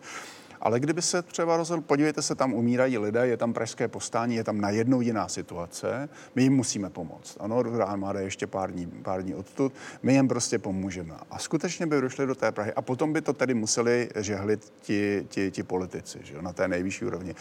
[0.61, 4.45] Ale kdyby se třeba rozhodl, podívejte se, tam umírají lidé, je tam pražské postání, je
[4.45, 7.37] tam najednou jiná situace, my jim musíme pomoct.
[7.41, 11.15] Ano, armáda je ještě pár dní, pár dní odtud, my jim prostě pomůžeme.
[11.31, 12.73] A skutečně by došli do té Prahy.
[12.73, 16.69] A potom by to tedy museli žehlit ti, ti, ti politici, že jo, na té
[16.69, 17.35] nejvyšší úrovni.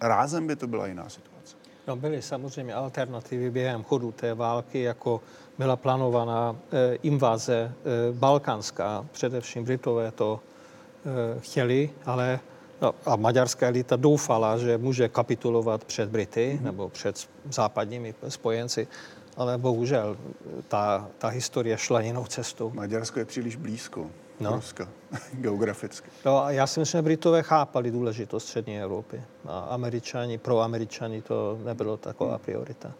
[0.00, 1.31] Rázem by to byla jiná situace.
[1.86, 5.20] No, byly samozřejmě alternativy během chodu té války, jako
[5.58, 7.72] byla plánovaná e, invaze e,
[8.12, 9.06] balkánská.
[9.12, 10.40] Především Britové to
[11.36, 12.40] e, chtěli, ale
[12.82, 16.64] no, a maďarská elita doufala, že může kapitulovat před Brity mm-hmm.
[16.64, 18.88] nebo před západními spojenci.
[19.36, 20.16] Ale bohužel
[20.68, 22.70] ta, ta historie šla jinou cestou.
[22.74, 24.06] Maďarsko je příliš blízko.
[24.40, 24.54] no.
[24.54, 24.88] Ruska,
[25.32, 26.10] geograficky.
[26.24, 29.22] No a já si myslím, že Britové chápali důležitost střední Evropy.
[29.46, 32.92] A američani, pro američani to nebylo taková priorita.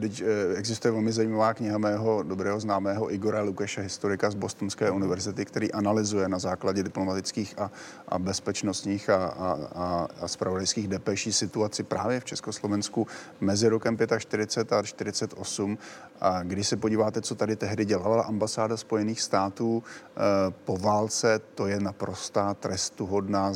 [0.00, 5.44] Teď eh, existuje velmi zajímavá kniha mého dobrého známého Igora Lukeše, historika z Bostonské univerzity,
[5.44, 7.70] který analyzuje na základě diplomatických a,
[8.08, 13.06] a bezpečnostních a, a, a, a spravodajských depeší situaci právě v Československu
[13.40, 15.78] mezi rokem 45 a 48.
[16.20, 20.20] A když se podíváte, co tady tehdy dělala ambasáda Spojených států eh,
[20.64, 23.52] po válce, to je naprostá trestuhodná,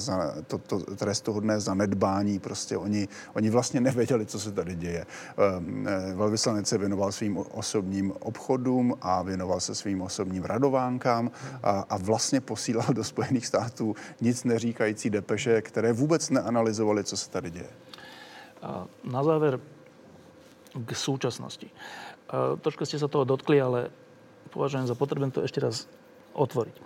[0.46, 2.38] to, to, trestuhodné zanedbání.
[2.38, 8.12] Prostě oni, oni vlastně nevěděli, co se tady děje eh, velvyslanec se věnoval svým osobním
[8.20, 11.30] obchodům a věnoval se svým osobním radovánkám
[11.62, 17.30] a, a vlastně posílal do Spojených států nic neříkající depeše, které vůbec neanalyzovaly, co se
[17.30, 17.70] tady děje.
[19.04, 19.60] Na záver
[20.74, 21.70] k súčasnosti.
[22.60, 23.88] Trošku ste sa toho dotkli, ale
[24.52, 25.88] považujem za potrebné to ešte raz
[26.36, 26.76] otvoriť.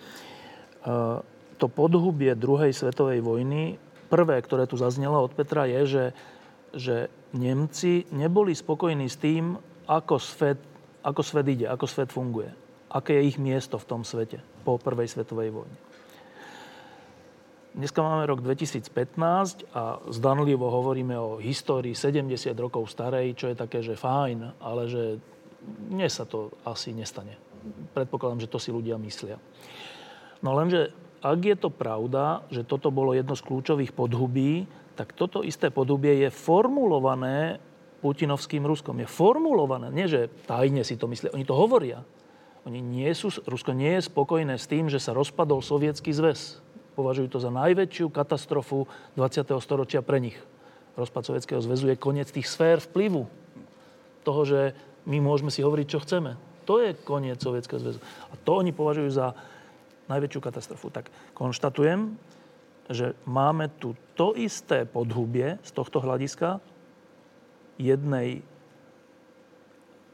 [1.58, 3.78] To podhubie druhej svetovej vojny,
[4.10, 6.04] prvé, ktoré tu zaznelo od Petra, je, že,
[6.74, 6.96] že
[7.32, 9.56] Nemci neboli spokojní s tým,
[9.88, 10.60] ako svet,
[11.06, 12.50] ako svet ide, ako svet funguje.
[12.92, 15.76] Aké je ich miesto v tom svete po prvej svetovej vojne.
[17.72, 23.80] Dneska máme rok 2015 a zdanlivo hovoríme o histórii 70 rokov starej, čo je také,
[23.80, 25.16] že fajn, ale že
[25.88, 27.32] dnes sa to asi nestane.
[27.96, 29.40] Predpokladám, že to si ľudia myslia.
[30.42, 30.90] No lenže,
[31.22, 34.66] ak je to pravda, že toto bolo jedno z kľúčových podhubí,
[34.98, 37.62] tak toto isté podobie je formulované
[38.02, 38.98] putinovským Ruskom.
[38.98, 42.02] Je formulované, nie že tajne si to myslia, oni to hovoria.
[42.66, 46.62] Oni nie sú, Rusko nie je spokojné s tým, že sa rozpadol sovietský zväz.
[46.94, 48.86] Považujú to za najväčšiu katastrofu
[49.18, 49.48] 20.
[49.62, 50.38] storočia pre nich.
[50.92, 53.24] Rozpad Sovietskeho zväzu je koniec tých sfér vplyvu.
[54.28, 54.60] Toho, že
[55.08, 56.36] my môžeme si hovoriť, čo chceme.
[56.68, 57.98] To je koniec Sovietskeho zväzu.
[58.28, 59.32] A to oni považujú za
[60.12, 60.92] najväčšiu katastrofu.
[60.92, 62.16] Tak konštatujem,
[62.92, 66.60] že máme tu to isté podhubie z tohto hľadiska
[67.80, 68.44] jednej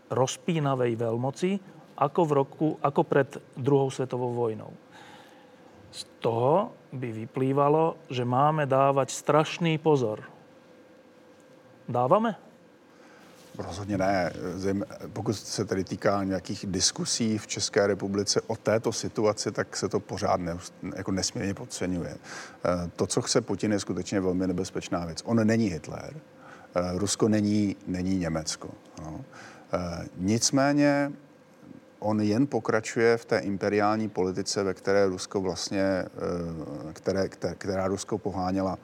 [0.09, 1.51] rozpínavej veľmoci,
[1.99, 4.71] ako, v roku, ako pred druhou svetovou vojnou.
[5.91, 10.23] Z toho by vyplývalo, že máme dávať strašný pozor.
[11.89, 12.48] Dávame?
[13.59, 14.33] Rozhodně ne.
[15.13, 20.01] Pokud se tedy týká nějakých diskusí v České republice o této situaci, tak se to
[20.01, 20.57] pořád ne,
[20.97, 22.17] jako nesmírně podceňuje.
[22.17, 25.23] Eh, to, co chce Putin, je skutečně velmi nebezpečná věc.
[25.25, 26.15] On není Hitler.
[26.15, 28.69] Eh, Rusko není, není Německo.
[29.03, 29.25] No.
[30.17, 31.13] Nicméně
[31.99, 36.05] on jen pokračuje v té imperiální politice, ve které Rusko vlastně,
[36.93, 38.79] které, která Rusko poháněla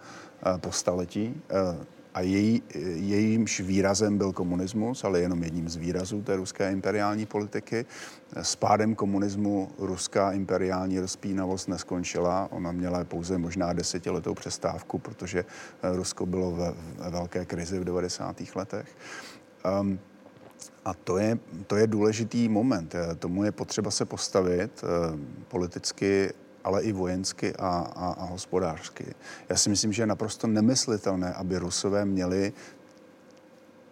[0.61, 1.43] po staletí
[2.15, 2.63] a její,
[2.95, 7.87] jejímž výrazem byl komunismus, ale jenom jedním z výrazů té ruské imperiální politiky.
[8.43, 12.49] S pádem komunismu ruská imperiální rozpínavost neskončila.
[12.53, 15.45] Ona měla pouze možná desetiletou přestávku, protože
[15.83, 18.43] Rusko bylo ve, ve velké krizi v 90.
[18.55, 18.97] letech.
[19.81, 19.99] Um,
[20.85, 22.95] a to je, to je důležitý moment.
[23.19, 24.85] Tomu je potřeba se postavit
[25.49, 26.31] politicky
[26.65, 29.15] ale i vojensky a, a, a hospodářsky.
[29.49, 32.53] Já si myslím, že je naprosto nemyslitelné, aby Rusové měli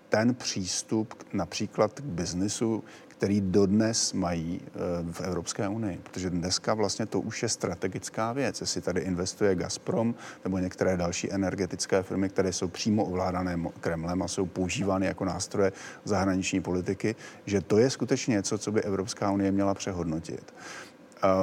[0.08, 6.00] ten přístup například k biznisu, který dodnes mají e, v Evropské unii.
[6.02, 8.60] Protože dneska vlastně to už je strategická věc.
[8.60, 14.28] Jestli tady investuje Gazprom nebo některé další energetické firmy, které jsou přímo ovládané Kremlem a
[14.28, 15.72] jsou používány jako nástroje
[16.04, 17.16] zahraniční politiky,
[17.46, 20.54] že to je skutečně něco, co by Evropská unie měla přehodnotit.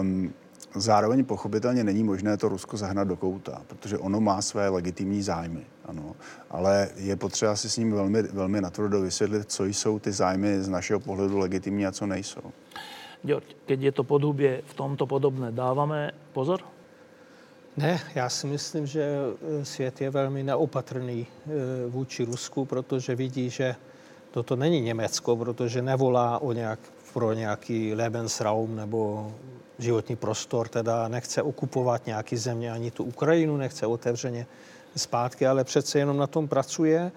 [0.01, 0.33] Um,
[0.75, 5.65] Zároveň pochopitelně není možné to Rusko zahnat do kouta, protože ono má své legitimní zájmy.
[5.85, 6.15] Ano.
[6.49, 10.69] Ale je potřeba si s ním velmi, velmi natvrdo vysvětlit, co jsou ty zájmy z
[10.69, 12.41] našeho pohledu legitimní a co nejsou.
[13.23, 16.59] Georg, keď je to podhubě v tomto podobné, dáváme pozor?
[17.77, 23.49] Ne, já si myslím, že e, svět je velmi neopatrný e, vůči Rusku, protože vidí,
[23.49, 23.75] že
[24.31, 26.79] toto není Německo, protože nevolá o nějak,
[27.13, 29.31] pro nějaký Lebensraum nebo
[29.79, 34.47] životní prostor, teda nechce okupovat nějaký země, ani tu Ukrajinu nechce otevřeně
[34.95, 37.11] zpátky, ale přece jenom na tom pracuje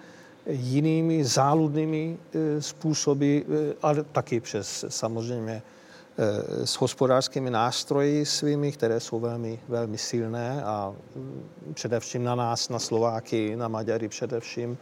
[0.46, 3.42] jinými záludnými e, způsoby, e,
[3.82, 10.94] ale taky přes samozřejmě e, s hospodářskými nástroji svými, které jsou velmi, velmi silné a
[11.16, 11.44] mm,
[11.74, 14.78] především na nás, na Slováky, na Maďary především,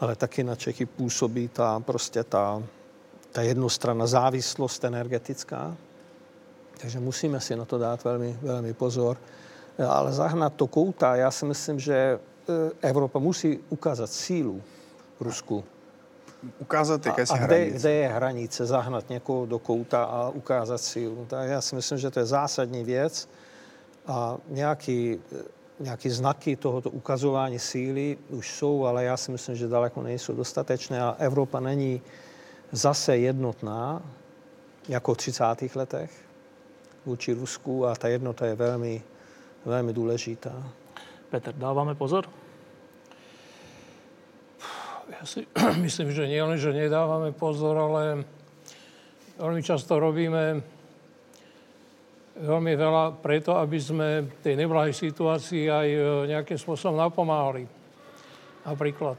[0.00, 2.62] ale taky na Čechy působí ta prostě ta,
[3.32, 5.76] ta jednostranná závislost energetická,
[6.80, 9.16] takže musíme si na to dát velmi, velmi pozor.
[9.88, 12.18] Ale zahnat to kouta, já si myslím, že e,
[12.88, 14.62] Evropa musí ukázat sílu
[15.20, 15.64] Rusku.
[16.58, 21.26] ukázat jaké a, a kde, kde je hranice, zahnat někoho do kouta a ukázat sílu.
[21.28, 23.28] Tak já si myslím, že to je zásadní věc
[24.06, 25.20] a nějaký,
[25.80, 31.02] nějaký znaky tohoto ukazování síly už jsou, ale já si myslím, že daleko nejsou dostatečné
[31.02, 32.02] a Evropa není
[32.72, 34.02] zase jednotná,
[34.88, 35.44] jako v 30.
[35.74, 36.23] letech
[37.06, 39.02] vůči Rusku a ta jednota je velmi,
[39.64, 40.52] velmi důležitá.
[41.30, 42.24] Petr, dáváme pozor?
[45.04, 45.44] Ja si
[45.84, 48.24] myslím, že nie len, že nedávame pozor, ale
[49.36, 50.64] veľmi často robíme
[52.34, 56.00] veľmi veľa preto, aby sme tej neblahej situácii aj e,
[56.34, 57.70] nejakým spôsobom napomáhali.
[58.66, 59.14] Napríklad,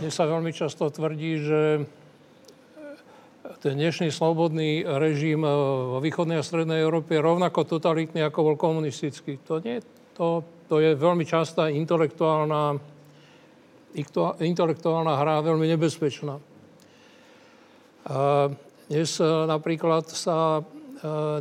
[0.00, 1.60] dnes sa veľmi často tvrdí, že
[3.60, 5.50] dnešný slobodný režim e,
[5.92, 9.36] vo východnej a strednej Európe je rovnako totalitný, ako bol komunistický.
[9.44, 9.84] To, nie,
[10.16, 12.80] to, to je veľmi častá intelektuálna,
[14.40, 16.40] intelektuálna hra, veľmi nebezpečná.
[18.88, 20.64] Dnes e, napríklad sa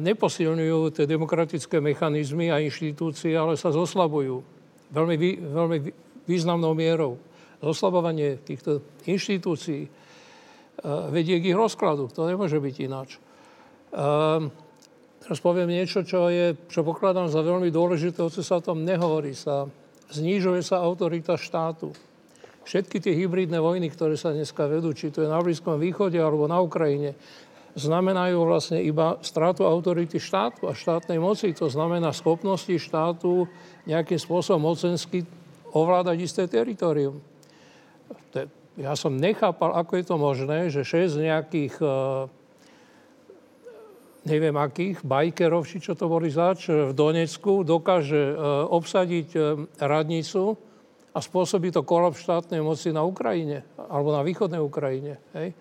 [0.02, 4.42] neposilňujú tie demokratické mechanizmy a inštitúcie, ale sa zoslabujú
[4.90, 5.78] veľmi, veľmi
[6.26, 7.22] významnou mierou.
[7.62, 10.01] Zoslabovanie týchto inštitúcií
[10.86, 12.10] vedie k ich rozkladu.
[12.14, 13.22] To nemôže byť ináč.
[15.22, 19.38] Teraz poviem niečo, čo, je, čo pokladám za veľmi dôležité, hoci sa o tom nehovorí.
[19.38, 19.70] Sa,
[20.10, 21.94] znižuje sa autorita štátu.
[22.62, 26.46] Všetky tie hybridné vojny, ktoré sa dneska vedú, či to je na Blízkom východe alebo
[26.46, 27.18] na Ukrajine,
[27.74, 31.56] znamenajú vlastne iba stratu autority štátu a štátnej moci.
[31.56, 33.48] To znamená schopnosti štátu
[33.88, 35.24] nejakým spôsobom mocensky
[35.72, 37.24] ovládať isté teritorium.
[38.80, 41.88] Ja som nechápal, ako je to možné, že 6 nejakých e,
[44.32, 48.36] neviem akých, bajkerov, či čo to boli zač, v Donecku dokáže e,
[48.72, 49.40] obsadiť e,
[49.76, 50.56] radnicu
[51.12, 55.20] a spôsobí to kolaps štátnej moci na Ukrajine alebo na východnej Ukrajine.
[55.36, 55.52] Hej.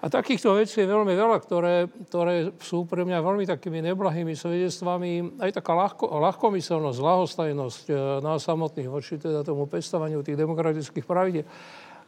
[0.00, 5.40] A takýchto vecí je veľmi veľa, ktoré, ktoré sú pre mňa veľmi takými neblahými svedectvami.
[5.40, 7.84] Aj taká ľahko, ľahkomyselnosť, lahostajnosť
[8.20, 11.48] nás samotných voči teda tomu pestovaniu tých demokratických pravidel.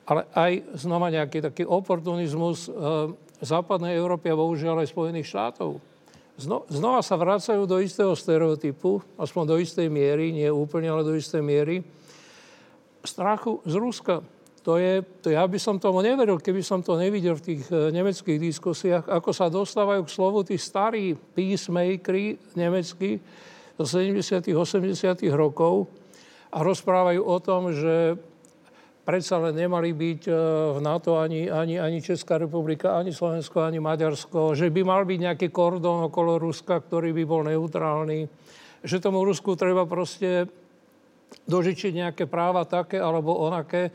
[0.06, 2.70] Ale aj znova nejaký taký oportunizmus e,
[3.42, 5.82] západnej Európy a bohužiaľ aj Spojených štátov.
[6.36, 11.16] Zno, znova sa vracajú do istého stereotypu, aspoň do istej miery, nie úplne, ale do
[11.16, 11.82] istej miery,
[13.02, 14.16] strachu z Ruska
[14.66, 17.94] to je, to ja by som tomu neveril, keby som to nevidel v tých e,
[17.94, 23.22] nemeckých diskusiách, ako sa dostávajú k slovu tí starí peacemakeri nemeckí
[23.78, 25.86] zo 70 80 rokov
[26.50, 28.18] a rozprávajú o tom, že
[29.06, 30.32] predsa len nemali byť e,
[30.74, 35.18] v NATO ani, ani, ani Česká republika, ani Slovensko, ani Maďarsko, že by mal byť
[35.30, 38.26] nejaký kordón okolo Ruska, ktorý by bol neutrálny,
[38.82, 40.50] že tomu Rusku treba proste
[41.46, 43.94] dožičiť nejaké práva také alebo onaké.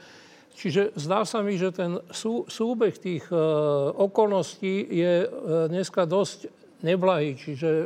[0.55, 3.35] Čiže zdá sa mi, že ten sú, súbeh tých e,
[3.91, 5.27] okolností je e,
[5.67, 6.47] dneska dosť
[6.83, 7.35] neblahý.
[7.35, 7.85] Čiže e,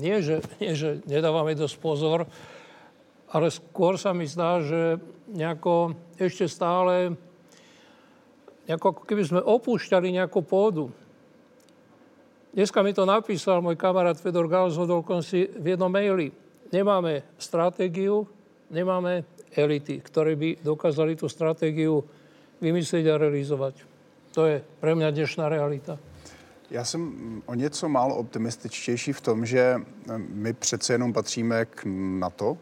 [0.00, 2.28] nie, že, nie, že nedávame dosť pozor,
[3.32, 5.00] ale skôr sa mi zdá, že
[5.30, 7.14] nejako ešte stále,
[8.66, 10.90] nejako ako keby sme opúšťali nejakú pôdu.
[12.56, 14.80] Dneska mi to napísal môj kamarát Fedor Gál z
[15.20, 16.32] si v jednom maili.
[16.72, 18.24] Nemáme stratégiu,
[18.72, 22.00] nemáme elity, ktoré by dokázali tú stratégiu
[22.58, 23.84] vymyslieť a realizovať.
[24.32, 25.98] To je pre mňa dnešná realita.
[26.70, 27.12] Já jsem
[27.46, 29.80] o něco málo optimističtější v tom, že
[30.16, 31.82] my přece jenom patříme k
[32.18, 32.58] NATO,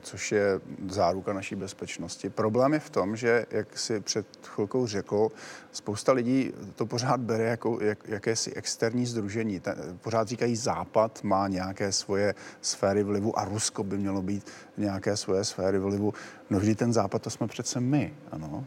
[0.00, 2.30] což je záruka naší bezpečnosti.
[2.30, 5.28] Problém je v tom, že, jak si před chvilkou řekl,
[5.72, 9.60] spousta lidí to pořád bere jako jak, jakési externí združení.
[9.60, 14.46] Ten, pořád říkají, Západ má nějaké svoje sféry vlivu a Rusko by mělo být
[14.76, 16.14] nějaké svoje sféry vlivu.
[16.50, 18.64] No vždy ten Západ, to jsme přece my, ano.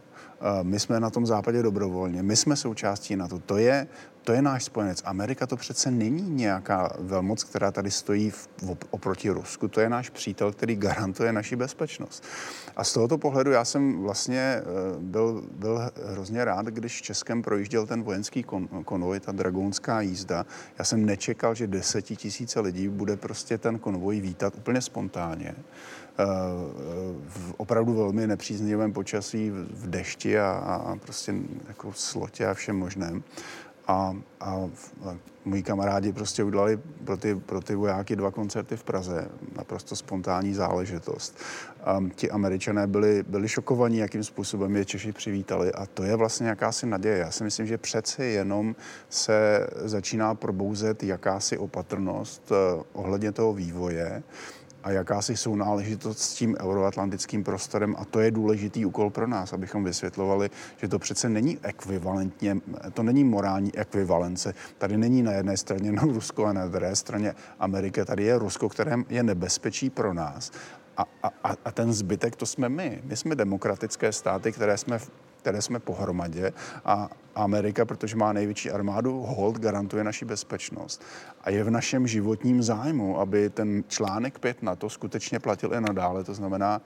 [0.64, 3.40] My jsme na tom západě dobrovolně, my jsme součástí na to.
[3.40, 3.88] To je,
[4.24, 5.02] to je náš spojenec.
[5.06, 8.49] Amerika to přece není nějaká velmoc, která tady stojí v,
[8.90, 9.68] oproti Rusku.
[9.68, 12.24] To je náš přítel, který garantuje naši bezpečnost.
[12.76, 14.64] A z tohoto pohledu já jsem vlastně eh,
[14.99, 20.45] byl, byl hrozně rád, když Českem projížděl ten vojenský kon, konvoj, ta dragonská jízda.
[20.80, 25.56] Já jsem nečekal, že desetitisíce lidí bude prostě ten konvoj vítat úplně spontánně
[27.27, 31.35] v opravdu velmi nepříznivém počasí, v dešti a, a prostě
[31.68, 33.23] jako slotě a všem možném.
[33.88, 34.69] A, a,
[35.06, 39.27] a moji kamarádi prostě udělali pro ty, pro ty vojáky dva koncerty v Praze.
[39.57, 41.39] Naprosto spontánní záležitost.
[41.84, 45.73] A ti američané byli, byli šokovaní, jakým způsobem je Češi přivítali.
[45.73, 47.18] A to je vlastně jakási naděje.
[47.18, 48.76] Já si myslím, že přece jenom
[49.10, 54.23] se začíná probouzet jakási opatrnost eh, ohledně toho vývoje
[54.88, 59.84] a jakási sounáležitost s tím euroatlantickým prostorem a to je důležitý úkol pro nás, abychom
[59.84, 62.58] vysvětlovali, že to přece není ekvivalentně,
[62.94, 64.54] to není morální ekvivalence.
[64.78, 68.70] Tady není na jedné straně no Rusko a na druhé straně Amerika, tady je Rusko,
[68.70, 70.52] které je nebezpečí pro nás.
[70.98, 73.02] A, a, a ten zbytek to jsme my.
[73.04, 75.00] My jsme demokratické státy, které jsme
[75.38, 76.54] které jsme pohromadě
[76.86, 81.02] a Amerika, protože má největší armádu, hold garantuje naši bezpečnost.
[81.42, 85.82] A je v našem životním zájmu, aby ten článek 5 na to skutečně platil i
[85.82, 86.24] nadále.
[86.24, 86.82] To znamená,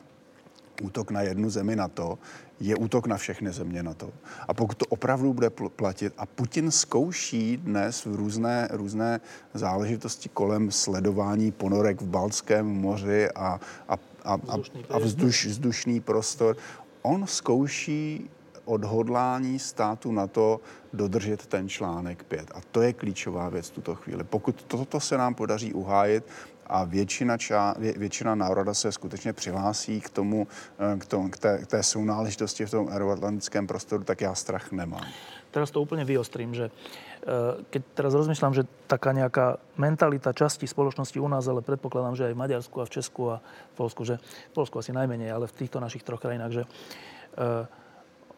[0.82, 2.18] útok na jednu zemi na to
[2.60, 4.10] je útok na všechny země na to.
[4.48, 9.22] A pokud to opravdu bude platit, a Putin zkouší dnes v různé, různé
[9.54, 14.58] záležitosti kolem sledování ponorek v Balckém moři a, a, a, a,
[14.90, 16.58] a vzduš, vzdušný prostor,
[17.02, 18.30] on zkouší
[18.72, 20.62] odhodlání státu na to
[20.94, 22.52] dodržet ten článek 5.
[22.56, 24.24] A to je klíčová věc v tuto chvíli.
[24.24, 26.24] Pokud toto se nám podaří uhájit,
[26.72, 30.48] a většina, ča, vě, většina národa se skutečně přihlásí k tomu,
[30.80, 34.72] eh, k, tomu, k, té, k té sounáležitosti v tom euroatlantickém prostoru, tak já strach
[34.72, 35.04] nemám.
[35.52, 37.28] Teraz to úplně vyostrím, že eh,
[37.70, 42.34] keď teraz rozmýšľam, že taká nejaká mentalita časti spoločnosti u nás, ale predpokladám, že aj
[42.34, 45.58] v Maďarsku a v Česku a v Polsku, že v Polsku asi najmenej, ale v
[45.60, 47.68] týchto našich troch krajinách, že uh,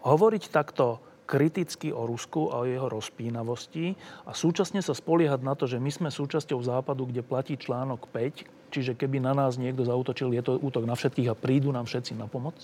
[0.03, 3.95] hovoriť takto kriticky o Rusku a o jeho rozpínavosti
[4.27, 8.69] a súčasne sa spoliehať na to, že my sme súčasťou západu, kde platí článok 5,
[8.69, 12.19] čiže keby na nás niekto zautočil, je to útok na všetkých a prídu nám všetci
[12.19, 12.59] na pomoc,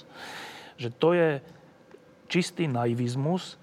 [0.75, 1.39] že to je
[2.27, 3.55] čistý naivizmus,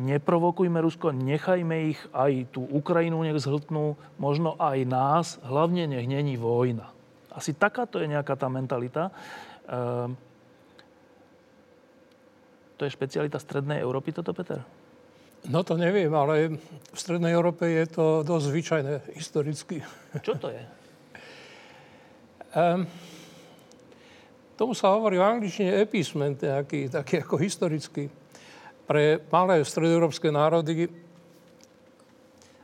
[0.00, 6.40] neprovokujme Rusko, nechajme ich aj tú Ukrajinu nech zhltnú, možno aj nás, hlavne nech není
[6.40, 6.88] vojna.
[7.30, 9.14] Asi takáto je nejaká tá mentalita.
[9.70, 10.18] Ehm,
[12.80, 14.64] to je špecialita Strednej Európy toto, Peter?
[15.52, 19.84] No to neviem, ale v Strednej Európe je to dosť zvyčajné historicky.
[20.24, 20.64] Čo to je?
[22.56, 22.88] um,
[24.56, 28.08] tomu sa hovorí v angličtine episment, nejaký, taký ako historický.
[28.88, 30.88] Pre malé stredoeurópske národy,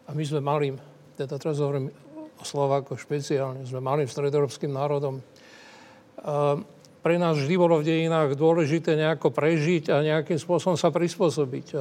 [0.07, 0.81] a my sme malým,
[1.13, 1.93] teda teraz hovorím
[2.41, 6.65] o Slovákoch špeciálne, sme malým stredoeurópskym národom, um,
[7.07, 11.79] pre nás vždy bolo v dejinách dôležité nejako prežiť a nejakým spôsobom sa prispôsobiť.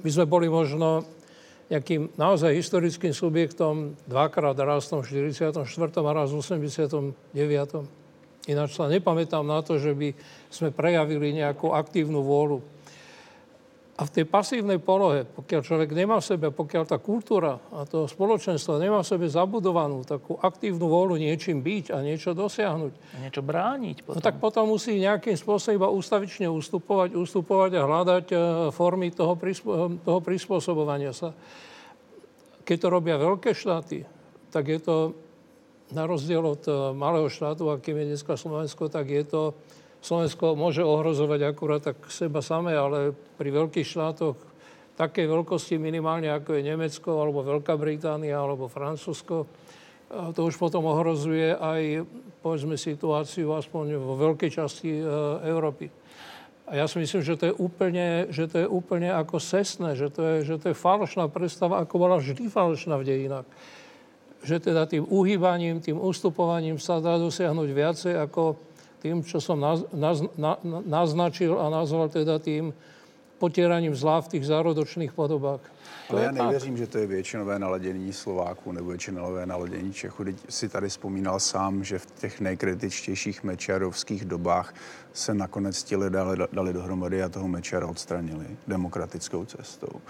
[0.00, 1.04] My sme boli možno
[1.68, 5.60] nejakým naozaj historickým subjektom dvakrát raz v 44.
[5.68, 7.12] a raz v 89.
[8.48, 10.16] Ináč sa nepamätám na to, že by
[10.48, 12.64] sme prejavili nejakú aktívnu vôľu
[14.02, 18.10] a v tej pasívnej polohe, pokiaľ človek nemá v sebe, pokiaľ tá kultúra a to
[18.10, 22.92] spoločenstvo nemá v sebe zabudovanú takú aktívnu vôľu niečím byť a niečo dosiahnuť.
[22.98, 24.18] A niečo brániť potom.
[24.18, 28.36] No tak potom musí nejakým spôsobom iba ústavične ustupovať, ustupovať a hľadať e,
[28.74, 31.30] formy toho, prispo, toho prispôsobovania sa.
[32.66, 34.02] Keď to robia veľké štáty,
[34.50, 34.96] tak je to
[35.94, 39.54] na rozdiel od e, malého štátu, akým je dneska Slovensko, tak je to
[40.02, 44.34] Slovensko môže ohrozovať akurát tak seba samé, ale pri veľkých štátoch
[44.98, 49.46] takej veľkosti minimálne ako je Nemecko, alebo Veľká Británia, alebo Francúzsko,
[50.36, 52.04] to už potom ohrozuje aj,
[52.44, 55.00] povedzme, situáciu aspoň vo veľkej časti
[55.48, 55.88] Európy.
[56.68, 60.12] A ja si myslím, že to je úplne, že to je úplne ako sesné, že
[60.12, 63.48] to, je, že to je falošná predstava, ako bola vždy falošná v dejinách.
[64.42, 68.71] Že teda tým uhýbaním, tým ustupovaním sa dá dosiahnuť viacej ako
[69.02, 70.54] tým, čo som naz, naz, na,
[70.86, 72.70] naznačil a nazval teda tým
[73.42, 75.60] potieraním zla v tých zárodočných podobách.
[76.08, 80.24] To Ale já nevěřím, že to je většinové naladění Slováků nebo většinové naladění Čechů.
[80.24, 84.74] Teď si tady vzpomínal sám, že v těch nejkritičtějších mečarovských dobách
[85.12, 90.00] se nakonec ti lidé dali, dali dohromady a toho mečara odstranili demokratickou cestou.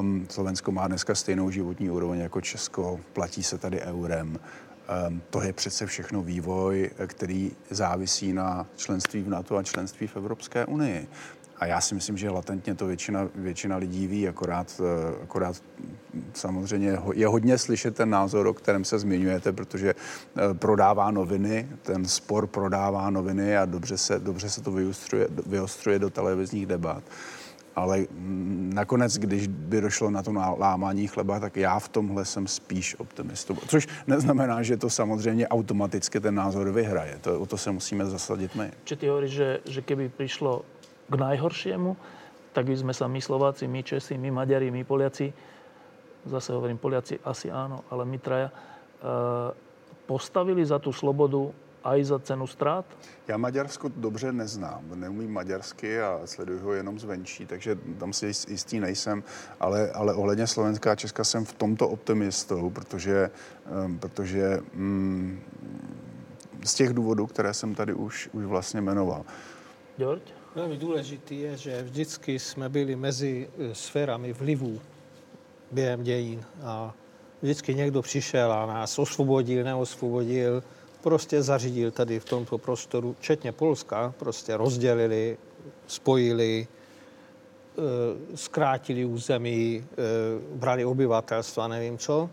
[0.00, 4.38] Um, Slovensko má dneska stejnou životní úroveň jako Česko, platí se tady eurem.
[4.88, 10.16] Ehm, to je přece všechno vývoj, který závisí na členství v NATO a členství v
[10.16, 11.08] Evropské unii.
[11.58, 15.62] A já si myslím, že latentně to většina, většina lidí ví, akorát, eh, akorát
[16.34, 22.04] samozřejmě je hodně slyšet ten názor, o kterém se zmiňujete, protože eh, prodává noviny, ten
[22.04, 27.02] spor prodává noviny a dobře se, dobře se to vyostřuje, vyostřuje do televizních debat
[27.78, 28.06] ale
[28.74, 33.56] nakonec, když by došlo na to lámání chleba, tak já v tomhle jsem spíš optimistou.
[33.66, 37.18] Což neznamená, že to samozřejmě automaticky ten názor vyhraje.
[37.20, 38.70] To, o to se musíme zasadit my.
[38.84, 40.62] Či ty hovoríš, že, že keby přišlo
[41.08, 41.96] k najhoršiemu,
[42.52, 45.32] tak by sme sa my Slováci, my Česi, my Maďari, my Poliaci,
[46.26, 49.54] zase hovorím Poliaci, asi áno, ale my traja, uh,
[50.08, 51.54] postavili za tu slobodu
[51.88, 52.84] aj za cenu strát?
[53.28, 58.80] Já Maďarsko dobře neznám, neumím maďarsky a sleduju ho jenom zvenčí, takže tam si jistý
[58.80, 59.22] nejsem,
[59.60, 63.30] ale, ale ohledně Slovenska a Česka jsem v tomto optimistou, protože,
[63.84, 65.40] um, protože um,
[66.64, 69.24] z těch důvodů, které jsem tady už, už vlastně jmenoval.
[69.96, 70.38] George?
[70.54, 74.80] Velmi důležité je, že vždycky jsme byli mezi e, sférami vlivů
[75.72, 76.94] během dějin a
[77.42, 80.62] vždycky někdo přišel a nás osvobodil, neosvobodil,
[81.02, 85.38] prostě zařídil tady v tomto prostoru, včetně Polska, prostě rozdělili,
[85.86, 86.66] spojili,
[87.78, 89.84] e, zkrátili území, e,
[90.56, 92.30] brali obyvatelstva, nevím co.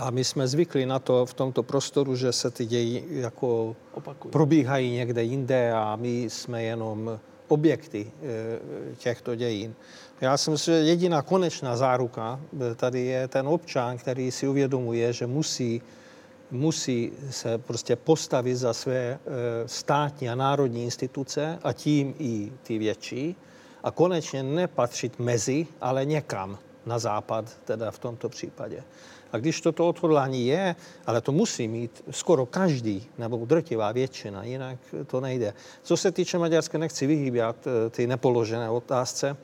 [0.00, 4.32] A my jsme zvykli na to v tomto prostoru, že se ty ději jako Opakuju.
[4.32, 9.74] probíhají někde jinde a my jsme jenom objekty e, těchto dějin.
[10.20, 12.40] Já si myslím, že jediná konečná záruka
[12.76, 15.82] tady je ten občan, který si uvědomuje, že musí,
[16.52, 19.18] musí se prostě postavit za své e,
[19.66, 23.36] státní a národní instituce a tím i ty větší
[23.82, 28.84] a konečně nepatřit mezi, ale někam na západ, teda v tomto případě.
[29.32, 30.76] A když toto odhodlání je,
[31.06, 35.54] ale to musí mít skoro každý, nebo drtivá většina, jinak to nejde.
[35.82, 39.36] Co se týče Maďarska, nechci vyhýbat eh, ty nepoložené otázce,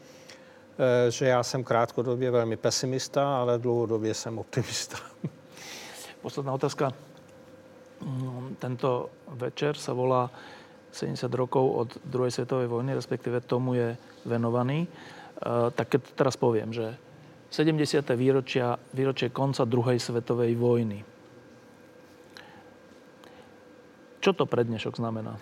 [0.78, 4.98] eh, že já jsem krátkodobě velmi pesimista, ale dlouhodobě jsem optimista.
[6.22, 6.92] Posledná otázka.
[8.02, 10.30] Mm, Tento večer sa volá
[10.92, 13.94] 70 rokov od druhej svetovej vojny, respektíve tomu je
[14.26, 14.86] venovaný.
[14.86, 14.88] E,
[15.70, 16.98] Tak keď teraz poviem, že
[17.50, 18.04] 70.
[18.16, 21.00] výročia, výročie konca druhej svetovej vojny.
[24.20, 25.38] Čo to pre dnešok znamená?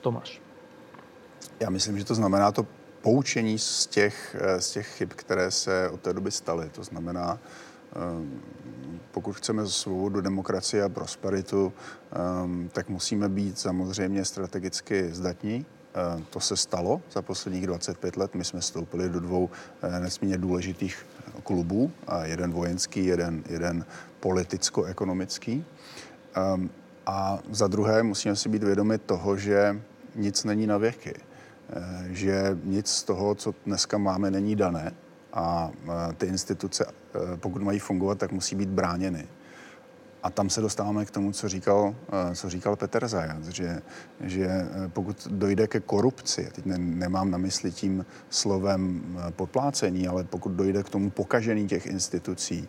[0.00, 0.40] Tomáš.
[1.60, 2.66] Já myslím, že to znamená to
[3.02, 6.70] poučení z těch, eh, z těch chyb, které se od té doby staly.
[6.70, 7.38] To znamená,
[9.10, 12.16] pokud chceme svobodu, demokracii a prosperitu, eh,
[12.72, 15.66] tak musíme být samozřejmě strategicky zdatní.
[16.30, 18.34] To se stalo za posledních 25 let.
[18.34, 19.50] My jsme vstoupili do dvou
[20.00, 21.06] nesmírně důležitých
[21.44, 21.92] klubů,
[22.22, 23.84] jeden vojenský, jeden, jeden
[24.20, 25.64] politicko-ekonomický.
[27.06, 29.80] A za druhé musíme si být vědomi toho, že
[30.14, 31.14] nic není na věky.
[31.72, 34.92] Eh, že nic z toho, co dneska máme, není dané
[35.32, 36.92] a eh, ty instituce, eh,
[37.36, 39.26] pokud mají fungovat, tak musí být bráněny.
[40.22, 41.94] A tam se dostáváme k tomu, co říkal,
[42.34, 43.82] co říkal Petr Zajac, že,
[44.20, 44.48] že
[44.88, 49.02] pokud dojde ke korupci, teď ne, nemám na mysli tím slovem
[49.36, 52.68] podplácení, ale pokud dojde k tomu pokažení těch institucí,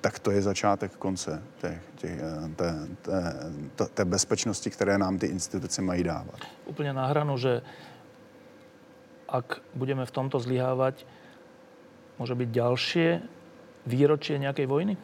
[0.00, 2.20] tak to je začátek konce těch, těch,
[2.56, 2.88] té,
[3.76, 6.40] té, té bezpečnosti, které nám ty instituce mají dávat.
[6.66, 7.62] Úplně na hranu, že
[9.28, 11.04] ak budeme v tomto zlyhávať,
[12.20, 13.08] môže byť ďalšie
[13.86, 14.96] výročie nějaké vojny?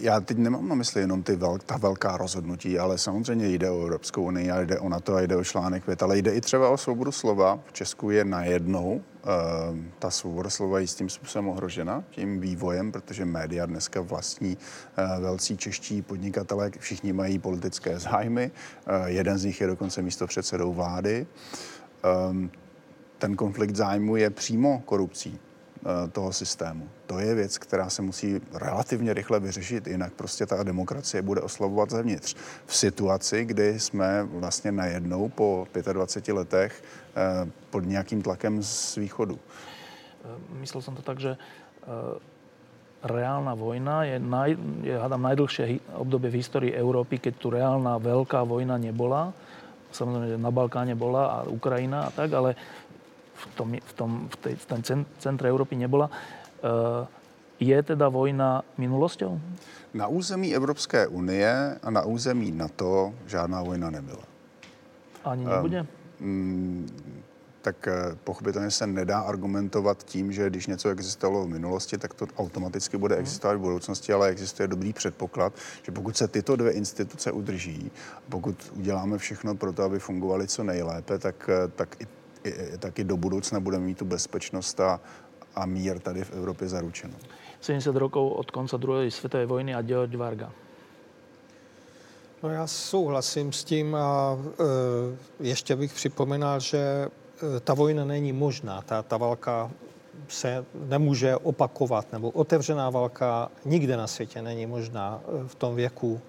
[0.00, 3.82] Já teď nemám na mysli jenom ty vel, ta velká rozhodnutí, ale samozřejmě jde o
[3.82, 6.68] Evropskou unii a jde o NATO a jde o článek 5, ale jde i třeba
[6.68, 7.58] o svobodu slova.
[7.66, 9.28] V Česku je najednou e,
[9.98, 14.58] ta svoboda slova jistým způsobem ohrožena tím vývojem, protože média dneska vlastní
[14.96, 18.50] e, velcí čeští podnikatelé, všichni mají politické zájmy,
[18.86, 21.26] e, jeden z nich je dokonce místo předsedou vlády.
[22.04, 22.66] E,
[23.18, 26.88] ten konflikt zájmu je přímo korupcí eh, toho systému.
[27.06, 31.90] To je věc, která se musí relativně rychle vyřešit, jinak prostě ta demokracie bude oslavovat
[31.90, 32.36] zevnitř.
[32.66, 36.84] V situaci, kdy jsme vlastně najednou po 25 letech
[37.16, 39.38] eh, pod nějakým tlakem z východu.
[40.24, 40.28] Eh,
[40.60, 41.36] myslel jsem to tak, že
[43.06, 44.50] reálna vojna je, naj,
[44.82, 49.30] je hádam, najdlhšie obdobie v histórii Európy, keď tu reálna veľká vojna nebola.
[49.94, 52.58] Samozrejme, že na Balkáne bola a Ukrajina a tak, ale
[53.36, 54.80] v tom, v tom, v tej, v tom
[55.20, 56.10] centre nebola.
[56.66, 57.06] Eh,
[57.60, 59.40] je teda vojna minulosťou?
[59.94, 64.24] Na území Evropské unie a na území NATO žádná vojna nebyla.
[65.24, 65.86] Ani nebude?
[66.20, 66.86] Um,
[67.62, 72.26] tak eh, pochopitelně se nedá argumentovat tím, že když něco existovalo v minulosti, tak to
[72.36, 75.52] automaticky bude existovat v budoucnosti, ale existuje dobrý předpoklad,
[75.82, 77.90] že pokud se tyto dvě instituce udrží,
[78.28, 82.06] pokud uděláme všechno pro to, aby fungovaly co nejlépe, tak, eh, tak i
[82.78, 85.00] taky do budoucna budeme mít tu bezpečnost a,
[85.56, 87.14] a mír tady v Evropě zaručeno.
[87.60, 90.52] 70 rokov od konce druhé světové vojny a George Varga.
[92.42, 94.64] No já souhlasím s tím a e,
[95.40, 97.08] ještě bych připomínal, že e,
[97.60, 98.82] ta vojna není možná.
[98.82, 99.70] Ta, ta válka
[100.28, 106.20] se nemůže opakovat, nebo otevřená válka nikde na světě není možná e, v tom věku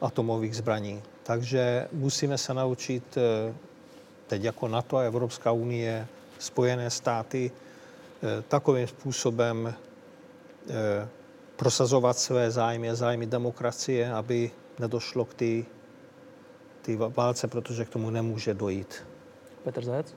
[0.00, 1.02] atomových zbraní.
[1.22, 3.54] Takže musíme se naučit e,
[4.26, 6.06] teď jako NATO a Evropská unie,
[6.38, 7.50] Spojené státy,
[8.48, 11.08] takovým způsobem eh,
[11.56, 15.52] prosazovat své zájmy a zájmy demokracie, aby nedošlo k té
[16.82, 19.06] ty válce, protože k tomu nemůže dojít.
[19.64, 20.14] Petr Zajec?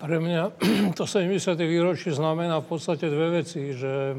[0.00, 0.52] Pre mňa
[0.96, 1.60] to 70.
[1.60, 4.16] výročí znamená v podstate dve veci, že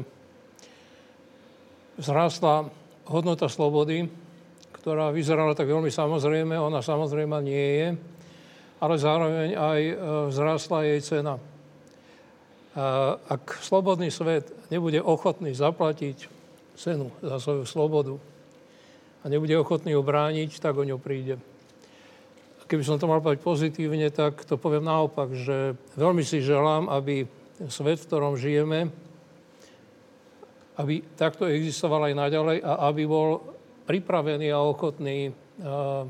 [1.98, 2.70] vzrástla
[3.10, 4.06] hodnota slobody
[4.82, 7.88] ktorá vyzerala tak veľmi samozrejme, ona samozrejme nie je,
[8.82, 9.94] ale zároveň aj e,
[10.34, 11.38] vzrastla jej cena.
[13.28, 16.24] Ak slobodný svet nebude ochotný zaplatiť
[16.72, 18.16] cenu za svoju slobodu
[19.20, 21.36] a nebude ochotný ju brániť, tak o ňu príde.
[22.64, 27.28] Keby som to mal povedať pozitívne, tak to poviem naopak, že veľmi si želám, aby
[27.68, 28.88] svet, v ktorom žijeme,
[30.80, 33.44] aby takto existoval aj naďalej a aby bol
[33.84, 36.08] pripravený a ochotný a,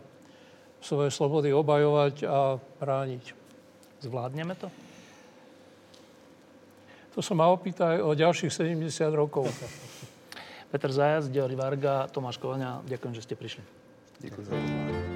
[0.79, 3.35] svoje slobody obajovať a brániť.
[4.07, 4.71] Zvládneme to?
[7.13, 9.49] To sa ma opýta aj o ďalších 70 rokov.
[10.73, 13.63] Petr Zajac, Diori Varga, Tomáš Kovaňa, ďakujem, že ste prišli.
[14.25, 15.12] Ďakujem za pozvání.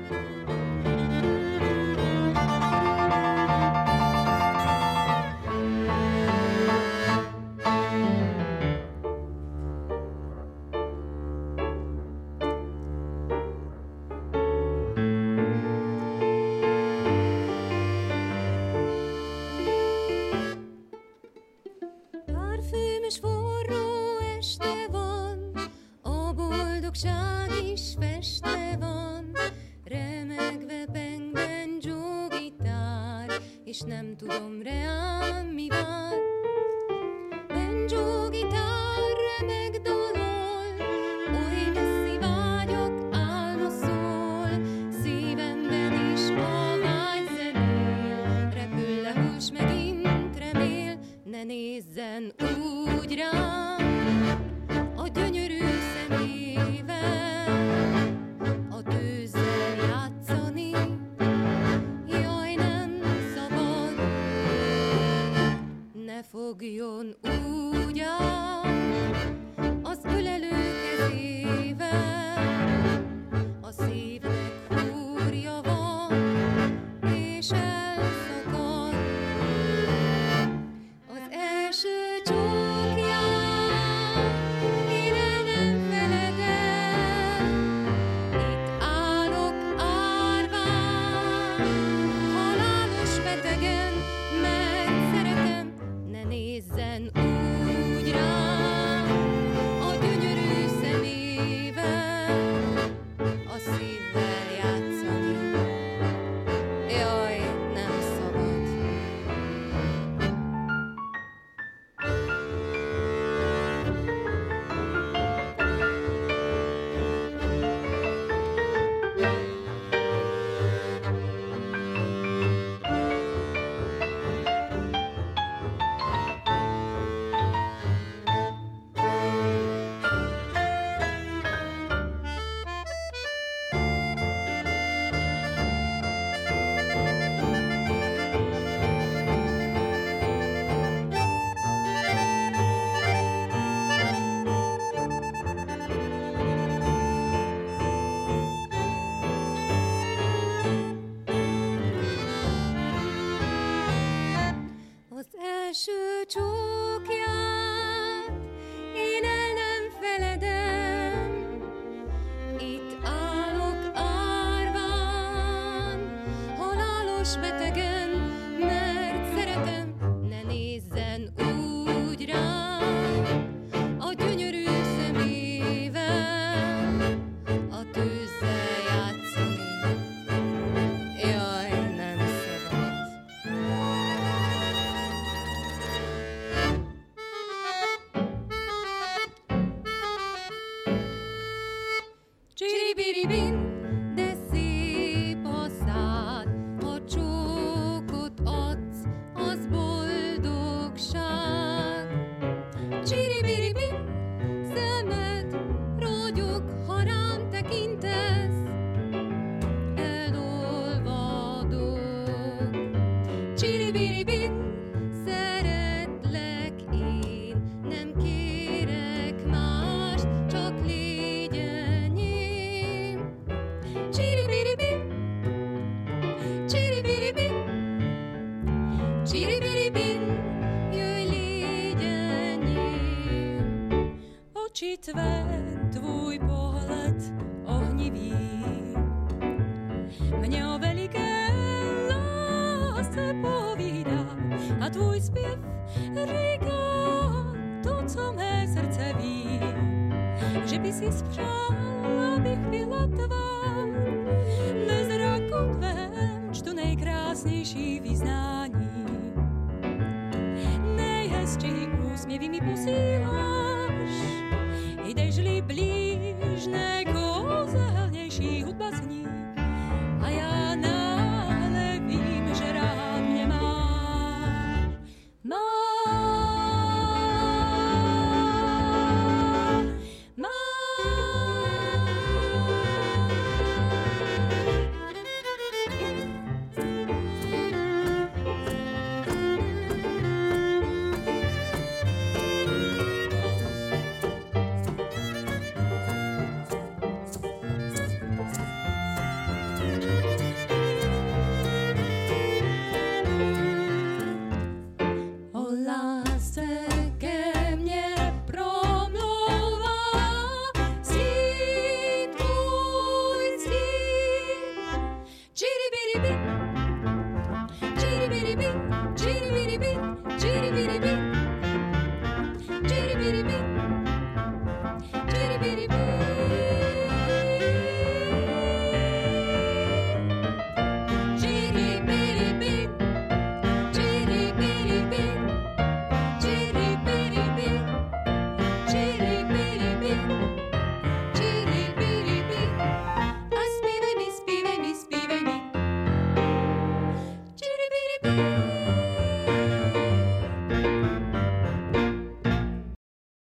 [251.07, 251.56] Že by